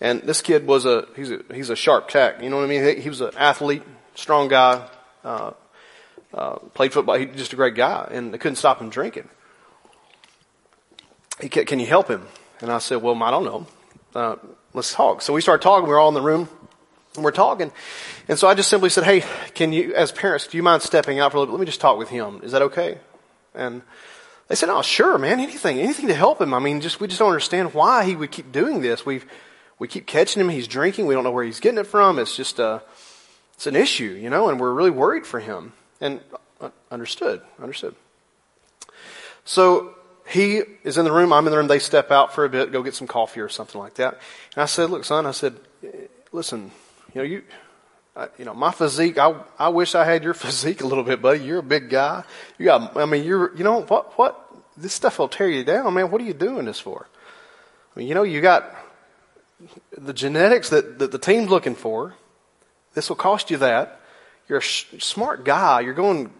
And 0.00 0.22
this 0.22 0.40
kid 0.40 0.66
was 0.66 0.86
a, 0.86 1.06
he's 1.16 1.30
a, 1.30 1.40
he's 1.52 1.70
a 1.70 1.76
sharp 1.76 2.08
tack. 2.08 2.42
You 2.42 2.50
know 2.50 2.56
what 2.56 2.64
I 2.64 2.68
mean? 2.68 2.84
He, 2.84 3.02
he 3.02 3.08
was 3.08 3.20
an 3.20 3.32
athlete, 3.36 3.82
strong 4.14 4.48
guy, 4.48 4.86
uh, 5.24 5.52
uh, 6.32 6.56
played 6.74 6.92
football. 6.92 7.16
He's 7.16 7.34
just 7.36 7.52
a 7.52 7.56
great 7.56 7.74
guy. 7.74 8.08
And 8.10 8.32
they 8.32 8.38
couldn't 8.38 8.56
stop 8.56 8.80
him 8.80 8.90
drinking. 8.90 9.28
He, 11.40 11.48
can 11.48 11.80
you 11.80 11.86
help 11.86 12.08
him? 12.08 12.26
And 12.60 12.70
I 12.70 12.78
said, 12.78 13.02
well, 13.02 13.20
I 13.22 13.30
don't 13.30 13.44
know. 13.44 13.66
Uh, 14.14 14.36
let's 14.74 14.92
talk. 14.92 15.22
So 15.22 15.32
we 15.32 15.40
started 15.40 15.62
talking. 15.62 15.84
We 15.84 15.90
were 15.90 15.98
all 15.98 16.08
in 16.08 16.14
the 16.14 16.22
room 16.22 16.48
and 17.14 17.24
we're 17.24 17.30
talking. 17.30 17.72
And 18.28 18.38
so 18.38 18.48
I 18.48 18.54
just 18.54 18.68
simply 18.68 18.88
said, 18.88 19.04
hey, 19.04 19.24
can 19.54 19.72
you, 19.72 19.94
as 19.94 20.12
parents, 20.12 20.46
do 20.46 20.56
you 20.56 20.62
mind 20.62 20.82
stepping 20.82 21.20
out 21.20 21.32
for 21.32 21.38
a 21.38 21.40
little 21.40 21.52
bit? 21.52 21.58
Let 21.58 21.60
me 21.60 21.66
just 21.66 21.80
talk 21.80 21.98
with 21.98 22.08
him. 22.08 22.40
Is 22.42 22.52
that 22.52 22.62
okay? 22.62 22.98
And 23.54 23.82
they 24.48 24.54
said, 24.54 24.70
"Oh, 24.70 24.82
sure, 24.82 25.18
man. 25.18 25.40
Anything, 25.40 25.78
anything 25.78 26.08
to 26.08 26.14
help 26.14 26.40
him. 26.40 26.54
I 26.54 26.58
mean, 26.58 26.80
just 26.80 27.00
we 27.00 27.06
just 27.06 27.18
don't 27.18 27.28
understand 27.28 27.74
why 27.74 28.04
he 28.04 28.16
would 28.16 28.30
keep 28.30 28.50
doing 28.50 28.80
this. 28.80 29.04
We've 29.06 29.26
we 29.78 29.88
keep 29.88 30.06
catching 30.06 30.40
him. 30.40 30.48
He's 30.48 30.66
drinking. 30.66 31.06
We 31.06 31.14
don't 31.14 31.24
know 31.24 31.30
where 31.30 31.44
he's 31.44 31.60
getting 31.60 31.78
it 31.78 31.86
from. 31.86 32.18
It's 32.18 32.34
just 32.34 32.58
a 32.58 32.66
uh, 32.66 32.80
it's 33.54 33.66
an 33.66 33.76
issue, 33.76 34.18
you 34.20 34.30
know, 34.30 34.48
and 34.48 34.58
we're 34.58 34.72
really 34.72 34.90
worried 34.90 35.26
for 35.26 35.40
him." 35.40 35.74
And 36.00 36.20
uh, 36.60 36.70
understood, 36.90 37.42
understood. 37.60 37.94
So 39.44 39.94
he 40.26 40.62
is 40.84 40.96
in 40.96 41.04
the 41.04 41.12
room. 41.12 41.32
I'm 41.32 41.46
in 41.46 41.50
the 41.50 41.58
room. 41.58 41.68
They 41.68 41.78
step 41.78 42.10
out 42.10 42.34
for 42.34 42.44
a 42.44 42.48
bit, 42.48 42.72
go 42.72 42.82
get 42.82 42.94
some 42.94 43.06
coffee 43.06 43.40
or 43.40 43.48
something 43.48 43.80
like 43.80 43.94
that. 43.94 44.18
And 44.54 44.62
I 44.62 44.66
said, 44.66 44.90
"Look, 44.90 45.04
son," 45.04 45.26
I 45.26 45.32
said, 45.32 45.56
"Listen, 46.32 46.70
you 47.14 47.20
know 47.20 47.24
you." 47.24 47.42
You 48.38 48.44
know, 48.44 48.54
my 48.54 48.70
physique, 48.70 49.18
I, 49.18 49.34
I 49.58 49.68
wish 49.68 49.94
I 49.94 50.04
had 50.04 50.24
your 50.24 50.34
physique 50.44 50.80
a 50.80 50.86
little 50.86 51.04
bit, 51.04 51.22
buddy. 51.22 51.40
You're 51.40 51.58
a 51.58 51.62
big 51.62 51.90
guy. 51.90 52.24
You 52.58 52.66
got, 52.66 52.96
I 52.96 53.04
mean, 53.04 53.24
you're, 53.24 53.56
you 53.56 53.64
know, 53.64 53.82
what, 53.82 54.18
what, 54.18 54.44
this 54.76 54.94
stuff 54.94 55.18
will 55.18 55.28
tear 55.28 55.48
you 55.48 55.64
down, 55.64 55.92
man. 55.94 56.10
What 56.10 56.20
are 56.20 56.24
you 56.24 56.34
doing 56.34 56.64
this 56.64 56.78
for? 56.78 57.08
I 57.94 57.98
mean, 57.98 58.08
you 58.08 58.14
know, 58.14 58.22
you 58.22 58.40
got 58.40 58.74
the 59.96 60.12
genetics 60.12 60.70
that, 60.70 60.98
that 61.00 61.10
the 61.10 61.18
team's 61.18 61.50
looking 61.50 61.74
for. 61.74 62.14
This 62.94 63.08
will 63.08 63.16
cost 63.16 63.50
you 63.50 63.56
that. 63.58 64.00
You're 64.48 64.58
a 64.58 64.62
sh- 64.62 64.86
smart 65.00 65.44
guy. 65.44 65.80
You're 65.80 65.94
going 65.94 66.30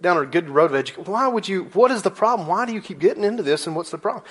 down 0.00 0.16
a 0.18 0.26
good 0.26 0.48
road 0.48 0.70
of 0.70 0.74
education. 0.74 1.10
Why 1.10 1.28
would 1.28 1.48
you, 1.48 1.64
what 1.74 1.90
is 1.90 2.02
the 2.02 2.10
problem? 2.10 2.48
Why 2.48 2.66
do 2.66 2.72
you 2.72 2.80
keep 2.80 2.98
getting 2.98 3.24
into 3.24 3.42
this 3.42 3.66
and 3.66 3.76
what's 3.76 3.90
the 3.90 3.98
problem? 3.98 4.24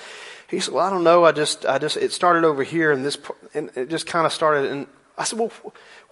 He 0.48 0.60
said, 0.60 0.74
well, 0.74 0.86
I 0.86 0.90
don't 0.90 1.04
know. 1.04 1.24
I 1.24 1.32
just, 1.32 1.64
I 1.64 1.78
just, 1.78 1.96
it 1.96 2.12
started 2.12 2.44
over 2.44 2.62
here 2.62 2.92
and 2.92 3.04
this, 3.04 3.18
and 3.54 3.70
it 3.74 3.88
just 3.88 4.06
kind 4.06 4.26
of 4.26 4.32
started. 4.32 4.70
And 4.70 4.86
I 5.16 5.24
said, 5.24 5.38
well, 5.38 5.50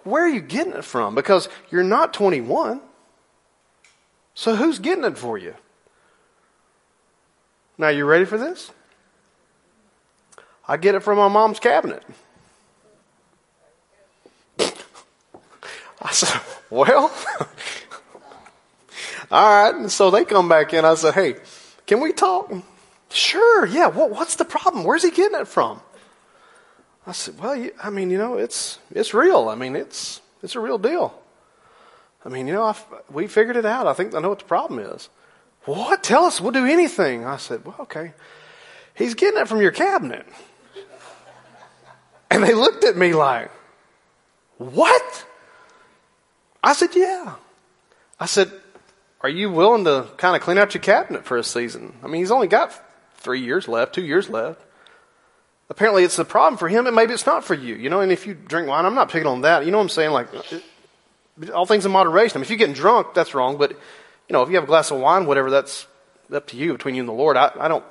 where 0.05 0.23
are 0.23 0.29
you 0.29 0.39
getting 0.39 0.73
it 0.73 0.85
from? 0.85 1.15
Because 1.15 1.49
you're 1.71 1.83
not 1.83 2.13
21. 2.13 2.79
So 4.35 4.55
who's 4.55 4.79
getting 4.79 5.03
it 5.03 5.17
for 5.17 5.37
you? 5.37 5.55
Now, 7.77 7.89
you 7.89 8.05
ready 8.05 8.23
for 8.23 8.37
this? 8.37 8.71
I 10.67 10.77
get 10.77 10.95
it 10.95 11.01
from 11.01 11.17
my 11.17 11.27
mom's 11.27 11.59
cabinet. 11.59 12.03
I 14.59 16.11
said, 16.11 16.39
well, 16.69 17.11
all 19.31 19.63
right. 19.63 19.75
And 19.75 19.91
so 19.91 20.11
they 20.11 20.23
come 20.23 20.47
back 20.47 20.73
in. 20.73 20.85
I 20.85 20.95
said, 20.95 21.15
hey, 21.15 21.35
can 21.87 21.99
we 21.99 22.13
talk? 22.13 22.53
Sure. 23.09 23.65
Yeah. 23.65 23.87
What, 23.87 24.11
what's 24.11 24.35
the 24.35 24.45
problem? 24.45 24.83
Where's 24.83 25.03
he 25.03 25.11
getting 25.11 25.39
it 25.39 25.47
from? 25.47 25.81
I 27.07 27.11
said, 27.11 27.39
well, 27.39 27.69
I 27.81 27.89
mean, 27.89 28.09
you 28.09 28.17
know, 28.17 28.37
it's, 28.37 28.79
it's 28.91 29.13
real. 29.13 29.49
I 29.49 29.55
mean, 29.55 29.75
it's, 29.75 30.21
it's 30.41 30.55
a 30.55 30.59
real 30.59 30.77
deal. 30.77 31.13
I 32.25 32.29
mean, 32.29 32.47
you 32.47 32.53
know, 32.53 32.63
I've, 32.63 32.83
we 33.11 33.27
figured 33.27 33.55
it 33.55 33.65
out. 33.65 33.85
I 33.85 33.93
think 33.93 34.15
I 34.15 34.19
know 34.19 34.29
what 34.29 34.39
the 34.39 34.45
problem 34.45 34.79
is. 34.79 35.09
What? 35.65 36.03
Tell 36.03 36.25
us. 36.25 36.41
We'll 36.41 36.51
do 36.51 36.65
anything. 36.65 37.25
I 37.25 37.37
said, 37.37 37.63
well, 37.65 37.75
okay. 37.81 38.13
He's 38.95 39.13
getting 39.13 39.39
it 39.39 39.47
from 39.47 39.61
your 39.61 39.71
cabinet. 39.71 40.25
And 42.31 42.43
they 42.43 42.53
looked 42.53 42.83
at 42.83 42.97
me 42.97 43.13
like, 43.13 43.51
what? 44.57 45.25
I 46.63 46.73
said, 46.73 46.89
yeah. 46.95 47.35
I 48.19 48.25
said, 48.25 48.51
are 49.21 49.29
you 49.29 49.51
willing 49.51 49.83
to 49.85 50.07
kind 50.17 50.35
of 50.35 50.41
clean 50.41 50.57
out 50.57 50.73
your 50.73 50.81
cabinet 50.81 51.25
for 51.25 51.37
a 51.37 51.43
season? 51.43 51.93
I 52.03 52.07
mean, 52.07 52.21
he's 52.21 52.31
only 52.31 52.47
got 52.47 52.73
three 53.17 53.41
years 53.41 53.67
left, 53.67 53.93
two 53.93 54.03
years 54.03 54.29
left. 54.29 54.61
Apparently, 55.69 56.03
it's 56.03 56.19
a 56.19 56.25
problem 56.25 56.57
for 56.57 56.67
him, 56.67 56.85
and 56.85 56.95
maybe 56.95 57.13
it's 57.13 57.25
not 57.25 57.43
for 57.43 57.55
you. 57.55 57.75
You 57.75 57.89
know, 57.89 58.01
and 58.01 58.11
if 58.11 58.27
you 58.27 58.35
drink 58.35 58.67
wine, 58.67 58.85
I'm 58.85 58.95
not 58.95 59.09
picking 59.09 59.27
on 59.27 59.41
that. 59.41 59.65
You 59.65 59.71
know 59.71 59.77
what 59.77 59.85
I'm 59.85 59.89
saying? 59.89 60.11
Like, 60.11 60.27
all 61.53 61.65
things 61.65 61.85
in 61.85 61.91
moderation. 61.91 62.37
I 62.37 62.39
mean, 62.39 62.43
if 62.43 62.49
you're 62.49 62.59
getting 62.59 62.75
drunk, 62.75 63.13
that's 63.13 63.33
wrong. 63.33 63.57
But, 63.57 63.71
you 63.71 64.33
know, 64.33 64.43
if 64.43 64.49
you 64.49 64.55
have 64.55 64.65
a 64.65 64.67
glass 64.67 64.91
of 64.91 64.99
wine, 64.99 65.25
whatever, 65.25 65.49
that's 65.49 65.87
up 66.31 66.47
to 66.47 66.57
you, 66.57 66.73
between 66.73 66.95
you 66.95 67.01
and 67.01 67.09
the 67.09 67.13
Lord. 67.13 67.35
I, 67.37 67.51
I 67.59 67.67
don't, 67.67 67.83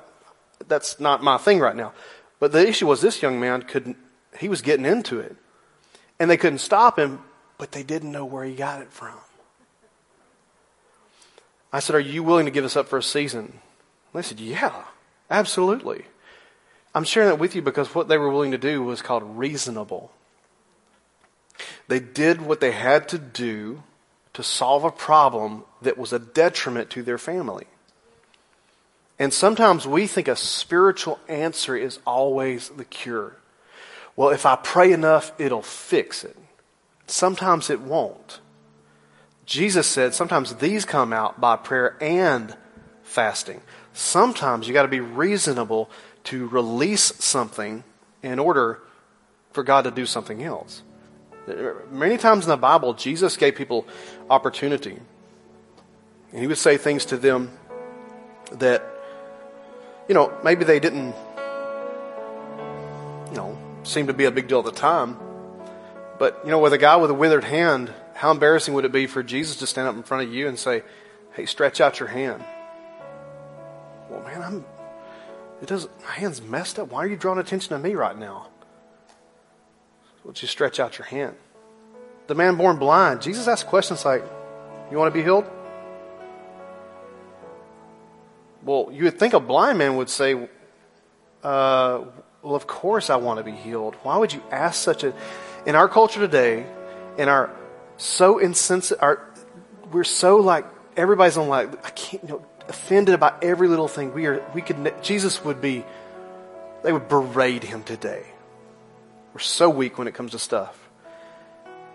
that's 0.67 0.99
not 0.99 1.21
my 1.21 1.37
thing 1.37 1.59
right 1.59 1.75
now. 1.75 1.93
But 2.39 2.51
the 2.51 2.67
issue 2.67 2.87
was 2.87 3.01
this 3.01 3.21
young 3.21 3.39
man 3.39 3.61
couldn't, 3.63 3.97
he 4.39 4.49
was 4.49 4.61
getting 4.61 4.85
into 4.85 5.19
it. 5.19 5.35
And 6.19 6.29
they 6.29 6.37
couldn't 6.37 6.59
stop 6.59 6.97
him, 6.97 7.19
but 7.57 7.73
they 7.73 7.83
didn't 7.83 8.11
know 8.11 8.25
where 8.25 8.45
he 8.45 8.55
got 8.55 8.81
it 8.81 8.91
from. 8.91 9.15
I 11.73 11.79
said, 11.79 11.95
Are 11.95 11.99
you 11.99 12.23
willing 12.23 12.45
to 12.45 12.51
give 12.51 12.63
us 12.63 12.77
up 12.77 12.87
for 12.87 12.97
a 12.97 13.03
season? 13.03 13.41
And 13.41 13.51
they 14.13 14.21
said, 14.21 14.39
Yeah, 14.39 14.83
absolutely. 15.29 16.05
I'm 16.95 17.03
sharing 17.03 17.27
that 17.27 17.39
with 17.39 17.55
you 17.55 17.61
because 17.61 17.93
what 17.93 18.07
they 18.07 18.17
were 18.17 18.29
willing 18.29 18.51
to 18.51 18.57
do 18.57 18.81
was 18.81 19.01
called 19.01 19.37
reasonable. 19.37 20.11
They 21.89 21.99
did 21.99 22.41
what 22.41 22.61
they 22.61 22.71
had 22.71 23.09
to 23.09 23.17
do 23.19 23.83
to 24.33 24.41
solve 24.41 24.85
a 24.85 24.91
problem 24.91 25.65
that 25.81 25.97
was 25.97 26.13
a 26.13 26.19
detriment 26.19 26.89
to 26.91 27.03
their 27.03 27.17
family. 27.17 27.67
And 29.19 29.33
sometimes 29.33 29.85
we 29.85 30.07
think 30.07 30.29
a 30.29 30.35
spiritual 30.37 31.19
answer 31.27 31.75
is 31.75 31.99
always 32.07 32.69
the 32.69 32.85
cure. 32.85 33.35
Well, 34.15 34.29
if 34.29 34.45
I 34.45 34.55
pray 34.55 34.93
enough, 34.93 35.33
it'll 35.37 35.61
fix 35.61 36.23
it. 36.23 36.37
Sometimes 37.07 37.69
it 37.69 37.81
won't. 37.81 38.39
Jesus 39.45 39.85
said 39.85 40.13
sometimes 40.13 40.55
these 40.55 40.85
come 40.85 41.13
out 41.13 41.39
by 41.39 41.57
prayer 41.57 41.97
and 42.01 42.55
fasting. 43.03 43.61
Sometimes 43.93 44.67
you 44.67 44.73
got 44.73 44.83
to 44.83 44.87
be 44.87 45.01
reasonable 45.01 45.89
to 46.25 46.47
release 46.47 47.13
something 47.19 47.83
in 48.21 48.39
order 48.39 48.81
for 49.51 49.63
God 49.63 49.83
to 49.83 49.91
do 49.91 50.05
something 50.05 50.43
else. 50.43 50.83
Many 51.91 52.17
times 52.17 52.45
in 52.45 52.49
the 52.49 52.57
Bible, 52.57 52.93
Jesus 52.93 53.37
gave 53.37 53.55
people 53.55 53.87
opportunity. 54.29 54.97
And 56.31 56.41
he 56.41 56.47
would 56.47 56.57
say 56.57 56.77
things 56.77 57.05
to 57.05 57.17
them 57.17 57.51
that, 58.51 58.83
you 60.07 60.15
know, 60.15 60.33
maybe 60.43 60.65
they 60.65 60.79
didn't, 60.79 61.15
you 63.29 63.35
know, 63.35 63.57
seem 63.83 64.07
to 64.07 64.13
be 64.13 64.25
a 64.25 64.31
big 64.31 64.47
deal 64.47 64.59
at 64.59 64.65
the 64.65 64.71
time. 64.71 65.17
But, 66.17 66.41
you 66.43 66.51
know, 66.51 66.59
with 66.59 66.73
a 66.73 66.77
guy 66.77 66.95
with 66.95 67.11
a 67.11 67.15
withered 67.15 67.43
hand, 67.43 67.93
how 68.15 68.31
embarrassing 68.31 68.73
would 68.73 68.85
it 68.85 68.91
be 68.91 69.07
for 69.07 69.21
Jesus 69.21 69.57
to 69.57 69.67
stand 69.67 69.87
up 69.87 69.95
in 69.95 70.03
front 70.03 70.27
of 70.27 70.33
you 70.33 70.47
and 70.47 70.57
say, 70.57 70.83
Hey, 71.33 71.45
stretch 71.45 71.81
out 71.81 71.99
your 71.99 72.09
hand? 72.09 72.43
Well, 74.09 74.21
man, 74.23 74.41
I'm, 74.41 74.65
it 75.65 75.69
doesn't, 75.69 75.91
my 76.03 76.11
hand's 76.11 76.43
messed 76.43 76.77
up. 76.77 76.91
Why 76.91 77.03
are 77.03 77.07
you 77.07 77.15
drawing 77.15 77.39
attention 77.39 77.69
to 77.69 77.79
me 77.79 77.95
right 77.95 78.15
now? 78.15 78.49
Would 80.23 80.39
you 80.39 80.47
stretch 80.47 80.79
out 80.79 80.99
your 80.99 81.07
hand? 81.07 81.35
The 82.27 82.35
man 82.35 82.55
born 82.55 82.77
blind, 82.77 83.23
Jesus 83.23 83.47
asked 83.47 83.65
questions 83.65 84.05
like, 84.05 84.23
You 84.91 84.97
want 84.99 85.11
to 85.11 85.19
be 85.19 85.23
healed? 85.23 85.49
Well, 88.63 88.89
you 88.91 89.05
would 89.05 89.17
think 89.17 89.33
a 89.33 89.39
blind 89.39 89.79
man 89.79 89.95
would 89.95 90.09
say, 90.09 90.35
uh, 91.43 92.03
Well, 92.43 92.55
of 92.55 92.67
course 92.67 93.09
I 93.09 93.15
want 93.15 93.39
to 93.39 93.43
be 93.43 93.57
healed. 93.57 93.95
Why 94.03 94.17
would 94.17 94.33
you 94.33 94.43
ask 94.51 94.83
such 94.83 95.03
a. 95.03 95.15
In 95.65 95.73
our 95.73 95.89
culture 95.89 96.19
today, 96.19 96.63
in 97.17 97.27
our 97.27 97.49
so 97.97 98.37
insensitive, 98.37 99.01
our, 99.01 99.27
we're 99.91 100.03
so 100.03 100.37
like, 100.37 100.65
everybody's 100.95 101.37
on 101.37 101.47
like, 101.47 101.83
I 101.83 101.89
can't, 101.89 102.21
you 102.21 102.29
know, 102.29 102.45
offended 102.67 103.15
about 103.15 103.43
every 103.43 103.67
little 103.67 103.87
thing. 103.87 104.13
We 104.13 104.25
are, 104.27 104.43
we 104.53 104.61
could, 104.61 104.93
Jesus 105.01 105.43
would 105.43 105.61
be, 105.61 105.85
they 106.83 106.91
would 106.91 107.07
berate 107.07 107.63
him 107.63 107.83
today. 107.83 108.25
We're 109.33 109.39
so 109.39 109.69
weak 109.69 109.97
when 109.97 110.07
it 110.07 110.13
comes 110.13 110.31
to 110.31 110.39
stuff. 110.39 110.77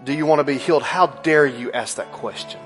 Do 0.04 0.12
you 0.12 0.26
want 0.26 0.40
to 0.40 0.44
be 0.44 0.58
healed? 0.58 0.82
How 0.82 1.06
dare 1.06 1.46
you 1.46 1.72
ask 1.72 1.96
that 1.96 2.12
question 2.12 2.60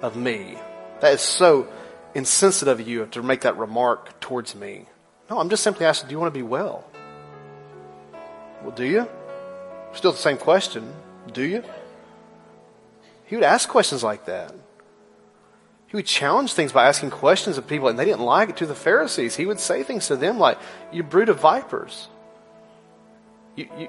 of 0.00 0.16
me? 0.16 0.56
That 1.00 1.14
is 1.14 1.20
so 1.20 1.68
insensitive 2.14 2.80
of 2.80 2.88
you 2.88 3.06
to 3.06 3.22
make 3.22 3.42
that 3.42 3.56
remark 3.56 4.20
towards 4.20 4.54
me. 4.54 4.86
No, 5.30 5.38
I'm 5.38 5.50
just 5.50 5.62
simply 5.62 5.86
asking, 5.86 6.08
do 6.08 6.12
you 6.12 6.20
want 6.20 6.32
to 6.32 6.38
be 6.38 6.42
well? 6.42 6.84
Well, 8.62 8.72
do 8.72 8.84
you? 8.84 9.08
Still 9.94 10.12
the 10.12 10.18
same 10.18 10.36
question. 10.36 10.92
Do 11.32 11.42
you? 11.42 11.64
He 13.24 13.36
would 13.36 13.44
ask 13.44 13.68
questions 13.68 14.02
like 14.02 14.26
that. 14.26 14.54
He 15.92 15.96
would 15.96 16.06
challenge 16.06 16.54
things 16.54 16.72
by 16.72 16.86
asking 16.86 17.10
questions 17.10 17.58
of 17.58 17.66
people, 17.66 17.88
and 17.88 17.98
they 17.98 18.06
didn't 18.06 18.22
like 18.22 18.48
it 18.48 18.56
to 18.56 18.66
the 18.66 18.74
Pharisees. 18.74 19.36
He 19.36 19.44
would 19.44 19.60
say 19.60 19.82
things 19.82 20.06
to 20.06 20.16
them 20.16 20.38
like, 20.38 20.58
You 20.90 21.02
brood 21.02 21.28
of 21.28 21.38
vipers. 21.38 22.08
You, 23.56 23.68
you, 23.78 23.88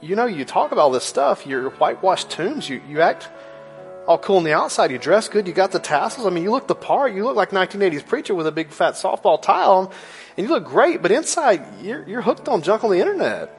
you 0.00 0.14
know, 0.14 0.26
you 0.26 0.44
talk 0.44 0.70
about 0.70 0.82
all 0.82 0.90
this 0.92 1.02
stuff, 1.02 1.44
you're 1.44 1.70
whitewashed 1.70 2.30
tombs, 2.30 2.68
you, 2.68 2.80
you 2.88 3.00
act 3.00 3.28
all 4.06 4.16
cool 4.16 4.36
on 4.36 4.44
the 4.44 4.52
outside, 4.52 4.92
you 4.92 4.98
dress 4.98 5.28
good, 5.28 5.48
you 5.48 5.52
got 5.52 5.72
the 5.72 5.80
tassels. 5.80 6.24
I 6.24 6.30
mean, 6.30 6.44
you 6.44 6.52
look 6.52 6.68
the 6.68 6.76
part, 6.76 7.12
you 7.12 7.24
look 7.24 7.34
like 7.34 7.50
1980s 7.50 8.06
preacher 8.06 8.36
with 8.36 8.46
a 8.46 8.52
big 8.52 8.70
fat 8.70 8.94
softball 8.94 9.42
tie 9.42 9.64
on, 9.64 9.90
and 10.36 10.46
you 10.46 10.54
look 10.54 10.66
great, 10.66 11.02
but 11.02 11.10
inside, 11.10 11.64
you're, 11.82 12.08
you're 12.08 12.22
hooked 12.22 12.46
on 12.46 12.62
junk 12.62 12.84
on 12.84 12.92
the 12.92 13.00
internet. 13.00 13.52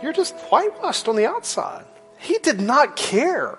You're 0.00 0.12
just 0.12 0.36
whitewashed 0.36 1.08
on 1.08 1.16
the 1.16 1.26
outside. 1.26 1.86
He 2.18 2.38
did 2.38 2.60
not 2.60 2.94
care. 2.94 3.58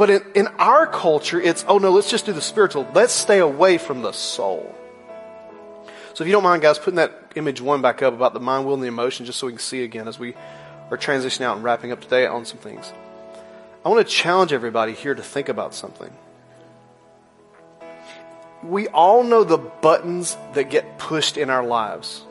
But 0.00 0.08
in, 0.08 0.22
in 0.34 0.46
our 0.58 0.86
culture, 0.86 1.38
it's, 1.38 1.62
oh 1.68 1.76
no, 1.76 1.90
let's 1.90 2.10
just 2.10 2.24
do 2.24 2.32
the 2.32 2.40
spiritual. 2.40 2.88
Let's 2.94 3.12
stay 3.12 3.38
away 3.38 3.76
from 3.76 4.00
the 4.00 4.12
soul. 4.12 4.74
So 6.14 6.24
if 6.24 6.26
you 6.26 6.32
don't 6.32 6.42
mind, 6.42 6.62
guys, 6.62 6.78
putting 6.78 6.94
that 6.94 7.12
image 7.34 7.60
one 7.60 7.82
back 7.82 8.00
up 8.00 8.14
about 8.14 8.32
the 8.32 8.40
mind, 8.40 8.64
will, 8.64 8.72
and 8.72 8.82
the 8.82 8.86
emotion, 8.86 9.26
just 9.26 9.38
so 9.38 9.46
we 9.46 9.52
can 9.52 9.58
see 9.58 9.84
again 9.84 10.08
as 10.08 10.18
we 10.18 10.34
are 10.90 10.96
transitioning 10.96 11.42
out 11.42 11.56
and 11.56 11.62
wrapping 11.62 11.92
up 11.92 12.00
today 12.00 12.24
on 12.24 12.46
some 12.46 12.56
things. 12.56 12.94
I 13.84 13.90
want 13.90 14.08
to 14.08 14.10
challenge 14.10 14.54
everybody 14.54 14.94
here 14.94 15.14
to 15.14 15.22
think 15.22 15.50
about 15.50 15.74
something. 15.74 16.10
We 18.62 18.88
all 18.88 19.22
know 19.22 19.44
the 19.44 19.58
buttons 19.58 20.34
that 20.54 20.70
get 20.70 20.98
pushed 20.98 21.36
in 21.36 21.50
our 21.50 21.62
lives. 21.62 22.22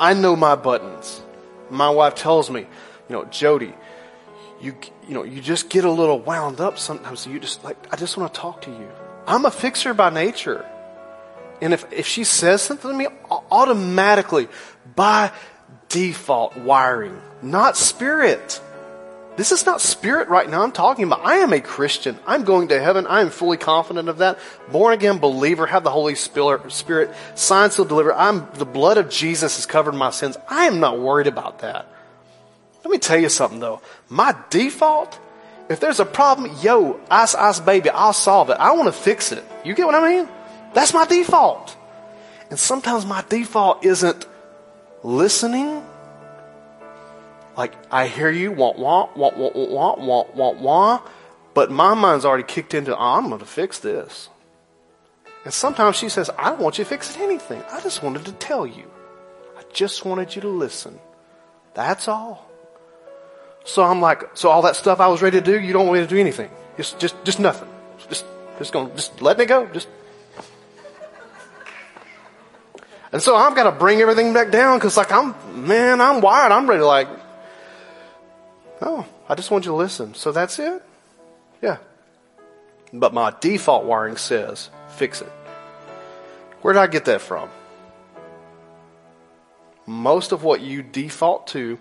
I 0.00 0.14
know 0.14 0.34
my 0.34 0.56
buttons. 0.56 1.22
My 1.70 1.90
wife 1.90 2.16
tells 2.16 2.50
me, 2.50 2.62
you 2.62 2.66
know, 3.10 3.26
Jody, 3.26 3.74
you 4.60 4.74
you 5.10 5.16
know, 5.16 5.24
you 5.24 5.40
just 5.40 5.68
get 5.68 5.84
a 5.84 5.90
little 5.90 6.20
wound 6.20 6.60
up 6.60 6.78
sometimes. 6.78 7.18
So 7.18 7.30
you 7.30 7.40
just 7.40 7.64
like, 7.64 7.76
I 7.92 7.96
just 7.96 8.16
want 8.16 8.32
to 8.32 8.40
talk 8.40 8.62
to 8.62 8.70
you. 8.70 8.88
I'm 9.26 9.44
a 9.44 9.50
fixer 9.50 9.92
by 9.92 10.08
nature. 10.10 10.64
And 11.60 11.74
if, 11.74 11.84
if 11.92 12.06
she 12.06 12.22
says 12.22 12.62
something 12.62 12.88
to 12.88 12.96
me, 12.96 13.08
automatically, 13.50 14.46
by 14.94 15.32
default 15.88 16.56
wiring, 16.56 17.20
not 17.42 17.76
spirit. 17.76 18.60
This 19.36 19.50
is 19.50 19.66
not 19.66 19.80
spirit 19.80 20.28
right 20.28 20.48
now 20.48 20.62
I'm 20.62 20.70
talking 20.70 21.04
about. 21.04 21.24
I 21.24 21.38
am 21.38 21.52
a 21.52 21.60
Christian. 21.60 22.16
I'm 22.24 22.44
going 22.44 22.68
to 22.68 22.80
heaven. 22.80 23.08
I 23.08 23.22
am 23.22 23.30
fully 23.30 23.56
confident 23.56 24.08
of 24.08 24.18
that. 24.18 24.38
Born 24.70 24.94
again 24.94 25.18
believer, 25.18 25.66
have 25.66 25.82
the 25.82 25.90
Holy 25.90 26.14
Spirit, 26.14 27.10
signs 27.34 27.74
to 27.76 27.84
deliver. 27.84 28.14
I'm, 28.14 28.46
the 28.54 28.64
blood 28.64 28.96
of 28.96 29.10
Jesus 29.10 29.56
has 29.56 29.66
covered 29.66 29.96
my 29.96 30.10
sins. 30.10 30.36
I 30.48 30.66
am 30.66 30.78
not 30.78 31.00
worried 31.00 31.26
about 31.26 31.60
that. 31.60 31.86
Let 32.84 32.90
me 32.90 32.98
tell 32.98 33.18
you 33.18 33.28
something 33.28 33.60
though. 33.60 33.80
My 34.08 34.34
default, 34.50 35.18
if 35.68 35.80
there's 35.80 36.00
a 36.00 36.04
problem, 36.04 36.56
yo, 36.60 36.98
ice, 37.10 37.34
ice 37.34 37.60
baby, 37.60 37.90
I'll 37.90 38.12
solve 38.12 38.50
it. 38.50 38.56
I 38.58 38.72
want 38.72 38.86
to 38.86 38.92
fix 38.92 39.32
it. 39.32 39.44
You 39.64 39.74
get 39.74 39.86
what 39.86 39.94
I 39.94 40.08
mean? 40.08 40.28
That's 40.74 40.94
my 40.94 41.06
default. 41.06 41.76
And 42.48 42.58
sometimes 42.58 43.06
my 43.06 43.24
default 43.28 43.84
isn't 43.84 44.26
listening. 45.02 45.84
Like, 47.56 47.74
I 47.92 48.06
hear 48.06 48.30
you, 48.30 48.52
want, 48.52 48.78
want, 48.78 49.16
want, 49.16 49.36
want, 49.36 49.54
want, 49.54 50.00
want, 50.00 50.34
want, 50.34 50.58
want, 50.58 51.02
but 51.54 51.70
my 51.70 51.94
mind's 51.94 52.24
already 52.24 52.44
kicked 52.44 52.74
into, 52.74 52.96
oh, 52.96 53.00
I'm 53.00 53.28
going 53.28 53.40
to 53.40 53.46
fix 53.46 53.78
this. 53.78 54.28
And 55.44 55.54
sometimes 55.54 55.96
she 55.96 56.08
says, 56.08 56.30
I 56.38 56.50
don't 56.50 56.60
want 56.60 56.78
you 56.78 56.84
fixing 56.84 57.22
anything. 57.22 57.62
I 57.70 57.80
just 57.80 58.02
wanted 58.02 58.24
to 58.26 58.32
tell 58.32 58.66
you. 58.66 58.90
I 59.56 59.62
just 59.72 60.04
wanted 60.04 60.34
you 60.34 60.42
to 60.42 60.48
listen. 60.48 60.98
That's 61.74 62.08
all. 62.08 62.49
So 63.64 63.82
I'm 63.82 64.00
like, 64.00 64.36
so 64.36 64.50
all 64.50 64.62
that 64.62 64.76
stuff 64.76 65.00
I 65.00 65.08
was 65.08 65.22
ready 65.22 65.38
to 65.38 65.44
do, 65.44 65.58
you 65.60 65.72
don't 65.72 65.86
want 65.86 66.00
me 66.00 66.06
to 66.06 66.10
do 66.10 66.18
anything. 66.18 66.50
Just, 66.76 66.98
just, 66.98 67.22
just 67.24 67.40
nothing. 67.40 67.68
Just, 68.08 68.24
just 68.58 68.72
going, 68.72 68.94
just 68.96 69.20
letting 69.20 69.44
it 69.44 69.48
go. 69.48 69.66
Just 69.66 69.88
And 73.12 73.20
so 73.20 73.34
I've 73.34 73.56
got 73.56 73.64
to 73.64 73.72
bring 73.72 74.00
everything 74.00 74.32
back 74.32 74.50
down 74.50 74.78
because, 74.78 74.96
like, 74.96 75.10
I'm, 75.10 75.34
man, 75.66 76.00
I'm 76.00 76.20
wired. 76.20 76.52
I'm 76.52 76.68
ready 76.68 76.80
to, 76.80 76.86
like, 76.86 77.08
oh, 78.82 79.04
I 79.28 79.34
just 79.34 79.50
want 79.50 79.64
you 79.64 79.72
to 79.72 79.76
listen. 79.76 80.14
So 80.14 80.30
that's 80.30 80.58
it? 80.58 80.82
Yeah. 81.60 81.78
But 82.92 83.12
my 83.12 83.34
default 83.40 83.84
wiring 83.84 84.16
says, 84.16 84.70
fix 84.90 85.20
it. 85.22 85.32
Where 86.62 86.72
did 86.72 86.80
I 86.80 86.86
get 86.86 87.06
that 87.06 87.20
from? 87.20 87.48
Most 89.86 90.30
of 90.30 90.44
what 90.44 90.60
you 90.60 90.82
default 90.82 91.48
to 91.48 91.78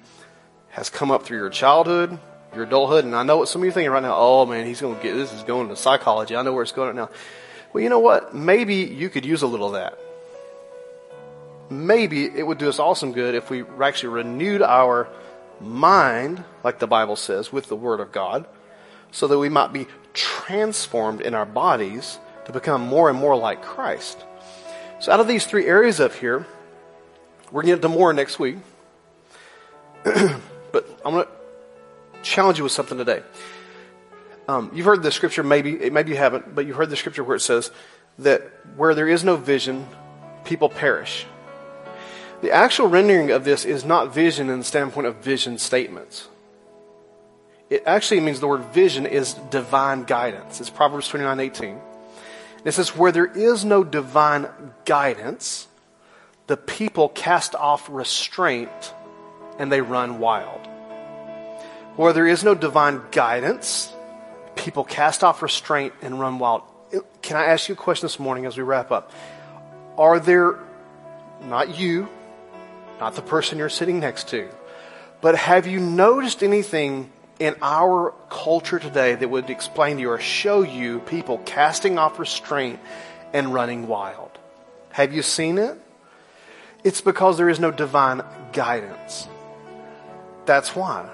has 0.79 0.89
come 0.89 1.11
up 1.11 1.23
through 1.23 1.37
your 1.37 1.51
childhood, 1.51 2.17
your 2.55 2.63
adulthood, 2.63 3.05
and 3.05 3.15
I 3.15 3.21
know 3.21 3.37
what 3.37 3.47
some 3.47 3.61
of 3.61 3.65
you 3.65 3.69
are 3.69 3.73
thinking 3.73 3.91
right 3.91 4.01
now. 4.01 4.15
Oh 4.17 4.45
man, 4.47 4.65
he's 4.65 4.81
going 4.81 4.95
to 4.95 5.03
get 5.03 5.13
this 5.13 5.31
is 5.31 5.43
going 5.43 5.69
to 5.69 5.75
psychology. 5.75 6.35
I 6.35 6.41
know 6.41 6.53
where 6.53 6.63
it's 6.63 6.71
going 6.71 6.87
right 6.87 6.95
now. 6.95 7.09
Well, 7.71 7.83
you 7.83 7.89
know 7.89 7.99
what? 7.99 8.33
Maybe 8.33 8.75
you 8.75 9.09
could 9.09 9.25
use 9.25 9.43
a 9.43 9.47
little 9.47 9.67
of 9.67 9.73
that 9.73 9.99
maybe 11.69 12.25
it 12.25 12.45
would 12.45 12.57
do 12.57 12.67
us 12.67 12.79
all 12.79 12.95
some 12.95 13.11
good 13.11 13.35
if 13.35 13.49
we 13.49 13.63
actually 13.81 14.09
renewed 14.09 14.61
our 14.61 15.07
mind, 15.61 16.43
like 16.63 16.79
the 16.79 16.87
Bible 16.87 17.15
says, 17.15 17.51
with 17.51 17.67
the 17.67 17.75
Word 17.75 17.99
of 17.99 18.11
God, 18.11 18.45
so 19.11 19.27
that 19.27 19.37
we 19.37 19.49
might 19.49 19.73
be 19.73 19.87
transformed 20.13 21.21
in 21.21 21.33
our 21.35 21.45
bodies 21.45 22.19
to 22.45 22.51
become 22.51 22.81
more 22.81 23.09
and 23.09 23.17
more 23.17 23.35
like 23.35 23.61
Christ. 23.61 24.23
So, 24.99 25.11
out 25.11 25.19
of 25.19 25.27
these 25.27 25.45
three 25.45 25.65
areas 25.65 25.99
up 25.99 26.13
here, 26.13 26.45
we're 27.51 27.61
going 27.61 27.75
to 27.75 27.81
get 27.81 27.85
into 27.85 27.97
more 27.97 28.11
next 28.13 28.39
week. 28.39 28.57
I'm 31.09 31.15
going 31.15 31.25
to 31.25 32.21
challenge 32.21 32.59
you 32.59 32.63
with 32.63 32.73
something 32.73 32.99
today. 32.99 33.23
Um, 34.47 34.71
you've 34.75 34.85
heard 34.85 35.01
the 35.01 35.11
scripture, 35.11 35.41
maybe, 35.41 35.89
maybe 35.89 36.11
you 36.11 36.17
haven't, 36.17 36.53
but 36.53 36.67
you've 36.67 36.75
heard 36.75 36.91
the 36.91 36.95
scripture 36.95 37.23
where 37.23 37.35
it 37.35 37.41
says 37.41 37.71
that 38.19 38.43
where 38.75 38.93
there 38.93 39.07
is 39.07 39.23
no 39.23 39.35
vision, 39.35 39.87
people 40.45 40.69
perish. 40.69 41.25
The 42.41 42.51
actual 42.51 42.87
rendering 42.87 43.31
of 43.31 43.43
this 43.43 43.65
is 43.65 43.83
not 43.83 44.13
vision 44.13 44.49
in 44.49 44.59
the 44.59 44.65
standpoint 44.65 45.07
of 45.07 45.15
vision 45.17 45.57
statements. 45.57 46.27
It 47.71 47.83
actually 47.87 48.19
means 48.19 48.39
the 48.39 48.47
word 48.47 48.65
vision 48.65 49.05
is 49.07 49.33
divine 49.33 50.03
guidance. 50.03 50.59
It's 50.59 50.69
Proverbs 50.69 51.07
29 51.07 51.39
18. 51.39 51.81
It 52.65 52.71
says, 52.71 52.95
Where 52.95 53.11
there 53.11 53.25
is 53.25 53.65
no 53.65 53.83
divine 53.83 54.47
guidance, 54.85 55.67
the 56.47 56.57
people 56.57 57.09
cast 57.09 57.55
off 57.55 57.87
restraint 57.89 58.93
and 59.57 59.71
they 59.71 59.81
run 59.81 60.19
wild. 60.19 60.67
Where 61.99 62.13
there 62.13 62.27
is 62.27 62.45
no 62.45 62.55
divine 62.55 63.01
guidance, 63.11 63.93
people 64.55 64.85
cast 64.85 65.21
off 65.21 65.41
restraint 65.41 65.91
and 66.01 66.17
run 66.17 66.39
wild. 66.39 66.61
Can 67.21 67.35
I 67.35 67.47
ask 67.47 67.67
you 67.67 67.73
a 67.73 67.75
question 67.75 68.05
this 68.05 68.17
morning 68.17 68.45
as 68.45 68.55
we 68.55 68.63
wrap 68.63 68.89
up? 68.89 69.11
Are 69.97 70.17
there, 70.17 70.57
not 71.43 71.77
you, 71.77 72.07
not 73.01 73.15
the 73.15 73.21
person 73.21 73.57
you're 73.57 73.67
sitting 73.67 73.99
next 73.99 74.29
to. 74.29 74.47
But 75.19 75.35
have 75.35 75.67
you 75.67 75.81
noticed 75.81 76.41
anything 76.41 77.11
in 77.37 77.57
our 77.61 78.13
culture 78.29 78.79
today 78.79 79.15
that 79.15 79.27
would 79.27 79.49
explain 79.49 79.97
to 79.97 80.01
you 80.01 80.11
or 80.11 80.21
show 80.21 80.61
you 80.61 80.99
people 80.99 81.39
casting 81.39 81.97
off 81.99 82.17
restraint 82.17 82.79
and 83.33 83.53
running 83.53 83.89
wild? 83.89 84.31
Have 84.91 85.11
you 85.11 85.21
seen 85.21 85.57
it? 85.57 85.77
It's 86.81 87.01
because 87.01 87.35
there 87.35 87.49
is 87.49 87.59
no 87.59 87.71
divine 87.71 88.21
guidance. 88.53 89.27
That's 90.45 90.73
why. 90.73 91.09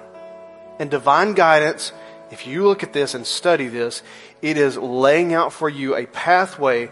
And 0.78 0.90
divine 0.90 1.34
guidance, 1.34 1.92
if 2.30 2.46
you 2.46 2.64
look 2.64 2.82
at 2.82 2.92
this 2.92 3.14
and 3.14 3.26
study 3.26 3.68
this, 3.68 4.02
it 4.42 4.56
is 4.56 4.76
laying 4.76 5.32
out 5.32 5.52
for 5.52 5.68
you 5.68 5.96
a 5.96 6.06
pathway. 6.06 6.90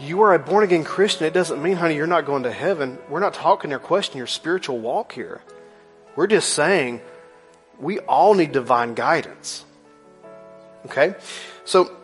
You 0.00 0.22
are 0.22 0.34
a 0.34 0.38
born 0.38 0.64
again 0.64 0.84
Christian. 0.84 1.26
It 1.26 1.34
doesn't 1.34 1.62
mean, 1.62 1.76
honey, 1.76 1.96
you're 1.96 2.06
not 2.06 2.26
going 2.26 2.44
to 2.44 2.52
heaven. 2.52 2.98
We're 3.08 3.20
not 3.20 3.34
talking 3.34 3.72
or 3.72 3.78
questioning 3.78 4.18
your 4.18 4.26
spiritual 4.26 4.78
walk 4.78 5.12
here. 5.12 5.40
We're 6.14 6.26
just 6.26 6.54
saying 6.54 7.00
we 7.78 7.98
all 8.00 8.34
need 8.34 8.52
divine 8.52 8.94
guidance. 8.94 9.64
Okay? 10.86 11.14
So, 11.64 11.94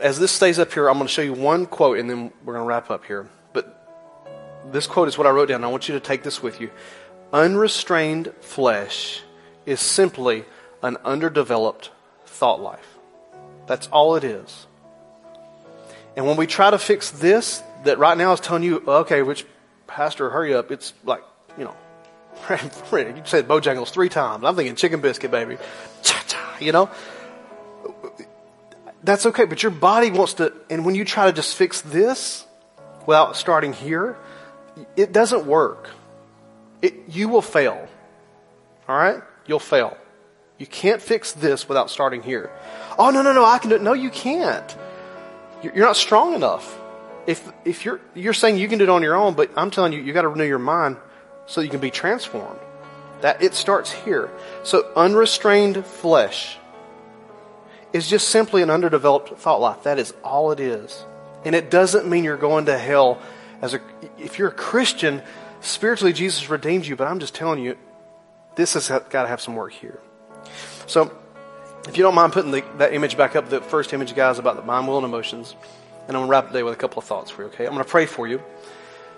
as 0.00 0.18
this 0.18 0.32
stays 0.32 0.58
up 0.58 0.72
here, 0.72 0.88
I'm 0.88 0.94
going 0.94 1.06
to 1.06 1.12
show 1.12 1.22
you 1.22 1.34
one 1.34 1.66
quote 1.66 1.98
and 1.98 2.08
then 2.08 2.32
we're 2.44 2.54
going 2.54 2.64
to 2.64 2.68
wrap 2.68 2.90
up 2.90 3.04
here. 3.04 3.28
But 3.52 4.72
this 4.72 4.86
quote 4.86 5.08
is 5.08 5.18
what 5.18 5.26
I 5.26 5.30
wrote 5.30 5.48
down. 5.48 5.62
I 5.62 5.68
want 5.68 5.88
you 5.88 5.94
to 5.94 6.00
take 6.00 6.22
this 6.22 6.42
with 6.42 6.60
you. 6.60 6.70
Unrestrained 7.32 8.32
flesh 8.40 9.22
is 9.66 9.80
simply 9.80 10.44
an 10.82 10.96
underdeveloped 11.04 11.90
thought 12.26 12.60
life. 12.60 12.98
That's 13.66 13.86
all 13.88 14.16
it 14.16 14.24
is. 14.24 14.66
And 16.16 16.26
when 16.26 16.36
we 16.36 16.46
try 16.46 16.70
to 16.70 16.78
fix 16.78 17.10
this, 17.10 17.62
that 17.84 17.98
right 17.98 18.16
now 18.16 18.32
is 18.32 18.40
telling 18.40 18.62
you, 18.62 18.82
okay, 18.86 19.22
which 19.22 19.46
pastor, 19.86 20.30
hurry 20.30 20.54
up. 20.54 20.70
It's 20.70 20.92
like, 21.04 21.22
you 21.58 21.64
know, 21.64 21.76
you 22.50 23.22
said 23.24 23.48
Bojangles 23.48 23.90
three 23.90 24.08
times. 24.08 24.44
I'm 24.44 24.56
thinking 24.56 24.76
chicken 24.76 25.00
biscuit, 25.00 25.30
baby. 25.30 25.56
Cha-cha, 26.02 26.56
you 26.60 26.72
know? 26.72 26.90
That's 29.02 29.26
okay, 29.26 29.44
but 29.44 29.62
your 29.62 29.70
body 29.70 30.10
wants 30.10 30.34
to, 30.34 30.52
and 30.70 30.84
when 30.84 30.94
you 30.94 31.04
try 31.04 31.26
to 31.26 31.32
just 31.32 31.54
fix 31.56 31.82
this 31.82 32.46
without 33.06 33.36
starting 33.36 33.72
here, 33.72 34.16
it 34.96 35.12
doesn't 35.12 35.46
work. 35.46 35.90
It, 36.80 36.94
you 37.08 37.28
will 37.28 37.42
fail. 37.42 37.86
All 38.88 38.96
right? 38.96 39.22
You'll 39.46 39.58
fail. 39.58 39.96
You 40.58 40.66
can't 40.66 41.02
fix 41.02 41.32
this 41.32 41.68
without 41.68 41.90
starting 41.90 42.22
here. 42.22 42.50
Oh, 42.98 43.10
no, 43.10 43.22
no, 43.22 43.32
no, 43.32 43.44
I 43.44 43.58
can 43.58 43.70
do 43.70 43.76
it. 43.76 43.82
No, 43.82 43.92
you 43.92 44.10
can't. 44.10 44.76
You're 45.62 45.74
not 45.76 45.96
strong 45.96 46.34
enough. 46.34 46.78
If, 47.26 47.50
if 47.64 47.84
you're, 47.84 48.00
you're 48.14 48.34
saying 48.34 48.58
you 48.58 48.68
can 48.68 48.78
do 48.78 48.84
it 48.84 48.90
on 48.90 49.02
your 49.02 49.16
own, 49.16 49.34
but 49.34 49.50
I'm 49.56 49.70
telling 49.70 49.92
you, 49.92 50.00
you 50.00 50.12
got 50.12 50.22
to 50.22 50.28
renew 50.28 50.44
your 50.44 50.58
mind 50.58 50.98
so 51.46 51.60
you 51.60 51.70
can 51.70 51.80
be 51.80 51.90
transformed. 51.90 52.60
That 53.22 53.42
it 53.42 53.54
starts 53.54 53.90
here. 53.90 54.30
So 54.62 54.90
unrestrained 54.94 55.84
flesh 55.84 56.58
is 57.92 58.08
just 58.08 58.28
simply 58.28 58.62
an 58.62 58.70
underdeveloped 58.70 59.38
thought 59.38 59.60
life. 59.60 59.84
That 59.84 59.98
is 59.98 60.12
all 60.22 60.52
it 60.52 60.60
is. 60.60 61.04
And 61.44 61.54
it 61.54 61.70
doesn't 61.70 62.08
mean 62.08 62.24
you're 62.24 62.36
going 62.36 62.66
to 62.66 62.78
hell 62.78 63.20
as 63.62 63.74
a, 63.74 63.80
if 64.18 64.38
you're 64.38 64.48
a 64.48 64.52
Christian, 64.52 65.22
spiritually 65.60 66.12
Jesus 66.12 66.50
redeemed 66.50 66.86
you, 66.86 66.96
but 66.96 67.06
I'm 67.06 67.20
just 67.20 67.34
telling 67.34 67.62
you, 67.62 67.76
this 68.56 68.74
has 68.74 68.88
got 68.88 69.10
to 69.10 69.28
have 69.28 69.40
some 69.40 69.56
work 69.56 69.72
here. 69.72 70.00
So, 70.86 71.16
if 71.88 71.96
you 71.96 72.02
don't 72.02 72.14
mind 72.14 72.32
putting 72.32 72.50
the, 72.50 72.64
that 72.78 72.94
image 72.94 73.16
back 73.16 73.36
up, 73.36 73.48
the 73.50 73.60
first 73.60 73.92
image, 73.92 74.14
guys, 74.14 74.38
about 74.38 74.56
the 74.56 74.62
mind, 74.62 74.88
will, 74.88 74.96
and 74.96 75.04
emotions, 75.04 75.54
and 76.06 76.16
I'm 76.16 76.22
going 76.22 76.26
to 76.26 76.30
wrap 76.30 76.48
the 76.48 76.54
day 76.54 76.62
with 76.62 76.74
a 76.74 76.76
couple 76.76 76.98
of 76.98 77.04
thoughts 77.04 77.30
for 77.30 77.42
you, 77.42 77.48
okay? 77.48 77.66
I'm 77.66 77.72
going 77.72 77.84
to 77.84 77.90
pray 77.90 78.06
for 78.06 78.26
you. 78.26 78.42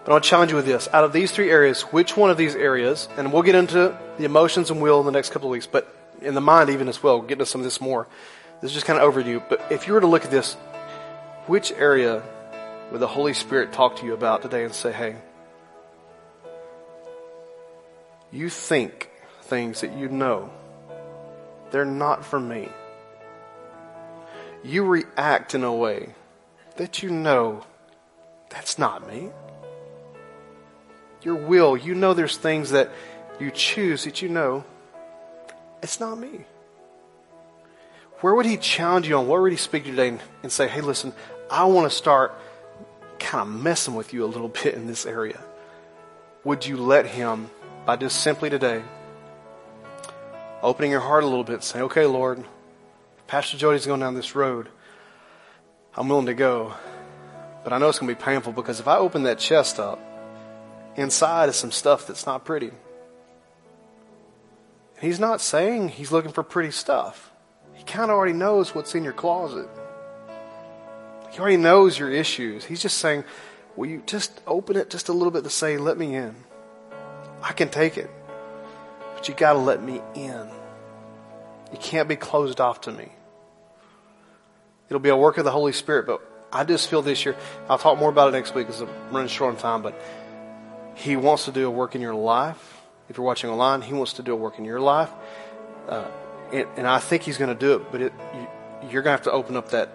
But 0.05 0.13
I 0.13 0.15
want 0.15 0.25
to 0.25 0.31
challenge 0.31 0.51
you 0.53 0.57
with 0.57 0.67
this. 0.67 0.89
Out 0.93 1.05
of 1.05 1.13
these 1.13 1.33
three 1.33 1.51
areas, 1.51 1.83
which 1.83 2.17
one 2.17 2.31
of 2.31 2.37
these 2.37 2.55
areas, 2.55 3.09
and 3.17 3.33
we'll 3.33 3.43
get 3.43 3.57
into 3.57 3.99
the 4.19 4.25
emotions 4.25 4.71
and 4.71 4.81
will 4.81 5.01
in 5.01 5.07
the 5.07 5.13
next 5.13 5.31
couple 5.31 5.49
of 5.49 5.53
weeks, 5.53 5.67
but 5.67 5.93
in 6.23 6.35
the 6.35 6.41
mind 6.41 6.71
even 6.71 6.89
as 6.89 7.03
well, 7.03 7.19
we'll 7.19 7.29
get 7.29 7.35
into 7.35 7.47
some 7.47 7.61
of 7.61 7.65
this 7.65 7.81
more. 7.81 8.07
This 8.61 8.71
is 8.71 8.75
just 8.75 8.87
kind 8.87 9.01
of 9.01 9.13
overview. 9.13 9.43
But 9.49 9.61
if 9.71 9.87
you 9.87 9.95
were 9.95 10.01
to 10.01 10.07
look 10.07 10.25
at 10.25 10.31
this, 10.31 10.55
which 11.47 11.73
area 11.73 12.23
would 12.91 13.01
the 13.01 13.07
Holy 13.09 13.35
Spirit 13.35 13.73
talk 13.73 13.97
to 13.97 14.07
you 14.07 14.15
about 14.15 14.43
today 14.43 14.65
and 14.65 14.73
say, 14.73 14.93
hey, 14.93 15.17
you 18.33 18.49
think 18.49 19.11
things 19.47 19.81
that 19.81 19.97
you 19.97 20.09
know 20.09 20.51
they're 21.71 21.85
not 21.85 22.25
for 22.25 22.39
me. 22.41 22.69
You 24.63 24.85
react 24.85 25.55
in 25.55 25.65
a 25.65 25.75
way 25.75 26.15
that 26.77 27.03
you 27.03 27.11
know 27.11 27.65
that's 28.51 28.79
not 28.79 29.07
me 29.07 29.31
your 31.27 31.35
will. 31.35 31.77
You 31.77 31.95
know 31.95 32.15
there's 32.15 32.39
things 32.39 32.71
that 32.71 32.91
you 33.39 33.51
choose 33.51 34.05
that 34.05 34.23
you 34.23 34.31
know 34.31 34.65
it's 35.83 36.01
not 36.01 36.19
me. 36.19 36.47
Where 38.21 38.35
would 38.35 38.47
he 38.47 38.57
challenge 38.57 39.09
you 39.09 39.19
on? 39.19 39.29
Where 39.29 39.43
would 39.43 39.53
he 39.53 39.59
speak 39.59 39.83
to 39.83 39.91
you 39.91 39.97
today 39.97 40.09
and, 40.09 40.21
and 40.43 40.51
say, 40.51 40.69
hey, 40.69 40.81
listen, 40.81 41.13
I 41.51 41.67
want 41.67 41.91
to 41.91 41.95
start 41.95 42.33
kind 43.19 43.43
of 43.43 43.63
messing 43.63 43.95
with 43.95 44.15
you 44.15 44.25
a 44.25 44.27
little 44.27 44.49
bit 44.49 44.75
in 44.75 44.87
this 44.87 45.05
area? 45.05 45.39
Would 46.45 46.65
you 46.65 46.79
let 46.79 47.07
him, 47.07 47.51
by 47.85 47.97
just 47.97 48.23
simply 48.23 48.49
today, 48.49 48.83
opening 50.67 50.91
your 50.91 51.01
heart 51.01 51.23
a 51.23 51.27
little 51.29 51.45
bit, 51.45 51.63
saying, 51.63 51.85
okay, 51.85 52.07
Lord, 52.07 52.45
Pastor 53.29 53.57
Jody's 53.57 53.87
going 53.87 54.01
down 54.01 54.15
this 54.15 54.35
road. 54.35 54.69
I'm 55.95 56.09
willing 56.09 56.27
to 56.27 56.35
go. 56.35 56.75
But 57.63 57.73
I 57.73 57.79
know 57.79 57.89
it's 57.89 58.01
going 58.01 58.13
to 58.13 58.19
be 58.19 58.25
painful 58.25 58.53
because 58.53 58.81
if 58.81 58.89
I 58.89 58.97
open 58.97 59.23
that 59.23 59.39
chest 59.39 59.79
up, 59.79 60.01
inside 60.97 61.49
is 61.49 61.55
some 61.55 61.71
stuff 61.71 62.09
that's 62.09 62.27
not 62.27 62.45
pretty. 62.45 62.73
He's 65.01 65.21
not 65.21 65.41
saying 65.41 65.91
he's 65.91 66.11
looking 66.11 66.33
for 66.33 66.43
pretty 66.43 66.73
stuff. 66.73 67.31
He 67.75 67.85
kind 67.85 68.11
of 68.11 68.17
already 68.17 68.33
knows 68.33 68.75
what's 68.75 68.97
in 68.97 69.05
your 69.05 69.13
closet. 69.13 69.69
He 71.31 71.39
already 71.39 71.59
knows 71.59 71.97
your 71.97 72.11
issues. 72.11 72.65
He's 72.65 72.83
just 72.83 72.99
saying, 72.99 73.23
Will 73.77 73.87
you 73.87 74.03
just 74.07 74.41
open 74.49 74.77
it 74.77 74.91
just 74.91 75.11
a 75.11 75.13
little 75.13 75.31
bit 75.31 75.45
to 75.45 75.51
say, 75.51 75.77
Let 75.77 75.97
me 75.97 76.17
in? 76.17 76.35
I 77.41 77.53
can 77.53 77.69
take 77.69 77.99
it. 77.99 78.11
But 79.17 79.29
you 79.29 79.35
got 79.35 79.55
to 79.55 79.59
let 79.59 79.83
me 79.83 80.01
in. 80.15 80.49
You 81.73 81.79
can't 81.81 82.09
be 82.09 82.15
closed 82.15 82.61
off 82.61 82.83
to 82.83 82.93
me. 82.93 83.09
It'll 84.89 85.01
be 85.01 85.09
a 85.09 85.17
work 85.17 85.37
of 85.39 85.45
the 85.45 85.51
Holy 85.51 85.73
Spirit, 85.73 86.07
but 86.07 86.23
I 86.53 86.63
just 86.63 86.89
feel 86.89 87.03
this 87.03 87.25
year, 87.25 87.35
I'll 87.69 87.79
talk 87.79 87.99
more 87.99 88.09
about 88.09 88.29
it 88.29 88.33
next 88.33 88.55
week 88.55 88.69
because 88.69 88.83
I'm 88.83 88.89
running 89.11 89.29
short 89.29 89.57
on 89.57 89.61
time, 89.61 89.83
but 89.83 90.01
he 90.95 91.17
wants 91.17 91.47
to 91.47 91.53
do 91.53 91.67
a 91.67 91.71
work 91.71 91.97
in 91.97 92.01
your 92.01 92.15
life. 92.15 92.77
If 93.09 93.17
you're 93.17 93.27
watching 93.27 93.51
online, 93.51 93.83
He 93.83 93.95
wants 93.95 94.15
to 94.15 94.23
do 94.23 94.33
a 94.33 94.37
work 94.37 94.59
in 94.59 94.65
your 94.65 94.81
life. 94.81 95.11
Uh, 95.89 96.07
and, 96.53 96.67
and, 96.77 96.87
I 96.87 96.99
think 96.99 97.23
He's 97.23 97.39
going 97.39 97.57
to 97.57 97.59
do 97.59 97.77
it, 97.77 97.93
but 97.93 98.01
it, 98.01 98.13
you, 98.35 98.49
you're 98.91 99.03
going 99.03 99.17
to 99.17 99.19
have 99.19 99.23
to 99.23 99.33
open 99.33 99.57
up 99.57 99.71
that, 99.71 99.91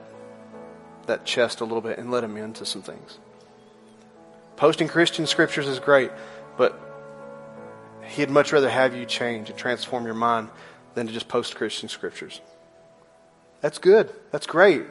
that 1.08 1.26
chest 1.26 1.62
a 1.62 1.66
little 1.66 1.82
bit 1.82 1.98
and 1.98 2.12
let 2.12 2.24
Him 2.24 2.38
into 2.38 2.66
some 2.66 2.82
things. 2.82 3.18
Posting 4.56 4.88
Christian 4.88 5.28
scriptures 5.28 5.68
is 5.68 5.80
great, 5.80 6.12
but 6.58 6.80
He'd 8.12 8.30
much 8.30 8.52
rather 8.52 8.70
have 8.70 8.94
you 8.94 9.06
change 9.06 9.50
and 9.50 9.58
transform 9.58 10.06
your 10.06 10.14
mind 10.14 10.50
than 10.96 11.08
to 11.08 11.14
just 11.14 11.30
post 11.30 11.56
Christian 11.56 11.88
scriptures. 11.88 12.42
That's 13.62 13.78
good. 13.78 14.14
That's 14.32 14.46
great. 14.46 14.84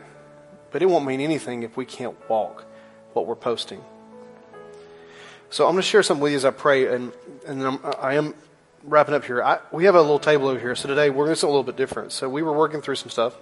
But 0.70 0.80
it 0.80 0.86
won't 0.86 1.04
mean 1.04 1.20
anything 1.20 1.62
if 1.62 1.76
we 1.76 1.84
can't 1.84 2.16
walk 2.30 2.64
what 3.12 3.26
we're 3.26 3.34
posting. 3.34 3.82
So 5.50 5.66
I'm 5.66 5.72
going 5.72 5.82
to 5.82 5.88
share 5.88 6.02
something 6.02 6.22
with 6.22 6.32
you 6.32 6.38
as 6.38 6.44
I 6.46 6.50
pray, 6.50 6.94
and, 6.94 7.12
and 7.46 7.62
I'm, 7.62 7.80
I 8.00 8.14
am 8.14 8.34
wrapping 8.84 9.14
up 9.14 9.24
here. 9.24 9.42
I, 9.42 9.58
we 9.70 9.84
have 9.84 9.96
a 9.96 10.00
little 10.00 10.20
table 10.20 10.48
over 10.48 10.58
here, 10.58 10.74
so 10.74 10.88
today 10.88 11.10
we're 11.10 11.26
going 11.26 11.34
to 11.34 11.40
do 11.40 11.46
a 11.46 11.48
little 11.48 11.64
bit 11.64 11.76
different. 11.76 12.12
So 12.12 12.28
we 12.28 12.42
were 12.42 12.52
working 12.52 12.80
through 12.80 12.94
some 12.94 13.10
stuff, 13.10 13.36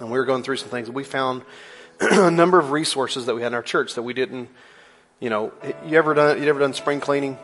and 0.00 0.10
we 0.10 0.18
were 0.18 0.24
going 0.24 0.42
through 0.42 0.56
some 0.56 0.70
things, 0.70 0.88
we 0.88 1.04
found 1.04 1.42
a 2.00 2.30
number 2.30 2.58
of 2.58 2.70
resources 2.70 3.26
that 3.26 3.34
we 3.34 3.42
had 3.42 3.48
in 3.48 3.54
our 3.54 3.62
church 3.62 3.96
that 3.96 4.02
we 4.02 4.14
didn't, 4.14 4.48
you 5.20 5.28
know, 5.28 5.52
you 5.84 5.98
ever 5.98 6.14
done, 6.14 6.40
you 6.40 6.48
ever 6.48 6.60
done 6.60 6.72
spring 6.72 7.00
cleaning 7.00 7.36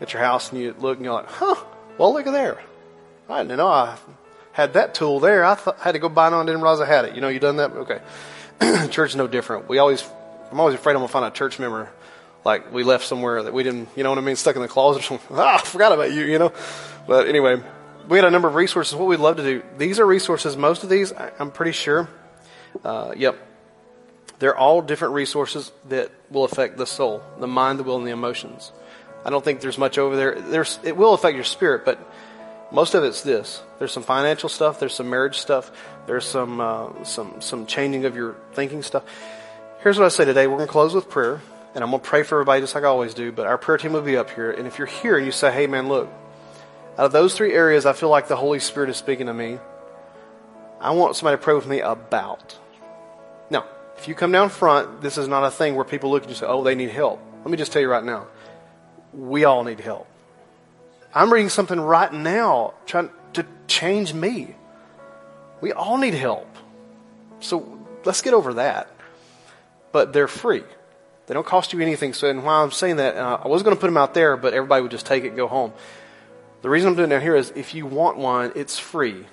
at 0.00 0.12
your 0.12 0.22
house, 0.22 0.52
and 0.52 0.60
you 0.60 0.74
look 0.78 0.96
and 0.96 1.04
you're 1.04 1.14
like, 1.14 1.28
huh, 1.28 1.56
well, 1.96 2.12
look 2.12 2.26
at 2.26 2.32
there. 2.32 2.62
I 3.28 3.42
didn't 3.42 3.58
know 3.58 3.68
I 3.68 3.96
had 4.52 4.72
that 4.74 4.94
tool 4.94 5.20
there. 5.20 5.44
I, 5.44 5.52
I 5.52 5.82
had 5.82 5.92
to 5.92 5.98
go 5.98 6.08
buy 6.08 6.28
it, 6.28 6.32
and 6.32 6.46
didn't 6.46 6.62
realize 6.62 6.80
I 6.80 6.86
had 6.86 7.04
it. 7.04 7.14
You 7.14 7.20
know, 7.20 7.28
you 7.28 7.38
done 7.38 7.56
that? 7.56 7.72
Okay. 7.72 8.00
church 8.90 9.10
is 9.10 9.16
no 9.16 9.26
different. 9.26 9.68
We 9.68 9.78
always, 9.78 10.08
I'm 10.50 10.58
always 10.58 10.74
afraid 10.74 10.92
I'm 10.92 10.98
going 10.98 11.08
to 11.08 11.12
find 11.12 11.24
a 11.24 11.30
church 11.30 11.58
member 11.58 11.90
like 12.44 12.72
we 12.72 12.82
left 12.82 13.04
somewhere 13.04 13.42
that 13.42 13.52
we 13.52 13.62
didn't, 13.62 13.88
you 13.96 14.02
know 14.02 14.10
what 14.10 14.18
I 14.18 14.22
mean, 14.22 14.36
stuck 14.36 14.56
in 14.56 14.62
the 14.62 14.68
closet. 14.68 15.10
or 15.10 15.20
ah, 15.32 15.56
I 15.56 15.62
forgot 15.62 15.92
about 15.92 16.12
you, 16.12 16.24
you 16.24 16.38
know. 16.38 16.52
But 17.06 17.28
anyway, 17.28 17.62
we 18.08 18.16
had 18.18 18.24
a 18.24 18.30
number 18.30 18.48
of 18.48 18.54
resources. 18.54 18.94
What 18.94 19.06
we'd 19.06 19.20
love 19.20 19.36
to 19.36 19.42
do. 19.42 19.62
These 19.76 20.00
are 20.00 20.06
resources. 20.06 20.56
Most 20.56 20.82
of 20.82 20.88
these, 20.88 21.12
I'm 21.38 21.50
pretty 21.50 21.72
sure. 21.72 22.08
Uh, 22.84 23.12
yep, 23.16 23.36
they're 24.38 24.56
all 24.56 24.82
different 24.82 25.14
resources 25.14 25.72
that 25.88 26.10
will 26.30 26.44
affect 26.44 26.76
the 26.76 26.86
soul, 26.86 27.22
the 27.38 27.46
mind, 27.46 27.78
the 27.78 27.82
will, 27.82 27.96
and 27.96 28.06
the 28.06 28.12
emotions. 28.12 28.72
I 29.24 29.30
don't 29.30 29.44
think 29.44 29.60
there's 29.60 29.78
much 29.78 29.98
over 29.98 30.16
there. 30.16 30.40
There's, 30.40 30.78
it 30.82 30.96
will 30.96 31.14
affect 31.14 31.34
your 31.34 31.44
spirit, 31.44 31.84
but 31.84 31.98
most 32.70 32.94
of 32.94 33.04
it's 33.04 33.22
this. 33.22 33.62
There's 33.78 33.92
some 33.92 34.02
financial 34.02 34.48
stuff. 34.48 34.80
There's 34.80 34.94
some 34.94 35.10
marriage 35.10 35.38
stuff. 35.38 35.70
There's 36.06 36.26
some 36.26 36.60
uh, 36.60 37.04
some 37.04 37.40
some 37.40 37.66
changing 37.66 38.04
of 38.04 38.14
your 38.16 38.36
thinking 38.52 38.82
stuff. 38.82 39.04
Here's 39.80 39.98
what 39.98 40.04
I 40.06 40.08
say 40.08 40.24
today. 40.24 40.46
We're 40.46 40.56
going 40.56 40.66
to 40.66 40.72
close 40.72 40.94
with 40.94 41.08
prayer. 41.08 41.40
And 41.74 41.84
I'm 41.84 41.90
going 41.90 42.02
to 42.02 42.08
pray 42.08 42.22
for 42.22 42.36
everybody 42.36 42.60
just 42.60 42.74
like 42.74 42.84
I 42.84 42.88
always 42.88 43.14
do, 43.14 43.30
but 43.30 43.46
our 43.46 43.58
prayer 43.58 43.78
team 43.78 43.92
will 43.92 44.02
be 44.02 44.16
up 44.16 44.30
here. 44.30 44.50
And 44.50 44.66
if 44.66 44.78
you're 44.78 44.86
here 44.86 45.16
and 45.16 45.24
you 45.24 45.30
say, 45.30 45.52
hey, 45.52 45.66
man, 45.66 45.86
look, 45.86 46.08
out 46.96 47.06
of 47.06 47.12
those 47.12 47.36
three 47.36 47.52
areas, 47.52 47.86
I 47.86 47.92
feel 47.92 48.08
like 48.08 48.26
the 48.26 48.36
Holy 48.36 48.58
Spirit 48.58 48.90
is 48.90 48.96
speaking 48.96 49.26
to 49.26 49.34
me. 49.34 49.58
I 50.80 50.90
want 50.90 51.14
somebody 51.14 51.36
to 51.36 51.42
pray 51.42 51.54
with 51.54 51.66
me 51.66 51.80
about. 51.80 52.58
Now, 53.50 53.66
if 53.96 54.08
you 54.08 54.14
come 54.14 54.32
down 54.32 54.48
front, 54.48 55.02
this 55.02 55.18
is 55.18 55.28
not 55.28 55.44
a 55.44 55.50
thing 55.50 55.76
where 55.76 55.84
people 55.84 56.10
look 56.10 56.22
at 56.22 56.28
you 56.28 56.32
and 56.32 56.38
say, 56.38 56.46
oh, 56.46 56.64
they 56.64 56.74
need 56.74 56.90
help. 56.90 57.20
Let 57.44 57.50
me 57.50 57.56
just 57.56 57.70
tell 57.70 57.82
you 57.82 57.88
right 57.88 58.02
now, 58.02 58.26
we 59.12 59.44
all 59.44 59.64
need 59.64 59.80
help. 59.80 60.06
I'm 61.14 61.32
reading 61.32 61.48
something 61.48 61.80
right 61.80 62.12
now 62.12 62.74
trying 62.86 63.10
to 63.34 63.46
change 63.66 64.12
me. 64.12 64.54
We 65.60 65.72
all 65.72 65.96
need 65.96 66.14
help. 66.14 66.48
So 67.40 67.78
let's 68.04 68.22
get 68.22 68.34
over 68.34 68.54
that. 68.54 68.88
But 69.92 70.12
they're 70.12 70.28
free. 70.28 70.64
They 71.26 71.34
don't 71.34 71.46
cost 71.46 71.72
you 71.72 71.80
anything. 71.80 72.14
So, 72.14 72.28
and 72.28 72.44
while 72.44 72.64
I'm 72.64 72.70
saying 72.70 72.96
that, 72.96 73.16
uh, 73.16 73.40
I 73.44 73.48
was 73.48 73.62
going 73.62 73.74
to 73.76 73.80
put 73.80 73.86
them 73.86 73.96
out 73.96 74.14
there, 74.14 74.36
but 74.36 74.54
everybody 74.54 74.82
would 74.82 74.90
just 74.90 75.06
take 75.06 75.24
it 75.24 75.28
and 75.28 75.36
go 75.36 75.46
home. 75.46 75.72
The 76.62 76.70
reason 76.70 76.88
I'm 76.88 76.96
doing 76.96 77.12
it 77.12 77.22
here 77.22 77.36
is 77.36 77.52
if 77.54 77.74
you 77.74 77.86
want 77.86 78.16
one, 78.16 78.52
it's 78.54 78.78
free. 78.78 79.26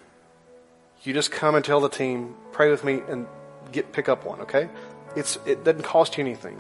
You 1.04 1.14
just 1.14 1.32
come 1.32 1.56
and 1.56 1.64
tell 1.64 1.80
the 1.80 1.90
team, 1.90 2.36
pray 2.52 2.70
with 2.70 2.84
me, 2.84 3.02
and 3.08 3.28
get 3.72 3.92
pick 3.94 4.10
up 4.10 4.26
one. 4.26 4.42
Okay? 4.42 4.70
It's 5.16 5.38
it 5.46 5.64
doesn't 5.64 5.84
cost 5.84 6.18
you 6.18 6.24
anything. 6.24 6.60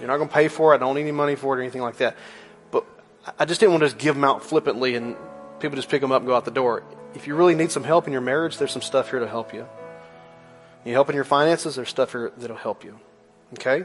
You're 0.00 0.08
not 0.08 0.16
going 0.16 0.28
to 0.28 0.34
pay 0.34 0.48
for 0.48 0.72
it. 0.72 0.76
I 0.76 0.78
don't 0.80 0.94
need 0.94 1.02
any 1.02 1.12
money 1.12 1.36
for 1.36 1.54
it 1.54 1.58
or 1.58 1.62
anything 1.62 1.82
like 1.82 1.98
that. 1.98 2.16
But 2.70 2.84
I 3.38 3.44
just 3.44 3.60
didn't 3.60 3.72
want 3.72 3.82
to 3.82 3.88
just 3.88 3.98
give 3.98 4.14
them 4.14 4.24
out 4.24 4.44
flippantly 4.44 4.96
and 4.96 5.16
people 5.60 5.76
just 5.76 5.88
pick 5.88 6.00
them 6.00 6.10
up 6.10 6.22
and 6.22 6.26
go 6.26 6.34
out 6.34 6.44
the 6.44 6.50
door. 6.50 6.82
If 7.14 7.26
you 7.26 7.34
really 7.34 7.54
need 7.54 7.70
some 7.70 7.84
help 7.84 8.06
in 8.06 8.12
your 8.12 8.22
marriage, 8.22 8.56
there's 8.58 8.72
some 8.72 8.82
stuff 8.82 9.10
here 9.10 9.20
to 9.20 9.28
help 9.28 9.52
you. 9.52 9.66
You 10.84 10.92
help 10.92 11.10
in 11.10 11.14
your 11.14 11.24
finances, 11.24 11.76
there's 11.76 11.90
stuff 11.90 12.12
here 12.12 12.32
that'll 12.38 12.56
help 12.56 12.84
you. 12.84 12.98
Okay? 13.54 13.84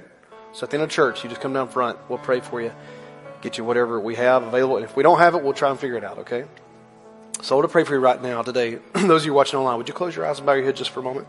So 0.53 0.63
at 0.63 0.69
the 0.69 0.77
end 0.77 0.83
of 0.85 0.89
church, 0.89 1.23
you 1.23 1.29
just 1.29 1.41
come 1.41 1.53
down 1.53 1.67
front. 1.67 1.97
We'll 2.09 2.19
pray 2.19 2.39
for 2.39 2.61
you, 2.61 2.71
get 3.41 3.57
you 3.57 3.65
whatever 3.65 3.99
we 3.99 4.15
have 4.15 4.43
available. 4.43 4.77
And 4.77 4.85
if 4.85 4.95
we 4.95 5.03
don't 5.03 5.17
have 5.17 5.35
it, 5.35 5.43
we'll 5.43 5.53
try 5.53 5.69
and 5.69 5.79
figure 5.79 5.97
it 5.97 6.03
out. 6.03 6.19
Okay? 6.19 6.45
So 7.41 7.55
I 7.55 7.59
want 7.59 7.69
to 7.69 7.71
pray 7.71 7.83
for 7.83 7.93
you 7.93 7.99
right 7.99 8.21
now 8.21 8.41
today. 8.41 8.79
Those 8.93 9.23
of 9.23 9.25
you 9.25 9.33
watching 9.33 9.59
online, 9.59 9.77
would 9.77 9.87
you 9.87 9.93
close 9.93 10.15
your 10.15 10.25
eyes 10.25 10.37
and 10.37 10.45
bow 10.45 10.53
your 10.53 10.63
head 10.63 10.77
just 10.77 10.91
for 10.91 11.01
a 11.01 11.03
moment? 11.03 11.27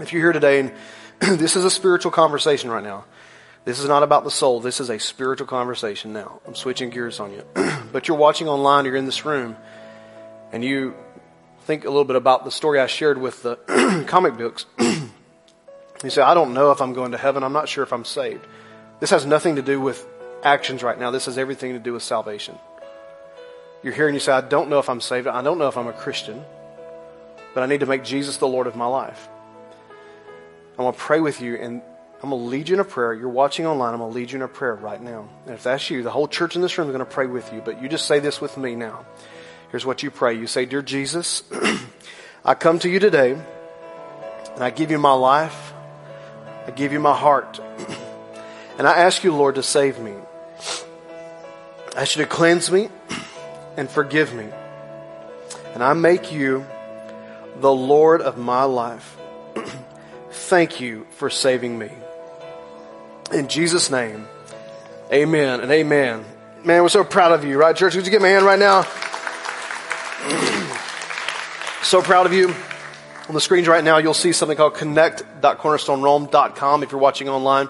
If 0.00 0.12
you're 0.12 0.22
here 0.22 0.32
today 0.32 0.60
and 0.60 0.72
this 1.20 1.56
is 1.56 1.64
a 1.64 1.70
spiritual 1.70 2.12
conversation 2.12 2.70
right 2.70 2.84
now. 2.84 3.04
This 3.64 3.80
is 3.80 3.88
not 3.88 4.02
about 4.02 4.24
the 4.24 4.30
soul. 4.30 4.60
This 4.60 4.80
is 4.80 4.90
a 4.90 4.98
spiritual 4.98 5.46
conversation 5.46 6.12
now. 6.12 6.40
I'm 6.46 6.54
switching 6.54 6.90
gears 6.90 7.18
on 7.18 7.32
you. 7.32 7.42
but 7.92 8.06
you're 8.06 8.16
watching 8.16 8.48
online, 8.48 8.84
you're 8.84 8.96
in 8.96 9.06
this 9.06 9.24
room, 9.24 9.56
and 10.52 10.64
you 10.64 10.94
think 11.62 11.84
a 11.84 11.88
little 11.88 12.04
bit 12.04 12.14
about 12.14 12.44
the 12.44 12.52
story 12.52 12.78
I 12.78 12.86
shared 12.86 13.18
with 13.18 13.42
the 13.42 13.56
comic 14.06 14.36
books. 14.36 14.66
you 14.78 16.10
say, 16.10 16.22
I 16.22 16.34
don't 16.34 16.54
know 16.54 16.70
if 16.70 16.80
I'm 16.80 16.92
going 16.92 17.10
to 17.12 17.18
heaven. 17.18 17.42
I'm 17.42 17.52
not 17.52 17.68
sure 17.68 17.82
if 17.82 17.92
I'm 17.92 18.04
saved. 18.04 18.46
This 19.00 19.10
has 19.10 19.26
nothing 19.26 19.56
to 19.56 19.62
do 19.62 19.80
with 19.80 20.06
actions 20.44 20.82
right 20.84 20.98
now. 20.98 21.10
This 21.10 21.26
has 21.26 21.36
everything 21.36 21.72
to 21.72 21.80
do 21.80 21.92
with 21.92 22.04
salvation. 22.04 22.56
You're 23.82 23.94
here 23.94 24.06
and 24.06 24.14
you 24.14 24.20
say, 24.20 24.32
I 24.32 24.42
don't 24.42 24.70
know 24.70 24.78
if 24.78 24.88
I'm 24.88 25.00
saved. 25.00 25.26
I 25.26 25.42
don't 25.42 25.58
know 25.58 25.68
if 25.68 25.76
I'm 25.76 25.88
a 25.88 25.92
Christian, 25.92 26.44
but 27.52 27.62
I 27.62 27.66
need 27.66 27.80
to 27.80 27.86
make 27.86 28.04
Jesus 28.04 28.36
the 28.36 28.46
Lord 28.48 28.66
of 28.66 28.76
my 28.76 28.86
life. 28.86 29.28
I'm 30.78 30.84
going 30.84 30.92
to 30.92 30.98
pray 30.98 31.20
with 31.20 31.40
you 31.40 31.56
and 31.56 31.80
I'm 32.22 32.30
going 32.30 32.42
to 32.42 32.48
lead 32.48 32.68
you 32.68 32.74
in 32.74 32.80
a 32.80 32.84
prayer. 32.84 33.14
You're 33.14 33.28
watching 33.28 33.66
online. 33.66 33.94
I'm 33.94 34.00
going 34.00 34.12
to 34.12 34.14
lead 34.14 34.30
you 34.30 34.36
in 34.36 34.42
a 34.42 34.48
prayer 34.48 34.74
right 34.74 35.00
now. 35.00 35.28
And 35.46 35.54
if 35.54 35.62
that's 35.62 35.88
you, 35.90 36.02
the 36.02 36.10
whole 36.10 36.28
church 36.28 36.54
in 36.54 36.62
this 36.62 36.76
room 36.76 36.88
is 36.88 36.92
going 36.92 37.04
to 37.04 37.10
pray 37.10 37.26
with 37.26 37.52
you. 37.52 37.62
But 37.64 37.80
you 37.80 37.88
just 37.88 38.06
say 38.06 38.20
this 38.20 38.40
with 38.40 38.56
me 38.58 38.74
now. 38.74 39.06
Here's 39.70 39.86
what 39.86 40.02
you 40.02 40.10
pray. 40.10 40.34
You 40.34 40.46
say, 40.46 40.66
Dear 40.66 40.82
Jesus, 40.82 41.42
I 42.44 42.54
come 42.54 42.78
to 42.80 42.88
you 42.88 42.98
today 42.98 43.32
and 43.32 44.64
I 44.64 44.70
give 44.70 44.90
you 44.90 44.98
my 44.98 45.12
life. 45.12 45.72
I 46.66 46.72
give 46.72 46.92
you 46.92 47.00
my 47.00 47.16
heart. 47.16 47.60
And 48.78 48.86
I 48.86 48.98
ask 48.98 49.24
you, 49.24 49.34
Lord, 49.34 49.54
to 49.54 49.62
save 49.62 49.98
me. 50.00 50.12
I 51.96 52.02
ask 52.02 52.14
you 52.14 52.22
to 52.22 52.28
cleanse 52.28 52.70
me 52.70 52.90
and 53.78 53.88
forgive 53.88 54.34
me. 54.34 54.44
And 55.72 55.82
I 55.82 55.94
make 55.94 56.30
you 56.30 56.66
the 57.58 57.72
Lord 57.72 58.20
of 58.20 58.36
my 58.36 58.64
life. 58.64 59.15
Thank 60.46 60.80
you 60.80 61.06
for 61.10 61.28
saving 61.28 61.76
me. 61.76 61.90
In 63.32 63.48
Jesus' 63.48 63.90
name, 63.90 64.28
amen 65.12 65.58
and 65.58 65.72
amen. 65.72 66.24
Man, 66.62 66.82
we're 66.82 66.88
so 66.88 67.02
proud 67.02 67.32
of 67.32 67.44
you, 67.44 67.58
right, 67.58 67.74
church? 67.74 67.96
Would 67.96 68.06
you 68.06 68.12
give 68.12 68.22
me 68.22 68.28
a 68.28 68.32
hand 68.34 68.46
right 68.46 68.56
now? 68.56 68.82
so 71.82 72.00
proud 72.00 72.26
of 72.26 72.32
you. 72.32 72.54
On 73.28 73.34
the 73.34 73.40
screens 73.40 73.66
right 73.66 73.82
now, 73.82 73.98
you'll 73.98 74.14
see 74.14 74.30
something 74.30 74.56
called 74.56 74.74
connect.cornerstonerome.com 74.74 76.84
if 76.84 76.92
you're 76.92 77.00
watching 77.00 77.28
online. 77.28 77.68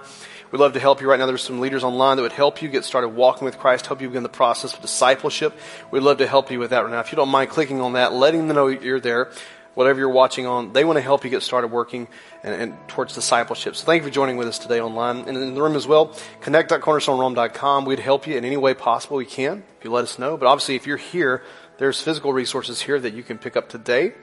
We'd 0.52 0.58
love 0.58 0.74
to 0.74 0.80
help 0.80 1.00
you 1.00 1.08
right 1.08 1.18
now. 1.18 1.24
There's 1.24 1.40
some 1.40 1.60
leaders 1.60 1.82
online 1.82 2.18
that 2.18 2.24
would 2.24 2.32
help 2.32 2.60
you 2.60 2.68
get 2.68 2.84
started 2.84 3.08
walking 3.08 3.46
with 3.46 3.58
Christ, 3.58 3.86
help 3.86 4.02
you 4.02 4.08
begin 4.08 4.22
the 4.22 4.28
process 4.28 4.74
of 4.74 4.82
discipleship. 4.82 5.54
We'd 5.90 6.00
love 6.00 6.18
to 6.18 6.26
help 6.26 6.50
you 6.50 6.58
with 6.58 6.68
that 6.70 6.80
right 6.80 6.90
now. 6.90 7.00
If 7.00 7.10
you 7.10 7.16
don't 7.16 7.30
mind 7.30 7.48
clicking 7.48 7.80
on 7.80 7.94
that, 7.94 8.12
letting 8.12 8.48
them 8.48 8.54
know 8.54 8.66
you're 8.66 9.00
there, 9.00 9.30
whatever 9.76 10.00
you're 10.00 10.08
watching 10.08 10.46
on, 10.46 10.72
they 10.72 10.84
want 10.84 10.96
to 10.96 11.02
help 11.02 11.22
you 11.22 11.30
get 11.30 11.42
started 11.42 11.68
working 11.68 12.08
and, 12.42 12.54
and, 12.54 12.88
towards 12.88 13.14
discipleship. 13.14 13.76
So 13.76 13.84
thank 13.84 14.02
you 14.02 14.08
for 14.08 14.12
joining 14.12 14.38
with 14.38 14.48
us 14.48 14.58
today 14.58 14.80
online. 14.80 15.18
And 15.28 15.36
in 15.36 15.54
the 15.54 15.62
room 15.62 15.76
as 15.76 15.86
well, 15.86 16.16
connect.cornerstonerome.com. 16.40 17.84
We'd 17.84 18.00
help 18.00 18.26
you 18.26 18.36
in 18.36 18.44
any 18.44 18.56
way 18.56 18.72
possible 18.72 19.18
we 19.18 19.26
can 19.26 19.62
if 19.78 19.84
you 19.84 19.92
let 19.92 20.04
us 20.04 20.18
know. 20.18 20.38
But 20.38 20.46
obviously, 20.46 20.76
if 20.76 20.86
you're 20.86 20.96
here, 20.96 21.42
there's 21.76 22.00
physical 22.00 22.32
resources 22.32 22.80
here 22.80 22.98
that 22.98 23.12
you 23.12 23.22
can 23.22 23.36
pick 23.36 23.54
up 23.54 23.68
today 23.68 24.14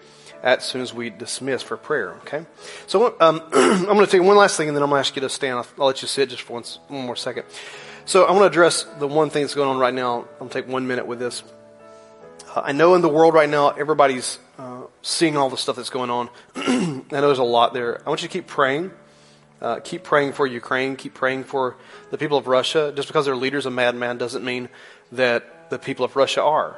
as 0.41 0.65
soon 0.65 0.81
as 0.81 0.91
we 0.91 1.11
dismiss 1.11 1.61
for 1.61 1.77
prayer. 1.77 2.13
Okay? 2.23 2.45
So 2.87 3.15
um, 3.19 3.41
I'm 3.53 3.85
going 3.85 3.99
to 3.99 4.07
take 4.07 4.23
one 4.23 4.35
last 4.35 4.57
thing 4.57 4.67
and 4.67 4.75
then 4.75 4.81
I'm 4.81 4.89
going 4.89 5.03
to 5.03 5.07
ask 5.07 5.15
you 5.15 5.21
to 5.21 5.29
stand. 5.29 5.59
I'll, 5.59 5.67
I'll 5.79 5.87
let 5.87 6.01
you 6.01 6.07
sit 6.07 6.29
just 6.29 6.41
for 6.41 6.53
one, 6.53 6.63
one 6.87 7.05
more 7.05 7.15
second. 7.15 7.45
So 8.05 8.25
I 8.25 8.31
want 8.31 8.41
to 8.41 8.47
address 8.47 8.85
the 8.97 9.07
one 9.07 9.29
thing 9.29 9.43
that's 9.43 9.53
going 9.53 9.69
on 9.69 9.77
right 9.77 9.93
now. 9.93 10.25
To 10.41 10.49
take 10.49 10.67
one 10.67 10.87
minute 10.87 11.05
with 11.05 11.19
this. 11.19 11.43
Uh, 12.55 12.63
I 12.65 12.71
know 12.71 12.95
in 12.95 13.01
the 13.01 13.07
world 13.07 13.35
right 13.35 13.49
now, 13.49 13.69
everybody's 13.69 14.39
seeing 15.03 15.37
all 15.37 15.49
the 15.49 15.57
stuff 15.57 15.75
that's 15.75 15.91
going 15.91 16.09
on. 16.09 16.29
I 16.55 17.03
know 17.11 17.21
there's 17.21 17.37
a 17.37 17.43
lot 17.43 17.73
there. 17.73 18.01
I 18.03 18.09
want 18.09 18.23
you 18.23 18.27
to 18.27 18.31
keep 18.31 18.47
praying. 18.47 18.91
Uh, 19.61 19.79
keep 19.79 20.03
praying 20.03 20.33
for 20.33 20.47
Ukraine. 20.47 20.95
Keep 20.95 21.13
praying 21.13 21.43
for 21.43 21.75
the 22.09 22.17
people 22.17 22.37
of 22.37 22.47
Russia. 22.47 22.91
Just 22.95 23.07
because 23.07 23.25
their 23.25 23.35
leader's 23.35 23.65
a 23.65 23.69
madman 23.69 24.17
doesn't 24.17 24.43
mean 24.43 24.69
that 25.11 25.69
the 25.69 25.77
people 25.77 26.03
of 26.03 26.15
Russia 26.15 26.41
are. 26.41 26.77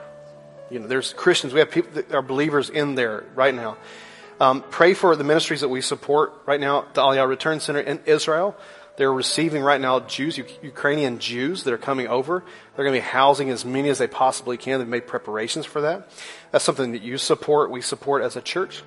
You 0.70 0.80
know, 0.80 0.88
there's 0.88 1.14
Christians. 1.14 1.54
We 1.54 1.60
have 1.60 1.72
people 1.72 1.92
that 1.94 2.14
are 2.14 2.22
believers 2.22 2.70
in 2.70 2.96
there 2.96 3.24
right 3.36 3.54
now. 3.54 3.78
Um, 4.40 4.64
pray 4.70 4.94
for 4.94 5.16
the 5.16 5.24
ministries 5.24 5.62
that 5.62 5.70
we 5.70 5.82
support 5.82 6.34
right 6.46 6.60
now. 6.60 6.86
The 6.94 7.02
Aliyah 7.02 7.28
Return 7.28 7.60
Center 7.60 7.80
in 7.80 8.02
Israel. 8.06 8.58
They're 8.98 9.12
receiving 9.12 9.62
right 9.62 9.80
now 9.80 10.00
Jews, 10.02 10.38
Ukrainian 10.38 11.20
Jews 11.20 11.64
that 11.64 11.74
are 11.74 11.78
coming 11.78 12.08
over. 12.08 12.44
They're 12.76 12.86
going 12.86 12.96
to 12.96 13.02
be 13.02 13.08
housing 13.08 13.50
as 13.50 13.66
many 13.66 13.90
as 13.90 13.98
they 13.98 14.08
possibly 14.08 14.58
can. 14.58 14.80
They've 14.80 14.88
made 14.88 15.08
preparations 15.08 15.66
for 15.66 15.82
that. 15.82 16.10
That's 16.52 16.64
something 16.64 16.94
that 16.94 17.02
you 17.02 17.18
support, 17.18 17.72
we 17.72 17.82
support 17.82 18.24
as 18.24 18.36
a 18.36 18.42
church. 18.42 18.84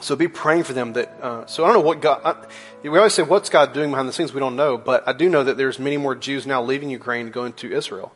So 0.00 0.14
be 0.14 0.28
praying 0.28 0.62
for 0.62 0.72
them 0.72 0.92
that, 0.92 1.08
uh, 1.20 1.46
so 1.46 1.64
I 1.64 1.68
don't 1.68 1.78
know 1.78 1.86
what 1.88 2.00
God, 2.00 2.20
I, 2.24 2.88
we 2.88 2.96
always 2.96 3.14
say, 3.14 3.22
what's 3.22 3.50
God 3.50 3.72
doing 3.72 3.90
behind 3.90 4.08
the 4.08 4.12
scenes? 4.12 4.32
We 4.32 4.38
don't 4.38 4.54
know, 4.54 4.78
but 4.78 5.06
I 5.08 5.12
do 5.12 5.28
know 5.28 5.42
that 5.42 5.56
there's 5.56 5.80
many 5.80 5.96
more 5.96 6.14
Jews 6.14 6.46
now 6.46 6.62
leaving 6.62 6.90
Ukraine 6.90 7.30
going 7.30 7.54
to 7.54 7.72
Israel, 7.72 8.12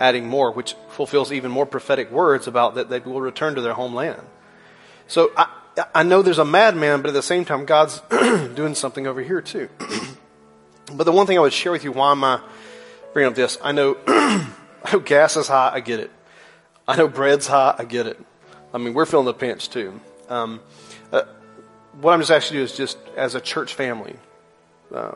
adding 0.00 0.26
more, 0.26 0.50
which 0.50 0.74
fulfills 0.88 1.30
even 1.30 1.52
more 1.52 1.66
prophetic 1.66 2.10
words 2.10 2.48
about 2.48 2.74
that 2.74 2.90
they 2.90 2.98
will 2.98 3.20
return 3.20 3.54
to 3.54 3.60
their 3.60 3.74
homeland. 3.74 4.22
So 5.06 5.30
I, 5.36 5.46
I 5.94 6.02
know 6.02 6.22
there's 6.22 6.40
a 6.40 6.44
madman, 6.44 7.02
but 7.02 7.08
at 7.08 7.14
the 7.14 7.22
same 7.22 7.44
time, 7.44 7.66
God's 7.66 8.00
doing 8.54 8.74
something 8.74 9.06
over 9.06 9.22
here 9.22 9.40
too. 9.40 9.68
But 10.92 11.04
the 11.04 11.12
one 11.12 11.26
thing 11.26 11.38
I 11.38 11.40
would 11.40 11.52
share 11.52 11.72
with 11.72 11.84
you, 11.84 11.92
why 11.92 12.12
am 12.12 12.24
I 12.24 12.40
bringing 13.12 13.30
up 13.30 13.34
this? 13.34 13.58
I 13.62 13.72
know, 13.72 13.96
I 14.06 14.92
know 14.92 15.00
gas 15.00 15.36
is 15.36 15.48
high, 15.48 15.70
I 15.72 15.80
get 15.80 16.00
it. 16.00 16.10
I 16.86 16.96
know 16.96 17.08
bread's 17.08 17.46
high, 17.46 17.74
I 17.78 17.84
get 17.84 18.06
it. 18.06 18.20
I 18.74 18.78
mean, 18.78 18.94
we're 18.94 19.06
feeling 19.06 19.26
the 19.26 19.34
pinch 19.34 19.68
too. 19.68 20.00
Um, 20.28 20.60
uh, 21.12 21.22
what 22.00 22.12
I'm 22.12 22.20
just 22.20 22.30
asking 22.30 22.58
you 22.58 22.62
is 22.62 22.76
just 22.76 22.98
as 23.16 23.34
a 23.34 23.40
church 23.40 23.74
family, 23.74 24.16
uh, 24.94 25.12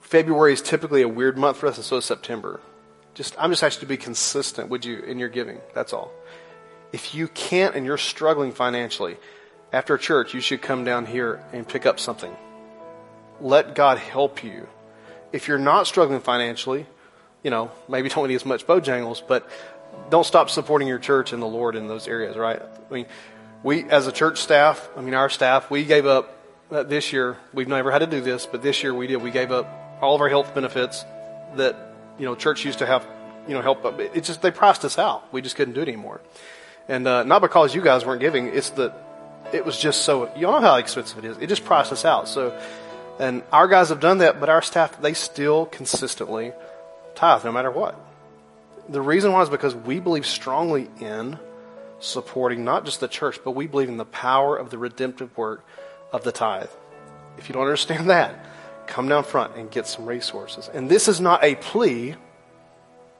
February 0.00 0.52
is 0.52 0.62
typically 0.62 1.02
a 1.02 1.08
weird 1.08 1.38
month 1.38 1.58
for 1.58 1.68
us, 1.68 1.76
and 1.76 1.84
so 1.84 1.96
is 1.96 2.04
September. 2.04 2.60
Just, 3.14 3.34
I'm 3.38 3.50
just 3.50 3.62
asking 3.62 3.82
you 3.82 3.94
to 3.96 3.98
be 3.98 4.02
consistent, 4.02 4.68
would 4.68 4.84
you, 4.84 4.98
in 5.00 5.18
your 5.18 5.28
giving? 5.28 5.60
That's 5.74 5.92
all. 5.92 6.12
If 6.92 7.14
you 7.14 7.28
can't 7.28 7.76
and 7.76 7.86
you're 7.86 7.98
struggling 7.98 8.52
financially, 8.52 9.16
after 9.72 9.96
church, 9.96 10.34
you 10.34 10.40
should 10.40 10.62
come 10.62 10.84
down 10.84 11.06
here 11.06 11.40
and 11.52 11.66
pick 11.66 11.86
up 11.86 12.00
something 12.00 12.34
let 13.40 13.74
God 13.74 13.98
help 13.98 14.44
you. 14.44 14.66
If 15.32 15.48
you're 15.48 15.58
not 15.58 15.86
struggling 15.86 16.20
financially, 16.20 16.86
you 17.42 17.50
know, 17.50 17.70
maybe 17.88 18.08
don't 18.10 18.28
need 18.28 18.34
as 18.34 18.46
much 18.46 18.66
Bojangles, 18.66 19.22
but 19.26 19.48
don't 20.08 20.24
stop 20.24 20.50
supporting 20.50 20.88
your 20.88 20.98
church 20.98 21.32
and 21.32 21.42
the 21.42 21.46
Lord 21.46 21.76
in 21.76 21.88
those 21.88 22.08
areas, 22.08 22.36
right? 22.36 22.60
I 22.60 22.94
mean, 22.94 23.06
we, 23.62 23.84
as 23.84 24.06
a 24.06 24.12
church 24.12 24.40
staff, 24.40 24.88
I 24.96 25.00
mean, 25.00 25.14
our 25.14 25.28
staff, 25.28 25.70
we 25.70 25.84
gave 25.84 26.06
up 26.06 26.36
uh, 26.70 26.82
this 26.82 27.12
year. 27.12 27.36
We've 27.52 27.68
never 27.68 27.90
had 27.90 27.98
to 27.98 28.06
do 28.06 28.20
this, 28.20 28.46
but 28.46 28.62
this 28.62 28.82
year 28.82 28.94
we 28.94 29.06
did. 29.06 29.16
We 29.16 29.30
gave 29.30 29.52
up 29.52 29.68
all 30.00 30.14
of 30.14 30.20
our 30.20 30.28
health 30.28 30.54
benefits 30.54 31.04
that, 31.56 31.76
you 32.18 32.24
know, 32.24 32.34
church 32.34 32.64
used 32.64 32.78
to 32.78 32.86
have, 32.86 33.06
you 33.46 33.54
know, 33.54 33.60
help. 33.60 33.84
It 34.00 34.24
just, 34.24 34.40
they 34.42 34.50
priced 34.50 34.84
us 34.84 34.98
out. 34.98 35.32
We 35.32 35.42
just 35.42 35.56
couldn't 35.56 35.74
do 35.74 35.82
it 35.82 35.88
anymore. 35.88 36.20
And, 36.88 37.06
uh, 37.06 37.24
not 37.24 37.42
because 37.42 37.74
you 37.74 37.82
guys 37.82 38.06
weren't 38.06 38.20
giving, 38.20 38.46
it's 38.46 38.70
that 38.70 38.94
it 39.52 39.64
was 39.64 39.78
just 39.78 40.02
so, 40.02 40.34
you 40.34 40.42
know 40.42 40.60
how 40.60 40.76
expensive 40.76 41.18
it 41.18 41.24
is. 41.24 41.38
It 41.38 41.48
just 41.48 41.64
priced 41.64 41.92
us 41.92 42.04
out. 42.04 42.28
So, 42.28 42.58
and 43.20 43.42
our 43.52 43.68
guys 43.68 43.90
have 43.90 44.00
done 44.00 44.18
that, 44.18 44.40
but 44.40 44.48
our 44.48 44.62
staff, 44.62 45.00
they 45.02 45.12
still 45.12 45.66
consistently 45.66 46.52
tithe 47.14 47.44
no 47.44 47.52
matter 47.52 47.70
what. 47.70 47.94
The 48.88 49.02
reason 49.02 49.30
why 49.32 49.42
is 49.42 49.50
because 49.50 49.74
we 49.74 50.00
believe 50.00 50.24
strongly 50.24 50.88
in 51.00 51.38
supporting 52.00 52.64
not 52.64 52.86
just 52.86 53.00
the 53.00 53.08
church, 53.08 53.38
but 53.44 53.50
we 53.50 53.66
believe 53.66 53.90
in 53.90 53.98
the 53.98 54.06
power 54.06 54.56
of 54.56 54.70
the 54.70 54.78
redemptive 54.78 55.36
work 55.36 55.62
of 56.14 56.24
the 56.24 56.32
tithe. 56.32 56.70
If 57.36 57.50
you 57.50 57.52
don't 57.52 57.62
understand 57.62 58.08
that, 58.10 58.34
come 58.86 59.06
down 59.06 59.24
front 59.24 59.54
and 59.54 59.70
get 59.70 59.86
some 59.86 60.06
resources. 60.06 60.70
And 60.72 60.88
this 60.88 61.06
is 61.06 61.20
not 61.20 61.44
a 61.44 61.56
plea 61.56 62.16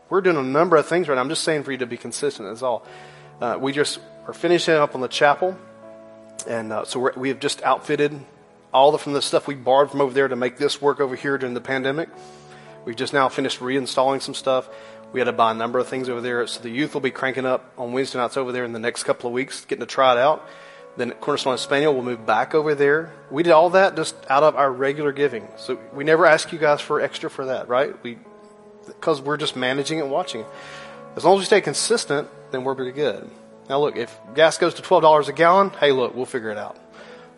We're 0.09 0.22
doing 0.22 0.38
a 0.38 0.42
number 0.42 0.76
of 0.76 0.86
things 0.86 1.09
right 1.09 1.14
now. 1.14 1.20
I'm 1.20 1.28
just 1.28 1.44
saying 1.44 1.64
for 1.64 1.72
you 1.72 1.78
to 1.78 1.86
be 1.86 1.98
consistent. 1.98 2.48
That's 2.48 2.62
all. 2.62 2.86
Uh, 3.38 3.59
we 3.61 3.72
just 3.72 4.01
are 4.26 4.32
finishing 4.32 4.74
up 4.74 4.94
on 4.94 5.03
the 5.03 5.09
chapel, 5.09 5.57
and 6.48 6.72
uh, 6.72 6.84
so 6.84 7.12
we 7.16 7.28
have 7.28 7.38
just 7.38 7.62
outfitted 7.62 8.18
all 8.72 8.92
the 8.92 8.98
from 8.98 9.12
the 9.12 9.22
stuff 9.22 9.46
we 9.46 9.54
borrowed 9.54 9.90
from 9.90 10.00
over 10.00 10.12
there 10.12 10.28
to 10.28 10.36
make 10.36 10.58
this 10.58 10.80
work 10.80 11.00
over 11.00 11.16
here 11.16 11.38
during 11.38 11.54
the 11.54 11.60
pandemic. 11.60 12.08
We've 12.84 12.96
just 12.96 13.12
now 13.12 13.28
finished 13.28 13.60
reinstalling 13.60 14.22
some 14.22 14.34
stuff. 14.34 14.68
We 15.12 15.20
had 15.20 15.24
to 15.24 15.32
buy 15.32 15.50
a 15.50 15.54
number 15.54 15.78
of 15.78 15.88
things 15.88 16.08
over 16.08 16.20
there, 16.20 16.46
so 16.46 16.60
the 16.60 16.70
youth 16.70 16.94
will 16.94 17.00
be 17.00 17.10
cranking 17.10 17.44
up 17.44 17.72
on 17.76 17.92
Wednesday 17.92 18.18
nights 18.18 18.36
over 18.36 18.52
there 18.52 18.64
in 18.64 18.72
the 18.72 18.78
next 18.78 19.02
couple 19.02 19.28
of 19.28 19.34
weeks, 19.34 19.64
getting 19.64 19.80
to 19.80 19.86
try 19.86 20.12
it 20.12 20.18
out. 20.18 20.48
Then 20.96 21.10
Cornerstone 21.12 21.54
Espanol 21.54 21.94
will 21.94 22.02
move 22.02 22.26
back 22.26 22.54
over 22.54 22.74
there. 22.74 23.12
We 23.30 23.42
did 23.42 23.52
all 23.52 23.70
that 23.70 23.96
just 23.96 24.14
out 24.28 24.42
of 24.42 24.56
our 24.56 24.70
regular 24.70 25.12
giving. 25.12 25.48
So 25.56 25.78
we 25.92 26.04
never 26.04 26.26
ask 26.26 26.52
you 26.52 26.58
guys 26.58 26.80
for 26.80 27.00
extra 27.00 27.30
for 27.30 27.46
that, 27.46 27.68
right? 27.68 28.00
We, 28.02 28.18
because 28.86 29.20
we're 29.20 29.36
just 29.36 29.56
managing 29.56 30.00
and 30.00 30.10
watching. 30.10 30.44
As 31.16 31.24
long 31.24 31.34
as 31.34 31.40
we 31.40 31.44
stay 31.44 31.60
consistent, 31.60 32.28
then 32.50 32.64
we're 32.64 32.74
pretty 32.74 32.92
good. 32.92 33.28
Now 33.68 33.80
look, 33.80 33.96
if 33.96 34.16
gas 34.34 34.58
goes 34.58 34.74
to 34.74 34.82
twelve 34.82 35.02
dollars 35.02 35.28
a 35.28 35.32
gallon, 35.32 35.70
hey 35.70 35.92
look, 35.92 36.14
we'll 36.14 36.26
figure 36.26 36.50
it 36.50 36.58
out. 36.58 36.76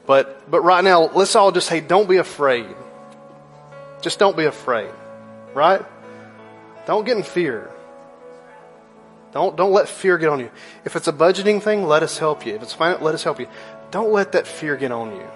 But 0.06 0.50
but 0.50 0.62
right 0.62 0.82
now, 0.82 1.10
let's 1.14 1.36
all 1.36 1.52
just 1.52 1.68
say, 1.68 1.80
don't 1.80 2.08
be 2.08 2.16
afraid. 2.16 2.74
Just 4.00 4.18
don't 4.18 4.36
be 4.36 4.44
afraid, 4.44 4.90
right? 5.54 5.82
Don't 6.86 7.04
get 7.04 7.16
in 7.16 7.22
fear. 7.22 7.70
Don't, 9.32 9.56
don't 9.56 9.72
let 9.72 9.88
fear 9.88 10.18
get 10.18 10.28
on 10.28 10.40
you. 10.40 10.50
If 10.84 10.94
it's 10.94 11.08
a 11.08 11.12
budgeting 11.12 11.62
thing, 11.62 11.86
let 11.86 12.02
us 12.02 12.18
help 12.18 12.44
you. 12.44 12.54
If 12.54 12.62
it's 12.62 12.74
fine, 12.74 13.00
let 13.00 13.14
us 13.14 13.24
help 13.24 13.40
you. 13.40 13.48
Don't 13.90 14.12
let 14.12 14.32
that 14.32 14.46
fear 14.46 14.76
get 14.76 14.92
on 14.92 15.16
you. 15.16 15.26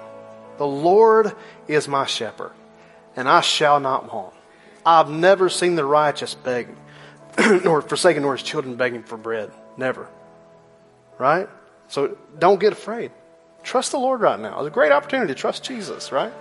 The 0.59 0.67
Lord 0.67 1.33
is 1.67 1.89
my 1.89 2.05
shepherd, 2.07 2.53
and 3.15 3.29
I 3.29 3.41
shall 3.41 3.81
not 3.81 4.13
want. 4.13 4.35
I've 4.85 5.11
never 5.11 5.49
seen 5.49 5.77
the 5.77 5.85
righteous 5.85 6.35
begging, 6.35 6.77
nor 7.65 7.83
forsaken, 7.83 8.23
nor 8.23 8.37
his 8.37 8.43
children 8.43 8.77
begging 8.77 9.03
for 9.03 9.17
bread. 9.17 9.51
Never. 9.77 10.09
Right? 11.19 11.49
So 11.89 12.19
don't 12.39 12.61
get 12.61 12.73
afraid. 12.73 13.13
Trust 13.67 13.91
the 13.91 13.99
Lord 13.99 14.21
right 14.21 14.39
now. 14.39 14.61
It's 14.61 14.69
a 14.69 14.71
great 14.71 14.93
opportunity 14.93 15.35
to 15.35 15.39
trust 15.39 15.65
Jesus, 15.65 16.13
right? 16.13 16.33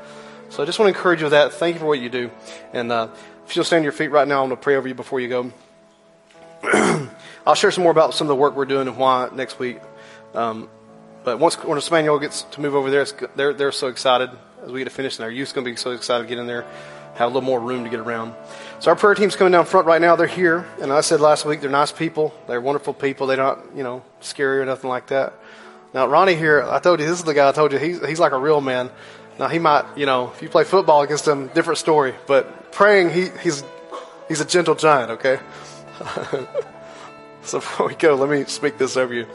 So 0.50 0.62
I 0.62 0.68
just 0.68 0.78
want 0.78 0.94
to 0.94 0.96
encourage 0.96 1.22
you 1.22 1.26
with 1.26 1.32
that. 1.32 1.54
Thank 1.54 1.74
you 1.74 1.80
for 1.80 1.88
what 1.88 2.00
you 2.00 2.08
do. 2.08 2.30
And 2.72 2.92
uh, 2.92 3.08
if 3.48 3.56
you'll 3.56 3.66
stand 3.66 3.80
on 3.80 3.84
your 3.84 3.94
feet 3.94 4.10
right 4.10 4.28
now, 4.28 4.44
I'm 4.44 4.50
going 4.50 4.60
to 4.60 4.64
pray 4.64 4.76
over 4.76 4.88
you 4.88 4.94
before 4.94 5.20
you 5.20 5.28
go. 5.28 5.52
I'll 7.48 7.56
share 7.56 7.72
some 7.72 7.82
more 7.82 7.92
about 7.92 8.14
some 8.14 8.26
of 8.26 8.30
the 8.30 8.36
work 8.36 8.56
we're 8.56 8.66
doing 8.66 8.88
and 8.88 8.96
why 8.96 9.30
next 9.34 9.58
week. 9.58 9.80
Um, 10.36 10.70
but 11.24 11.40
once 11.40 11.56
when 11.56 11.80
Emmanuel 11.80 12.20
gets 12.20 12.44
to 12.44 12.62
move 12.62 12.76
over 12.76 12.92
there, 12.92 13.08
they're 13.36 13.54
they're 13.54 13.72
so 13.72 13.88
excited 13.88 14.30
as 14.64 14.72
we 14.72 14.82
get 14.82 14.86
to 14.86 14.92
finish, 14.92 15.18
and 15.18 15.24
our 15.24 15.32
youth's 15.32 15.52
going 15.52 15.66
to 15.66 15.72
be 15.72 15.76
so 15.76 15.92
excited 15.92 16.26
to 16.26 16.30
get 16.30 16.38
in 16.38 16.46
there, 16.46 16.62
have 17.16 17.32
a 17.32 17.34
little 17.34 17.42
more 17.42 17.60
room 17.60 17.86
to 17.86 17.90
get 17.90 18.00
around. 18.00 18.36
So 18.80 18.92
our 18.92 18.96
prayer 18.96 19.16
team's 19.16 19.36
coming 19.36 19.52
down 19.52 19.66
front 19.66 19.88
right 19.88 20.00
now. 20.00 20.16
They're 20.16 20.28
here, 20.28 20.68
and 20.80 20.94
I 20.94 21.02
said 21.02 21.22
last 21.22 21.44
week 21.44 21.62
they're 21.62 21.72
nice 21.72 21.92
people. 21.92 22.36
They're 22.48 22.62
wonderful 22.62 22.94
people. 22.94 23.26
They're 23.26 23.38
not 23.38 23.76
you 23.76 23.82
know 23.82 24.04
scary 24.20 24.60
or 24.60 24.66
nothing 24.66 24.92
like 24.92 25.08
that. 25.08 25.34
Now 25.96 26.08
Ronnie 26.08 26.36
here, 26.36 26.62
I 26.62 26.80
told 26.80 27.00
you 27.00 27.06
this 27.06 27.20
is 27.20 27.24
the 27.24 27.34
guy 27.34 27.48
I 27.48 27.54
told 27.54 27.72
you 27.72 27.80
he's 27.80 28.06
he's 28.06 28.20
like 28.20 28.34
a 28.34 28.38
real 28.38 28.60
man. 28.60 28.91
Now 29.39 29.48
he 29.48 29.60
might 29.60 29.98
you 29.98 30.06
know 30.06 30.30
if 30.36 30.41
you 30.41 30.50
play 30.50 30.66
football 30.66 31.02
against 31.02 31.26
him, 31.26 31.48
different 31.48 31.78
story. 31.80 32.14
But 32.28 32.74
praying, 32.74 33.12
he 33.12 33.30
he's 33.41 33.64
he's 34.28 34.41
a 34.41 34.46
gentle 34.46 34.76
giant. 34.76 35.12
Okay. 35.12 35.39
So 37.46 37.60
before 37.60 37.88
we 37.88 37.93
go, 37.93 38.16
let 38.16 38.28
me 38.28 38.46
speak 38.46 38.80
this 38.80 38.98
over 38.98 39.14
you. 39.14 39.28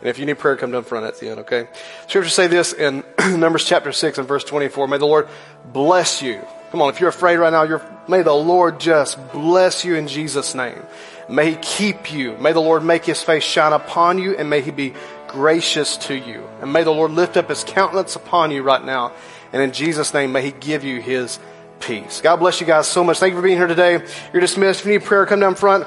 And 0.00 0.08
if 0.08 0.18
you 0.18 0.24
need 0.24 0.38
prayer, 0.38 0.56
come 0.56 0.70
down 0.70 0.84
front 0.84 1.04
at 1.04 1.20
the 1.20 1.28
end, 1.28 1.40
okay? 1.40 1.68
Scripture 2.06 2.30
say 2.30 2.46
this 2.46 2.72
in 2.72 3.04
Numbers 3.38 3.66
chapter 3.66 3.92
6 3.92 4.16
and 4.16 4.26
verse 4.26 4.42
24. 4.44 4.88
May 4.88 4.96
the 4.96 5.06
Lord 5.06 5.28
bless 5.70 6.22
you. 6.22 6.40
Come 6.70 6.80
on, 6.80 6.88
if 6.88 6.98
you're 6.98 7.10
afraid 7.10 7.36
right 7.36 7.52
now, 7.52 7.64
you're, 7.64 7.82
may 8.08 8.22
the 8.22 8.32
Lord 8.32 8.80
just 8.80 9.18
bless 9.32 9.84
you 9.84 9.96
in 9.96 10.08
Jesus' 10.08 10.54
name. 10.54 10.82
May 11.28 11.50
He 11.50 11.56
keep 11.56 12.10
you. 12.10 12.38
May 12.38 12.52
the 12.52 12.60
Lord 12.60 12.82
make 12.84 13.04
His 13.04 13.20
face 13.20 13.44
shine 13.44 13.74
upon 13.74 14.18
you 14.18 14.34
and 14.34 14.48
may 14.48 14.62
He 14.62 14.70
be 14.70 14.94
gracious 15.28 15.96
to 15.98 16.14
you. 16.14 16.46
And 16.60 16.72
may 16.72 16.84
the 16.84 16.90
Lord 16.90 17.12
lift 17.12 17.36
up 17.36 17.48
His 17.48 17.64
countenance 17.64 18.16
upon 18.16 18.50
you 18.50 18.62
right 18.62 18.84
now. 18.84 19.12
And 19.52 19.62
in 19.62 19.72
Jesus' 19.72 20.12
name, 20.12 20.32
may 20.32 20.42
He 20.42 20.50
give 20.52 20.84
you 20.84 21.00
His 21.00 21.38
peace. 21.80 22.20
God 22.20 22.36
bless 22.36 22.60
you 22.60 22.66
guys 22.66 22.88
so 22.88 23.04
much. 23.04 23.18
Thank 23.18 23.32
you 23.32 23.38
for 23.38 23.42
being 23.42 23.56
here 23.56 23.66
today. 23.66 24.04
You're 24.32 24.40
dismissed. 24.40 24.80
If 24.80 24.86
you 24.86 24.92
need 24.92 25.04
prayer, 25.04 25.26
come 25.26 25.40
down 25.40 25.54
front. 25.54 25.86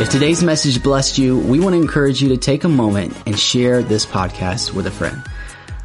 If 0.00 0.08
today's 0.08 0.42
message 0.42 0.82
blessed 0.82 1.18
you, 1.18 1.38
we 1.38 1.60
want 1.60 1.74
to 1.74 1.80
encourage 1.80 2.22
you 2.22 2.30
to 2.30 2.38
take 2.38 2.64
a 2.64 2.70
moment 2.70 3.14
and 3.26 3.38
share 3.38 3.82
this 3.82 4.06
podcast 4.06 4.72
with 4.72 4.86
a 4.86 4.90
friend. 4.90 5.22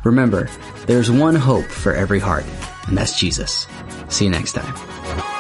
Remember, 0.06 0.50
there's 0.86 1.12
one 1.12 1.36
hope 1.36 1.66
for 1.66 1.94
every 1.94 2.20
heart, 2.20 2.46
and 2.88 2.98
that's 2.98 3.20
Jesus. 3.20 3.68
See 4.08 4.26
you 4.26 4.32
next 4.32 4.54
time. 4.54 5.35